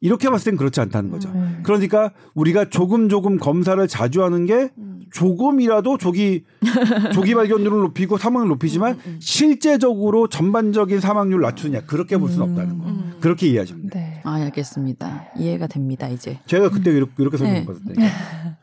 이렇게 0.01 0.29
봤을 0.29 0.51
땐 0.51 0.57
그렇지 0.57 0.79
않다는 0.79 1.11
거죠. 1.11 1.29
음. 1.29 1.59
그러니까 1.63 2.11
우리가 2.33 2.69
조금 2.69 3.09
조금 3.09 3.37
검사를 3.37 3.85
자주 3.87 4.23
하는 4.23 4.45
게 4.45 4.69
음. 4.77 5.01
조금이라도 5.11 5.97
조기 5.97 6.45
조기 7.13 7.33
발견률을 7.33 7.79
높이고 7.79 8.17
사망을 8.17 8.47
높이지만 8.47 8.99
음, 9.05 9.17
실제적으로 9.19 10.27
전반적인 10.29 10.99
사망률을 10.99 11.41
낮추냐 11.41 11.81
그렇게 11.81 12.17
볼 12.17 12.29
수는 12.29 12.49
없다는 12.49 12.77
거. 12.77 12.85
음. 12.85 13.09
그렇게 13.19 13.47
이해하시면 13.47 13.89
돼요. 13.89 14.03
네. 14.03 14.21
아, 14.23 14.35
알겠습니다. 14.35 15.25
이해가 15.37 15.67
됩니다, 15.67 16.07
이제. 16.07 16.39
제가 16.45 16.69
그때 16.69 16.91
이렇게, 16.91 17.11
이렇게 17.17 17.37
네. 17.37 17.43
설명받았다니까. 17.43 18.15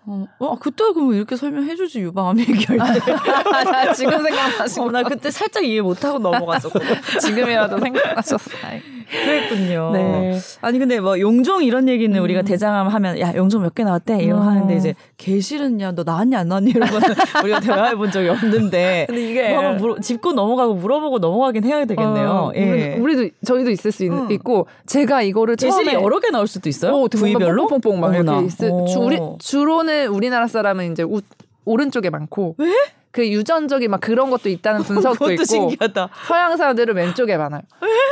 어, 0.07 0.27
어, 0.39 0.59
그때 0.59 0.85
그럼 0.95 1.13
이렇게 1.13 1.37
설명해주지, 1.37 2.01
유방암 2.01 2.41
얘기할 2.41 2.79
때. 2.95 3.13
아, 3.13 3.93
지금 3.93 4.23
생각나시고 4.23 4.87
어, 4.87 4.91
나 4.91 5.03
그때 5.03 5.31
살짝 5.31 5.65
이해 5.65 5.81
못하고 5.81 6.19
넘어갔었거든. 6.19 6.87
지금이라도 7.21 7.79
생각나셨어요. 7.79 8.96
그랬군요. 9.11 9.91
네. 9.93 10.39
아니 10.61 10.79
근데 10.79 10.99
뭐 11.01 11.19
용종 11.19 11.63
이런 11.63 11.89
얘기는 11.89 12.19
우리가 12.21 12.43
대장암 12.43 12.89
하면 12.89 13.21
야 13.21 13.35
용종 13.35 13.63
몇 13.63 13.75
개 13.75 13.85
나왔대 13.85 14.23
이런 14.23 14.39
거 14.39 14.45
음. 14.45 14.49
하는데 14.51 14.77
이제 14.77 14.95
개실은 15.17 15.81
야너 15.81 16.03
나왔냐 16.05 16.39
안 16.39 16.49
나왔냐 16.49 16.71
이런 16.75 16.89
거는 16.89 17.09
우리가 17.45 17.61
대화해 17.61 17.95
본 17.95 18.11
적이 18.11 18.31
없는데 18.31 19.05
근데 19.09 19.31
이게 19.31 19.49
뭐 19.51 19.59
한번 19.59 19.77
물어, 19.77 20.01
짚고 20.01 20.33
넘어가고 20.33 20.75
물어보고 20.75 21.19
넘어가긴 21.19 21.65
해야 21.65 21.85
되겠네요. 21.85 22.29
어, 22.31 22.53
예. 22.57 22.97
우리, 22.99 23.17
도 23.17 23.35
저희도 23.45 23.71
있을 23.71 23.93
수 23.93 24.05
있, 24.05 24.11
응. 24.11 24.29
있고 24.31 24.67
제가 24.87 25.23
이거를 25.23 25.57
처음에 25.57 25.93
여러 25.95 26.19
개 26.21 26.31
나올 26.31 26.47
수도 26.47 26.69
있어요. 26.69 26.93
어, 26.95 27.09
부위별로 27.09 27.67
뽕뽕뽕뽕 27.69 28.01
막 28.01 28.09
어머나. 28.09 28.33
이렇게 28.33 28.47
있을 28.47 28.71
어. 28.73 28.85
주, 28.87 29.01
우리, 29.01 29.19
주로는 29.39 30.09
우리나라 30.09 30.47
사람은 30.47 30.93
이제 30.93 31.03
우, 31.03 31.21
오른쪽에 31.65 32.11
많고 32.11 32.55
왜? 32.59 32.73
그 33.11 33.27
유전적인 33.29 33.91
막 33.91 34.01
그런 34.01 34.31
것도 34.31 34.49
있다는 34.49 34.83
분석도 34.83 35.19
그것도 35.19 35.33
있고 35.33 35.45
신기하다. 35.45 36.09
서양 36.27 36.57
사람들은 36.57 36.95
왼쪽에 36.95 37.37
많아요. 37.37 37.63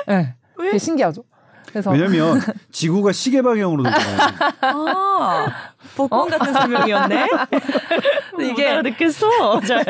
네. 0.09 0.35
왜? 0.59 0.67
그게 0.67 0.79
신기하죠. 0.79 1.25
그래서 1.75 1.91
왜냐면 1.91 2.39
지구가 2.71 3.11
시계 3.11 3.43
방향으로 3.43 3.83
돌잖아요. 3.83 4.19
아 4.61 5.47
복권 5.97 6.29
같은 6.31 6.53
설명이었네. 6.53 7.27
이게. 8.43 8.81
잘. 9.67 9.85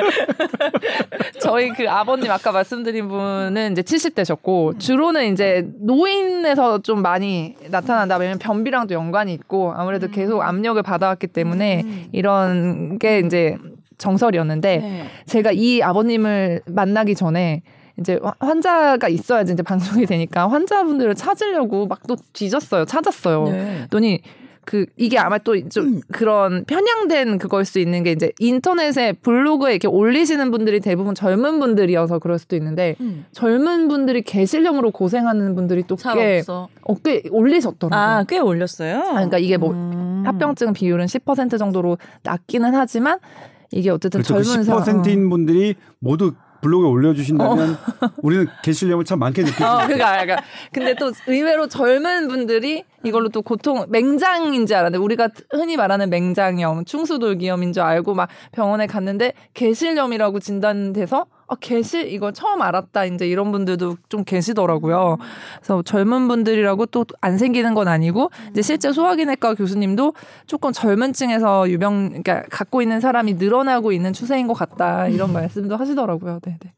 저희 1.40 1.70
그 1.74 1.88
아버님 1.90 2.30
아까 2.30 2.52
말씀드린 2.52 3.08
분은 3.08 3.72
이제 3.72 3.82
70대셨고 3.82 4.80
주로는 4.80 5.32
이제 5.32 5.68
노인에서 5.80 6.78
좀 6.78 7.02
많이 7.02 7.54
나타난다. 7.68 8.16
왜냐면 8.16 8.38
변비랑도 8.38 8.94
연관이 8.94 9.34
있고 9.34 9.74
아무래도 9.76 10.08
계속 10.08 10.40
압력을 10.40 10.82
받아왔기 10.82 11.26
때문에 11.26 11.82
음. 11.84 12.08
이런 12.12 12.98
게 12.98 13.18
이제 13.18 13.58
정설이었는데 13.98 14.76
네. 14.78 15.06
제가 15.26 15.52
이 15.52 15.82
아버님을 15.82 16.62
만나기 16.66 17.14
전에 17.14 17.62
이제 17.98 18.18
화- 18.22 18.34
환자가 18.40 19.08
있어야지 19.08 19.52
이제 19.52 19.62
방송이 19.62 20.06
되니까 20.06 20.48
환자분들을 20.48 21.14
찾으려고 21.14 21.86
막 21.86 22.00
또 22.06 22.16
뒤졌어요. 22.32 22.84
찾았어요. 22.84 23.44
네. 23.44 23.74
그랬더니 23.78 24.20
그 24.66 24.86
이게 24.96 25.18
아마 25.18 25.36
또좀 25.38 26.00
그런 26.10 26.64
편향된 26.64 27.36
그걸 27.38 27.64
수 27.66 27.78
있는 27.78 28.02
게 28.02 28.12
이제 28.12 28.32
인터넷에 28.38 29.12
블로그에 29.12 29.72
이렇게 29.72 29.88
올리시는 29.88 30.50
분들이 30.50 30.80
대부분 30.80 31.14
젊은 31.14 31.60
분들이어서 31.60 32.18
그럴 32.18 32.38
수도 32.38 32.56
있는데 32.56 32.96
음. 33.00 33.26
젊은 33.32 33.88
분들이 33.88 34.22
개실염으로 34.22 34.90
고생하는 34.90 35.54
분들이 35.54 35.82
또잘꽤 35.86 36.38
없어. 36.38 36.68
어, 36.82 36.94
꽤 37.04 37.22
올리셨더라고요. 37.30 37.98
아, 37.98 38.24
꽤 38.24 38.38
올렸어요. 38.38 39.02
그러니까 39.10 39.38
이게 39.38 39.56
뭐 39.58 39.70
음. 39.72 40.22
합병증 40.26 40.72
비율은 40.72 41.06
10% 41.06 41.58
정도로 41.58 41.98
낮기는 42.22 42.74
하지만 42.74 43.18
이게 43.70 43.90
어쨌든 43.90 44.22
그렇죠. 44.22 44.34
그 44.36 44.42
젊은 44.44 44.64
사람 44.64 45.02
10%인 45.02 45.28
분들이 45.30 45.74
모두 45.98 46.32
블로그에 46.64 46.88
올려주신다면 46.88 47.76
우리는 48.22 48.46
게시량을 48.62 49.04
참 49.04 49.18
많게 49.18 49.42
느끼죠. 49.42 49.66
어, 49.66 49.76
그러니까, 49.84 50.12
그러니까. 50.12 50.36
근데 50.72 50.94
또 50.94 51.12
의외로 51.26 51.68
젊은 51.68 52.28
분들이 52.28 52.84
이걸로 53.04 53.28
또 53.28 53.42
고통, 53.42 53.84
맹장인지 53.90 54.74
알았는데, 54.74 54.96
우리가 54.98 55.28
흔히 55.50 55.76
말하는 55.76 56.08
맹장염, 56.08 56.86
충수돌기염인 56.86 57.74
줄 57.74 57.82
알고 57.82 58.14
막 58.14 58.30
병원에 58.52 58.86
갔는데, 58.86 59.34
개실염이라고 59.52 60.40
진단돼서, 60.40 61.26
아, 61.46 61.54
개실, 61.56 62.08
이거 62.12 62.32
처음 62.32 62.62
알았다. 62.62 63.04
이제 63.04 63.28
이런 63.28 63.52
분들도 63.52 63.96
좀 64.08 64.24
계시더라고요. 64.24 65.18
그래서 65.58 65.82
젊은 65.82 66.28
분들이라고 66.28 66.86
또 66.86 67.04
안 67.20 67.38
생기는 67.38 67.74
건 67.74 67.88
아니고, 67.88 68.30
이제 68.50 68.62
실제 68.62 68.92
소화기내과 68.92 69.54
교수님도 69.54 70.14
조금 70.46 70.72
젊은 70.72 71.12
층에서 71.12 71.68
유병, 71.70 72.08
그러니까 72.08 72.42
갖고 72.50 72.82
있는 72.82 73.00
사람이 73.00 73.34
늘어나고 73.34 73.92
있는 73.92 74.12
추세인 74.12 74.46
것 74.46 74.54
같다. 74.54 75.08
이런 75.08 75.32
말씀도 75.32 75.76
하시더라고요. 75.76 76.40
네 76.42 76.56
네. 76.60 76.72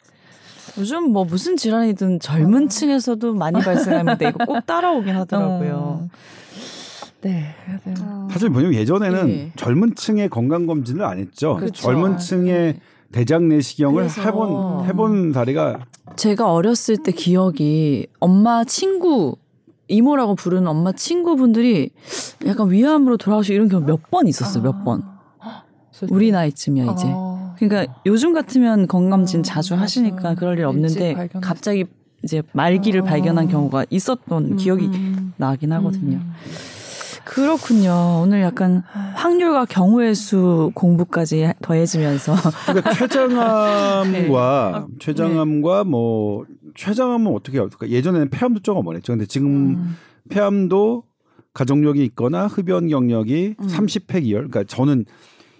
요즘 0.78 1.10
뭐 1.12 1.24
무슨 1.24 1.56
질환이든 1.56 2.20
젊은 2.20 2.68
층에서도 2.68 3.34
많이 3.34 3.60
발생하는데 3.60 4.28
이거 4.28 4.44
꼭 4.44 4.66
따라오긴 4.66 5.14
하더라고요. 5.16 5.74
어. 5.74 6.08
네. 7.22 7.54
그래서 7.64 8.28
사실 8.30 8.50
뭐냐면 8.50 8.78
예전에는 8.78 9.28
예. 9.30 9.52
젊은 9.56 9.94
층의 9.94 10.28
건강 10.28 10.66
검진을 10.66 11.02
안 11.04 11.18
했죠. 11.18 11.56
그렇죠. 11.56 11.82
젊은 11.82 12.18
층의 12.18 12.76
대장 13.16 13.48
내시경을 13.48 14.10
해본 14.10 14.84
해본 14.84 15.32
사례가 15.32 15.78
제가 16.16 16.52
어렸을 16.52 16.98
때 16.98 17.12
기억이 17.12 18.08
엄마 18.20 18.62
친구 18.64 19.36
이모라고 19.88 20.34
부르는 20.34 20.66
엄마 20.66 20.92
친구분들이 20.92 21.90
약간 22.44 22.70
위암으로 22.70 23.16
돌아가시고 23.16 23.54
이런 23.54 23.68
경우 23.70 23.84
몇 23.86 24.10
번 24.10 24.28
있었어요. 24.28 24.62
몇 24.62 24.84
번. 24.84 25.02
우리 26.10 26.30
나이쯤이야 26.30 26.92
이제. 26.92 27.06
아. 27.08 27.54
그러니까 27.58 27.94
요즘 28.04 28.34
같으면 28.34 28.86
건강검진 28.86 29.40
아, 29.40 29.42
자주. 29.42 29.74
하시니까 29.76 30.34
그럴 30.34 30.58
일 30.58 30.66
없는데. 30.66 31.30
갑자기 31.40 31.86
이제 32.22 32.42
말기를 32.52 33.00
아. 33.00 33.04
발견한 33.04 33.48
경우가 33.48 33.86
있었던 33.88 34.56
기억이 34.56 34.84
음. 34.88 35.32
나긴 35.38 35.72
하거든요. 35.72 36.20
음. 37.26 37.32
그렇군요. 37.36 38.20
오늘 38.22 38.40
약간 38.42 38.82
확률과 39.14 39.64
경우의 39.64 40.14
수 40.14 40.70
공부까지 40.74 41.52
더해지면서 41.60 42.34
그러니까 42.66 42.92
췌장암과 42.94 44.86
네. 44.88 44.94
췌장암과 45.00 45.84
뭐 45.84 46.46
췌장암은 46.74 47.32
어떻게 47.34 47.58
어떨까? 47.58 47.88
예전에는 47.88 48.30
폐암도 48.30 48.60
조금 48.60 48.86
어렸죠. 48.86 49.12
근데 49.12 49.26
지금 49.26 49.48
음. 49.48 49.96
폐암도 50.28 51.02
가족력이 51.52 52.04
있거나 52.04 52.46
흡연 52.46 52.88
경력이 52.88 53.56
음. 53.58 53.66
30팩 53.66 54.24
이열. 54.24 54.48
그러니까 54.48 54.64
저는 54.64 55.04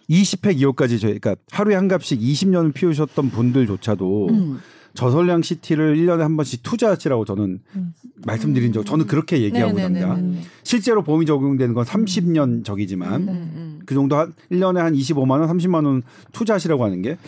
20팩 0.09 0.59
이열까지 0.59 1.01
저희 1.01 1.19
그러니까 1.19 1.43
하루에 1.51 1.75
한 1.75 1.89
갑씩 1.89 2.21
20년을 2.21 2.73
피우셨던 2.75 3.31
분들조차도 3.31 4.29
음. 4.29 4.61
저설량 4.97 5.43
CT를 5.43 5.97
1년에 5.97 6.19
한 6.19 6.37
번씩 6.37 6.63
투자하시라고 6.65 7.25
저는 7.25 7.61
음. 7.77 7.95
말씀드린 8.25 8.73
적 8.73 8.85
저는 8.85 9.07
그렇게 9.07 9.43
얘기하고 9.43 9.79
있습니다. 9.79 10.07
네네네네. 10.07 10.41
실제로 10.65 11.03
보험이 11.03 11.27
적용되는 11.27 11.75
건 11.75 11.85
30년 11.85 12.65
적이지만 12.65 13.23
음, 13.23 13.29
음. 13.29 13.81
그 13.87 13.95
정도 13.95 14.17
한 14.17 14.33
1년에 14.51 14.79
한 14.79 14.95
25만 14.95 15.39
원, 15.39 15.49
30만 15.49 15.87
원 15.87 16.03
투자하시라고 16.33 16.85
하는 16.85 17.03
게 17.03 17.19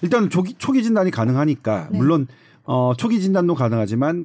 일단 0.00 0.30
초기 0.30 0.54
초기 0.56 0.82
진단이 0.82 1.10
가능하니까 1.10 1.88
네. 1.90 1.98
물론 1.98 2.26
어 2.64 2.94
초기 2.96 3.20
진단도 3.20 3.54
가능하지만 3.54 4.24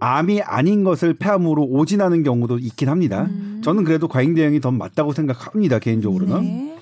암이 0.00 0.40
아닌 0.40 0.82
것을 0.82 1.12
폐암으로 1.14 1.62
오진하는 1.64 2.22
경우도 2.22 2.58
있긴 2.58 2.88
합니다. 2.88 3.28
저는 3.62 3.84
그래도 3.84 4.08
과잉 4.08 4.34
대응이 4.34 4.60
더 4.60 4.70
맞다고 4.70 5.12
생각합니다. 5.12 5.78
개인적으로는. 5.78 6.40
네. 6.42 6.76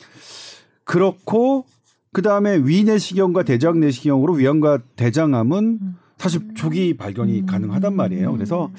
그렇고 0.84 1.66
그 2.12 2.22
다음에 2.22 2.56
위 2.56 2.84
내시경과 2.84 3.42
대장 3.42 3.80
내시경으로 3.80 4.34
위암과 4.34 4.78
대장암은 4.96 5.78
사실 6.16 6.54
조기 6.54 6.96
발견이 6.96 7.46
가능하단 7.46 7.94
말이에요. 7.94 8.32
그래서 8.32 8.70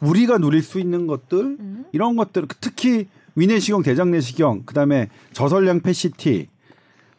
우리가 0.00 0.38
누릴 0.38 0.62
수 0.62 0.80
있는 0.80 1.06
것들 1.06 1.58
이런 1.92 2.16
것들 2.16 2.46
특히 2.60 3.06
위내시경, 3.36 3.82
대장 3.82 4.10
내시경, 4.10 4.62
그다음에 4.64 5.08
저설량 5.32 5.80
PCT 5.80 6.48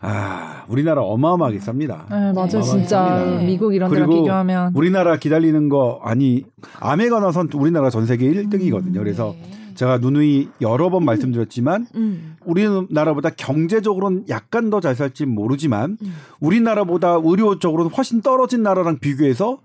아 0.01 0.65
우리나라 0.67 1.01
어마어마하게 1.01 1.59
쌉니다. 1.59 2.09
네, 2.09 2.31
맞아 2.33 2.59
어, 2.59 2.61
진짜. 2.61 3.01
맞습니다. 3.01 3.43
미국 3.45 3.73
이런 3.73 3.91
데랑 3.91 4.09
비교하면. 4.09 4.71
우리나라 4.75 5.17
기다리는 5.17 5.69
거 5.69 5.99
아니 6.03 6.43
암에 6.79 7.09
관해선 7.09 7.49
우리나라 7.53 7.89
전 7.89 8.05
세계 8.05 8.29
1등이거든요. 8.31 8.97
그래서 8.97 9.35
제가 9.79 9.99
누누이 9.99 10.49
여러 10.59 10.89
번 10.89 11.05
말씀드렸지만 11.05 11.87
음. 11.95 12.35
우리나라보다 12.43 13.29
경제적으로는 13.29 14.25
약간 14.27 14.69
더 14.69 14.81
잘 14.81 14.93
살지 14.93 15.25
모르지만 15.25 15.97
우리나라보다 16.41 17.21
의료적으로는 17.23 17.89
훨씬 17.91 18.21
떨어진 18.21 18.61
나라랑 18.61 18.99
비교해서 18.99 19.59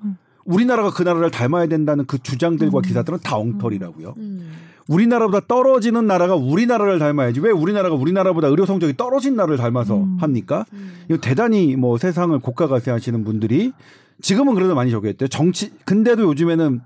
우리나라가 0.44 0.90
그 0.92 1.02
나라를 1.02 1.32
닮아야 1.32 1.66
된다는 1.66 2.06
그 2.06 2.18
주장들과 2.22 2.80
기사들은 2.82 3.18
다 3.24 3.36
엉터리라고요. 3.36 4.14
음. 4.18 4.52
우리나라보다 4.86 5.46
떨어지는 5.48 6.06
나라가 6.06 6.36
우리나라를 6.36 7.00
닮아야지 7.00 7.40
왜 7.40 7.50
우리나라가 7.50 7.96
우리나라보다 7.96 8.46
의료 8.46 8.66
성적이 8.66 8.96
떨어진 8.96 9.34
나라를 9.34 9.56
닮아서 9.56 10.06
합니까? 10.18 10.64
이거 11.08 11.18
대단히 11.18 11.74
뭐 11.74 11.98
세상을 11.98 12.38
고가가세하시는 12.38 13.24
분들이 13.24 13.72
지금은 14.20 14.54
그래도 14.54 14.76
많이 14.76 14.92
적용했대요. 14.92 15.26
정치 15.26 15.72
근데도 15.84 16.22
요즘에는 16.22 16.82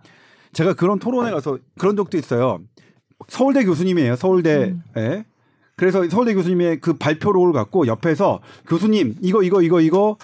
제가 0.54 0.72
그런 0.72 0.98
토론회 0.98 1.30
가서 1.30 1.58
그런 1.76 1.94
적도 1.94 2.16
있어요. 2.16 2.60
서울대 3.26 3.64
교수님이에요. 3.64 4.16
서울대에. 4.16 4.74
그래서 5.76 6.08
서울대 6.08 6.34
교수님의 6.34 6.80
그 6.80 6.94
발표록을 6.94 7.52
갖고 7.52 7.86
옆에서 7.86 8.40
교수님 8.66 9.16
이거 9.20 9.42
이거 9.42 9.62
이거 9.62 9.80
이거 9.80 10.16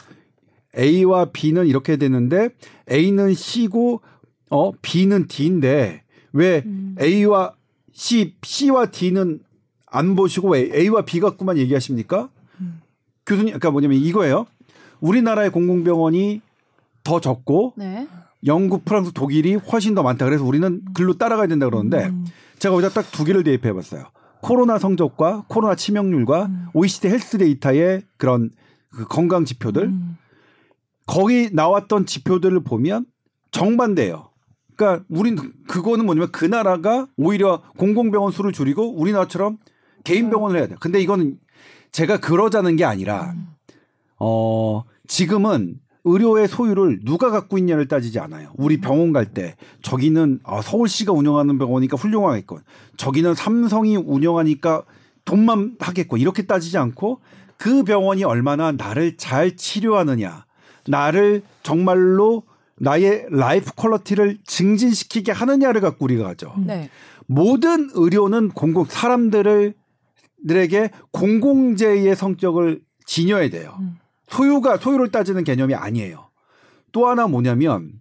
A와 0.77 1.27
B는 1.27 1.67
이렇게 1.67 1.97
되는데 1.97 2.49
A는 2.91 3.35
C고 3.35 4.01
어 4.51 4.73
B는 4.83 5.29
D인데 5.29 6.03
왜 6.33 6.65
A와 7.01 7.55
C, 7.93 8.35
C와 8.43 8.87
D는 8.87 9.41
안 9.87 10.17
보시고 10.17 10.51
왜 10.51 10.71
A와 10.75 11.03
B 11.03 11.21
갖고만 11.21 11.57
얘기하십니까? 11.59 12.29
교수님, 13.27 13.53
그러니까 13.53 13.71
뭐냐면 13.71 13.99
이거예요. 13.99 14.47
우리나라의 15.01 15.51
공공병원이 15.51 16.41
더 17.05 17.21
적고 17.21 17.75
네. 17.77 18.09
영국, 18.45 18.85
프랑스, 18.85 19.13
독일이 19.13 19.55
훨씬 19.55 19.95
더 19.95 20.03
많다. 20.03 20.25
그래서 20.25 20.45
우리는 20.45 20.83
글로 20.95 21.15
따라가야 21.17 21.47
된다 21.47 21.67
그러는데 21.67 22.11
제가 22.65 22.77
여기다 22.77 22.89
딱 22.95 23.13
두 23.13 23.25
개를 23.25 23.45
대입해 23.45 23.75
봤어요. 23.75 24.07
코로나 24.41 24.79
성적과 24.79 25.45
코로나 25.49 25.75
치명률과 25.75 26.71
OECD 26.73 27.09
헬스 27.09 27.37
데이터의 27.37 28.03
그런 28.17 28.51
그 28.89 29.07
건강 29.07 29.45
지표들 29.45 29.93
거기 31.07 31.51
나왔던 31.53 32.07
지표들을 32.07 32.65
보면 32.65 33.05
정반대예요. 33.51 34.31
그러니까 34.77 35.05
우린 35.11 35.37
그거는 35.69 36.07
뭐냐면 36.07 36.33
그 36.33 36.47
나라가 36.47 37.07
오히려 37.19 37.63
공공병원 37.77 38.33
수를 38.33 38.53
줄이고 38.53 38.99
우리나라처럼 38.99 39.59
개인 40.03 40.31
병원을 40.31 40.59
해야 40.59 40.67
돼요. 40.67 40.79
근데 40.81 41.03
이거는 41.03 41.39
제가 41.93 42.19
그러자는 42.19 42.77
게 42.77 42.87
아니라 42.87 43.35
어 44.19 44.85
지금은 45.07 45.81
의료의 46.05 46.49
소유를 46.49 47.01
누가 47.05 47.31
갖고 47.31 47.57
있냐를 47.59 47.89
따지지 47.89 48.19
않아요. 48.19 48.51
우리 48.57 48.81
병원 48.81 49.13
갈 49.13 49.27
때 49.33 49.57
저기는 49.83 50.41
아, 50.45 50.61
서울시가 50.61 51.13
운영하는 51.13 51.59
병원이니까 51.59 51.97
훌륭하겠건 51.97 52.63
저기는 52.97 53.35
삼성이 53.35 53.97
운영하니까 53.97 54.83
돈만 55.25 55.77
하겠고 55.81 56.19
이렇게 56.19 56.43
따지지 56.43 56.77
않고 56.79 57.21
그 57.57 57.83
병원이 57.85 58.25
얼마나 58.25 58.73
나를 58.73 59.17
잘 59.17 59.57
치료하느냐 59.57 60.45
나를 60.87 61.43
정말로 61.63 62.43
나의 62.77 63.27
라이프 63.31 63.73
퀄러티를 63.75 64.39
증진시키게 64.45 65.33
하느냐를 65.33 65.81
갖고 65.81 66.05
우리가 66.05 66.25
가죠. 66.25 66.53
네. 66.59 66.91
모든 67.27 67.89
의료는 67.95 68.51
공공 68.51 68.85
사람들을 68.85 69.73
들에게 70.47 70.91
공공재의 71.13 72.15
성격을 72.15 72.83
지녀야 73.07 73.49
돼요. 73.49 73.79
소유가 74.35 74.77
소유를 74.77 75.11
따지는 75.11 75.45
개념이 75.45 75.75
아니에요. 75.75 76.29
또 76.93 77.07
하나 77.09 77.27
뭐냐면 77.27 77.93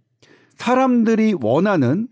사람들이 0.56 1.34
원하는 1.40 2.08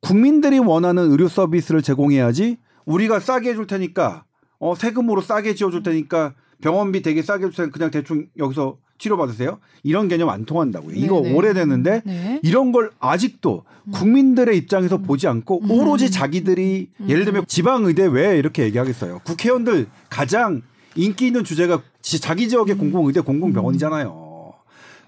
국민들이 0.00 0.58
원하는 0.58 1.10
의료 1.10 1.28
서비스를 1.28 1.82
제공해야지 1.82 2.58
우리가 2.84 3.20
싸게 3.20 3.50
해줄 3.50 3.66
테니까 3.66 4.24
어 4.58 4.74
세금으로 4.74 5.20
싸게 5.22 5.54
지어줄 5.54 5.82
테니까 5.82 6.34
병원비 6.62 7.02
되게 7.02 7.22
싸게 7.22 7.46
해줄 7.46 7.56
테니까 7.56 7.72
그냥 7.72 7.90
대충 7.90 8.26
여기서 8.38 8.78
치료 8.98 9.16
받으세요. 9.16 9.58
이런 9.82 10.08
개념 10.08 10.28
안 10.28 10.44
통한다고요. 10.44 10.94
이거 10.94 11.20
네네. 11.20 11.34
오래됐는데 11.34 12.02
네. 12.04 12.40
이런 12.42 12.70
걸 12.70 12.90
아직도 13.00 13.64
국민들의 13.92 14.56
입장에서 14.56 14.98
보지 14.98 15.26
않고 15.26 15.62
오로지 15.68 16.10
자기들이 16.10 16.90
예를 17.08 17.24
들면 17.24 17.44
지방의대 17.48 18.06
왜 18.06 18.38
이렇게 18.38 18.62
얘기하겠어요. 18.64 19.20
국회의원들 19.24 19.88
가장 20.08 20.62
인기 20.96 21.26
있는 21.28 21.44
주제가 21.44 21.82
지- 22.02 22.20
자기 22.20 22.48
지역의 22.48 22.76
공공의대 22.76 23.20
공공병원이잖아요. 23.20 24.54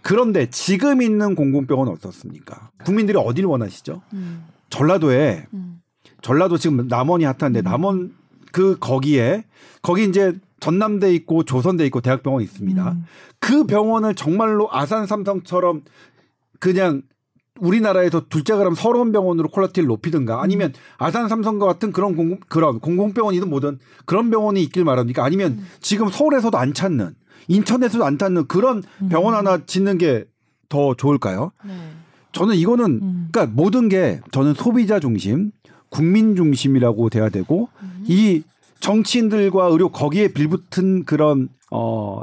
그런데 0.03 0.49
지금 0.51 1.03
있는 1.03 1.35
공공병원은 1.35 1.93
어떻습니까? 1.93 2.71
국민들이 2.85 3.19
어디를 3.19 3.49
원하시죠? 3.49 4.03
전라도에 4.71 5.47
전라도 6.23 6.59
지금 6.59 6.87
남원이 6.89 7.25
hot한데 7.25 7.63
남원 7.63 8.15
그 8.53 8.79
거기에 8.79 9.45
거기 9.83 10.05
이제 10.05 10.33
전남대 10.61 11.13
있고 11.15 11.45
조선대 11.45 11.85
있고 11.87 12.01
대학병원이 12.01 12.45
있습니다. 12.45 12.91
음. 12.93 13.05
그 13.39 13.65
병원을 13.65 14.15
정말로 14.15 14.69
아산 14.73 15.07
삼성처럼 15.07 15.83
그냥 16.59 17.03
우리나라에서 17.59 18.23
둘째 18.29 18.55
가면 18.55 18.75
서러운 18.75 19.13
병원으로 19.13 19.49
quality를 19.49 19.87
높이든가 19.87 20.43
아니면 20.43 20.73
아산 20.99 21.29
삼성과 21.29 21.67
같은 21.67 21.93
그런 21.93 22.17
공 22.17 22.39
그런 22.49 22.81
공공병원이든 22.81 23.49
뭐든 23.49 23.79
그런 24.05 24.31
병원이 24.31 24.63
있길 24.63 24.85
바랍니까? 24.85 25.25
아니면 25.25 25.65
지금 25.81 26.09
서울에서도 26.09 26.57
안 26.57 26.75
찾는 26.75 27.15
인천에서도 27.49 28.05
안 28.05 28.19
찾는 28.19 28.47
그런 28.47 28.83
병원 29.09 29.35
하나 29.35 29.65
짓는 29.65 29.99
게 29.99 30.27
더 30.69 30.95
좋을까요? 30.95 31.53
네. 31.65 31.73
저는 32.33 32.57
이거는 32.57 32.85
음. 33.03 33.29
그러니까 33.33 33.55
모든 33.55 33.89
게 33.89 34.21
저는 34.31 34.55
소비자 34.55 35.01
중심, 35.01 35.53
국민 35.89 36.37
중심이라고 36.37 37.09
돼야 37.09 37.29
되고 37.29 37.69
이 38.05 38.43
정치인들과 38.81 39.67
의료 39.67 39.89
거기에 39.89 40.29
빌붙은 40.29 41.05
그런 41.05 41.49
어 41.71 42.21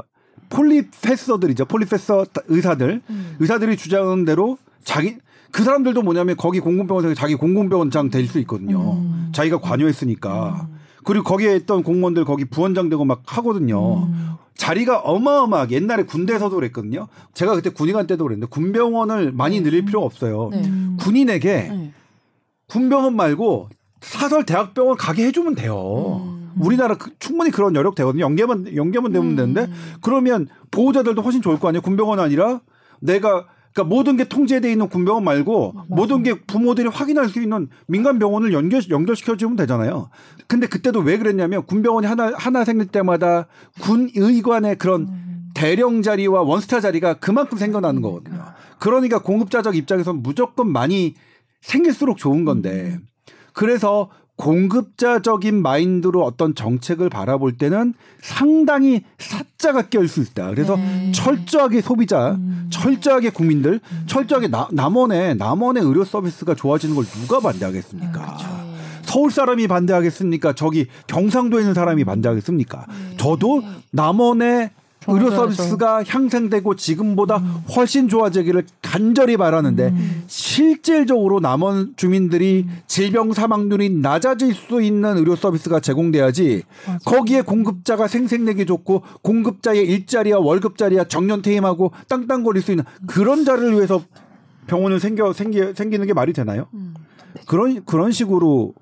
폴리페서들이죠. 0.50 1.64
폴리페서 1.64 2.26
의사들 2.46 3.02
의사들이 3.40 3.76
주장하는 3.76 4.24
대로 4.24 4.58
자기 4.84 5.16
그 5.50 5.62
사람들도 5.64 6.02
뭐냐면 6.02 6.36
거기 6.36 6.60
공공병원에서 6.60 7.14
자기 7.14 7.34
공공병원장 7.36 8.10
될 8.10 8.26
수 8.26 8.38
있거든요. 8.40 8.94
음. 8.94 9.30
자기가 9.32 9.60
관여했으니까. 9.60 10.68
그리고 11.04 11.22
거기에 11.24 11.54
있던 11.56 11.82
공무원들 11.82 12.24
거기 12.24 12.44
부원장 12.44 12.88
되고 12.88 13.04
막 13.04 13.22
하거든요. 13.26 14.04
음. 14.04 14.30
자리가 14.56 15.00
어마어마하게 15.00 15.76
옛날에 15.76 16.04
군대에서도 16.04 16.54
그랬거든요. 16.54 17.08
제가 17.34 17.54
그때 17.54 17.70
군의관 17.70 18.06
때도 18.06 18.24
그랬는데 18.24 18.48
군병원을 18.50 19.32
많이 19.32 19.60
늘릴 19.60 19.84
필요가 19.84 20.06
없어요. 20.06 20.48
네. 20.52 20.62
음. 20.64 20.96
군인에게 21.00 21.52
네. 21.70 21.92
군병원 22.68 23.14
말고 23.16 23.68
사설 24.00 24.44
대학병원 24.46 24.96
가게 24.96 25.26
해주면 25.26 25.54
돼요. 25.54 26.22
음. 26.24 26.52
우리나라 26.58 26.96
그- 26.96 27.10
충분히 27.18 27.50
그런 27.50 27.74
여력 27.74 27.94
되거든요. 27.94 28.24
연계만 28.24 28.74
연계만 28.76 29.12
되면 29.12 29.30
음. 29.30 29.36
되는데 29.36 29.68
그러면 30.00 30.46
보호자들도 30.70 31.20
훨씬 31.22 31.42
좋을 31.42 31.58
거 31.58 31.68
아니에요. 31.68 31.80
군병원 31.82 32.20
아니라 32.20 32.60
내가 33.00 33.46
그러니까 33.74 33.94
모든 33.94 34.16
게 34.16 34.24
통제돼 34.24 34.70
있는 34.70 34.88
군병원 34.88 35.24
말고 35.24 35.74
모든 35.88 36.22
게 36.22 36.34
부모들이 36.34 36.88
확인할 36.88 37.28
수 37.28 37.42
있는 37.42 37.68
민간 37.88 38.20
병원을 38.20 38.52
연결 38.52 38.82
연결시켜 38.88 39.36
주면 39.36 39.56
되잖아요. 39.56 40.10
근데 40.46 40.68
그때도 40.68 41.00
왜 41.00 41.18
그랬냐면 41.18 41.66
군병원이 41.66 42.06
하나 42.06 42.32
하나 42.36 42.64
생길 42.64 42.86
때마다 42.86 43.48
군 43.80 44.10
의관의 44.14 44.76
그런 44.78 45.08
대령 45.54 46.02
자리와 46.02 46.42
원스타 46.42 46.80
자리가 46.80 47.14
그만큼 47.14 47.58
생겨나는 47.58 48.00
거거든요. 48.00 48.44
그러니까 48.78 49.18
공급자적 49.18 49.74
입장에서 49.76 50.12
무조건 50.12 50.70
많이 50.70 51.14
생길수록 51.60 52.18
좋은 52.18 52.44
건데. 52.44 52.98
그래서 53.52 54.08
공급자적인 54.36 55.62
마인드로 55.62 56.24
어떤 56.24 56.54
정책을 56.54 57.08
바라볼 57.08 57.56
때는 57.56 57.94
상당히 58.20 59.04
사자가 59.18 59.82
껴일 59.82 60.08
수 60.08 60.20
있다. 60.20 60.50
그래서 60.50 60.76
네. 60.76 61.12
철저하게 61.12 61.80
소비자, 61.80 62.36
철저하게 62.70 63.30
국민들, 63.30 63.80
철저하게 64.06 64.48
나, 64.48 64.68
남원의 64.72 65.36
남원의 65.36 65.84
의료 65.84 66.04
서비스가 66.04 66.54
좋아지는 66.54 66.96
걸 66.96 67.04
누가 67.04 67.40
반대하겠습니까? 67.40 68.38
서울 69.02 69.30
사람이 69.30 69.68
반대하겠습니까? 69.68 70.54
저기 70.54 70.86
경상도에 71.06 71.60
있는 71.60 71.74
사람이 71.74 72.04
반대하겠습니까? 72.04 72.86
저도 73.16 73.62
남원의 73.92 74.70
의료. 75.08 75.30
서비스가 75.30 76.02
향상되고 76.04 76.76
지금보다 76.76 77.38
훨씬 77.74 78.08
좋아지기를 78.08 78.66
간절히 78.82 79.36
바라는데 79.36 79.94
실질적으로 80.26 81.40
남원 81.40 81.94
주민들이 81.96 82.66
질병 82.86 83.32
사망률이 83.32 83.90
낮아질 83.90 84.54
수 84.54 84.82
있는 84.82 85.16
의료 85.16 85.36
서비스가 85.36 85.80
제공돼야지 85.80 86.62
거기에 87.04 87.42
공급자가 87.42 88.06
생생내기 88.08 88.66
좋고 88.66 89.02
공급자의 89.22 89.86
일자리와 89.86 90.38
월급자리와 90.38 91.04
정년 91.04 91.42
퇴임하고 91.42 91.92
땅땅거릴 92.08 92.62
수 92.62 92.70
있는 92.72 92.84
그런 93.06 93.44
자를 93.44 93.72
위해서 93.72 94.02
병원을 94.66 95.00
생겨 95.00 95.32
생기 95.32 95.72
생기는 95.74 96.06
게 96.06 96.12
말이 96.14 96.32
되나요? 96.32 96.68
그런 97.46 97.84
그런 97.84 98.12
식으로 98.12 98.74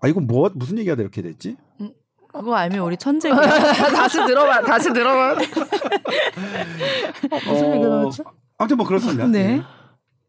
아 0.00 0.08
이거 0.08 0.20
뭐 0.20 0.50
무슨 0.54 0.78
얘기가 0.78 0.96
이렇게 1.00 1.22
됐지? 1.22 1.56
그거 2.34 2.54
알면 2.56 2.80
우리 2.80 2.96
천재가 2.96 3.36
다시 3.94 4.18
들어봐. 4.26 4.62
다시 4.62 4.92
들어봐. 4.92 5.34
무슨 7.46 7.74
얘기가 7.74 7.88
나왔죠? 7.88 8.24
아무튼 8.58 8.76
뭐 8.76 8.86
그렇습니다. 8.86 9.26
네. 9.26 9.62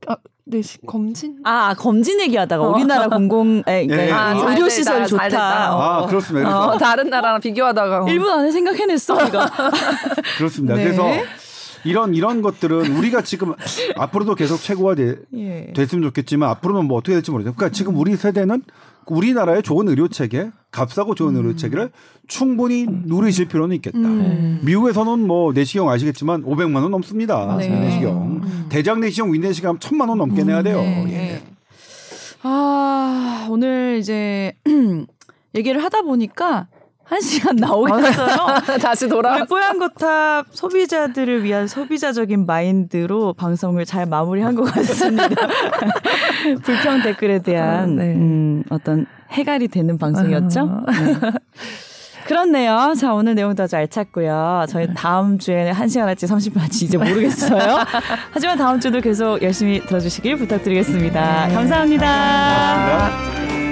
아, 0.08 0.16
네, 0.46 0.62
시- 0.62 0.80
검진? 0.86 1.40
아 1.44 1.74
검진 1.74 2.22
얘기하다가 2.22 2.68
우리나라 2.68 3.08
공공 3.08 3.64
에, 3.66 3.88
네. 3.88 3.88
그러니까 3.88 4.18
아, 4.20 4.32
의료 4.52 4.70
시설이 4.70 5.00
잘 5.00 5.08
좋다. 5.08 5.24
됐다. 5.30 5.76
어. 5.76 5.82
아 5.82 6.06
그렇습니다. 6.06 6.60
어, 6.68 6.78
다른 6.78 7.10
나라랑 7.10 7.40
비교하다가 7.42 8.04
어. 8.04 8.06
1분 8.06 8.30
안에 8.30 8.52
생각해냈어 8.52 9.16
우리가. 9.16 9.50
그렇습니다. 10.38 10.76
네. 10.76 10.84
그래서 10.84 11.04
이런 11.86 12.16
이런 12.16 12.42
것들은 12.42 12.98
우리가 12.98 13.22
지금 13.22 13.54
앞으로도 13.96 14.36
계속 14.36 14.58
최고가 14.58 14.96
돼, 14.96 15.16
예. 15.36 15.72
됐으면 15.74 16.04
좋겠지만 16.04 16.50
앞으로는 16.50 16.86
뭐 16.86 16.98
어떻게 16.98 17.14
될지 17.14 17.32
모르겠어요. 17.32 17.56
그러니까 17.56 17.74
지금 17.76 17.96
우리 17.98 18.16
세대는 18.16 18.64
우리나라의 19.08 19.62
좋은 19.62 19.88
의료 19.88 20.08
체계, 20.08 20.50
값싸고 20.72 21.14
좋은 21.14 21.36
의료 21.36 21.56
체계를 21.56 21.92
충분히 22.28 22.88
누리실 22.90 23.48
필요는 23.48 23.76
있겠다. 23.76 24.00
음. 24.00 24.60
미국에서는 24.64 25.28
뭐 25.28 25.54
내시경 25.54 25.90
아시겠지만 25.90 26.44
500만 26.44 26.82
원 26.82 26.90
넘습니다. 26.92 27.56
네. 27.58 27.70
내시경. 27.70 28.68
대장 28.70 29.00
내시경, 29.00 29.32
위 29.32 29.38
내시경 29.40 29.70
하면 29.70 29.80
1000만 29.80 30.10
원 30.10 30.18
넘게 30.18 30.44
내야 30.44 30.64
돼요. 30.64 30.78
네, 30.78 31.06
예. 31.10 31.12
네. 31.12 31.44
아 32.42 33.48
오늘 33.50 33.98
이제 34.00 34.54
얘기를 35.56 35.84
하다 35.84 36.02
보니까 36.02 36.68
한 37.06 37.22
시간 37.22 37.56
나오겠어요. 37.56 38.38
다시 38.82 39.08
돌아. 39.08 39.36
우리 39.36 39.46
뽀얀거탑 39.46 40.48
소비자들을 40.52 41.44
위한 41.44 41.68
소비자적인 41.68 42.46
마인드로 42.46 43.34
방송을 43.34 43.86
잘 43.86 44.06
마무리한 44.08 44.56
것 44.56 44.64
같습니다. 44.64 45.28
불평 46.64 47.04
댓글에 47.04 47.40
대한 47.40 47.96
네. 47.96 48.14
음, 48.16 48.64
어떤 48.70 49.06
해갈이 49.32 49.68
되는 49.68 49.98
방송이었죠. 49.98 50.86
네. 50.88 51.32
그렇네요. 52.26 52.96
자, 53.00 53.14
오늘 53.14 53.36
내용도 53.36 53.62
아주 53.64 53.76
알찼고요. 53.76 54.66
저희 54.68 54.88
다음 54.96 55.38
주에는 55.38 55.74
1시간 55.74 56.06
할지 56.06 56.26
30분 56.26 56.58
할지 56.58 56.86
이제 56.86 56.98
모르겠어요. 56.98 57.86
하지만 58.32 58.58
다음 58.58 58.80
주도 58.80 59.00
계속 59.00 59.44
열심히 59.44 59.80
들어주시길 59.86 60.38
부탁드리겠습니다 60.38 61.50
감사합니다. 61.50 62.08
감사합니다. 62.08 63.65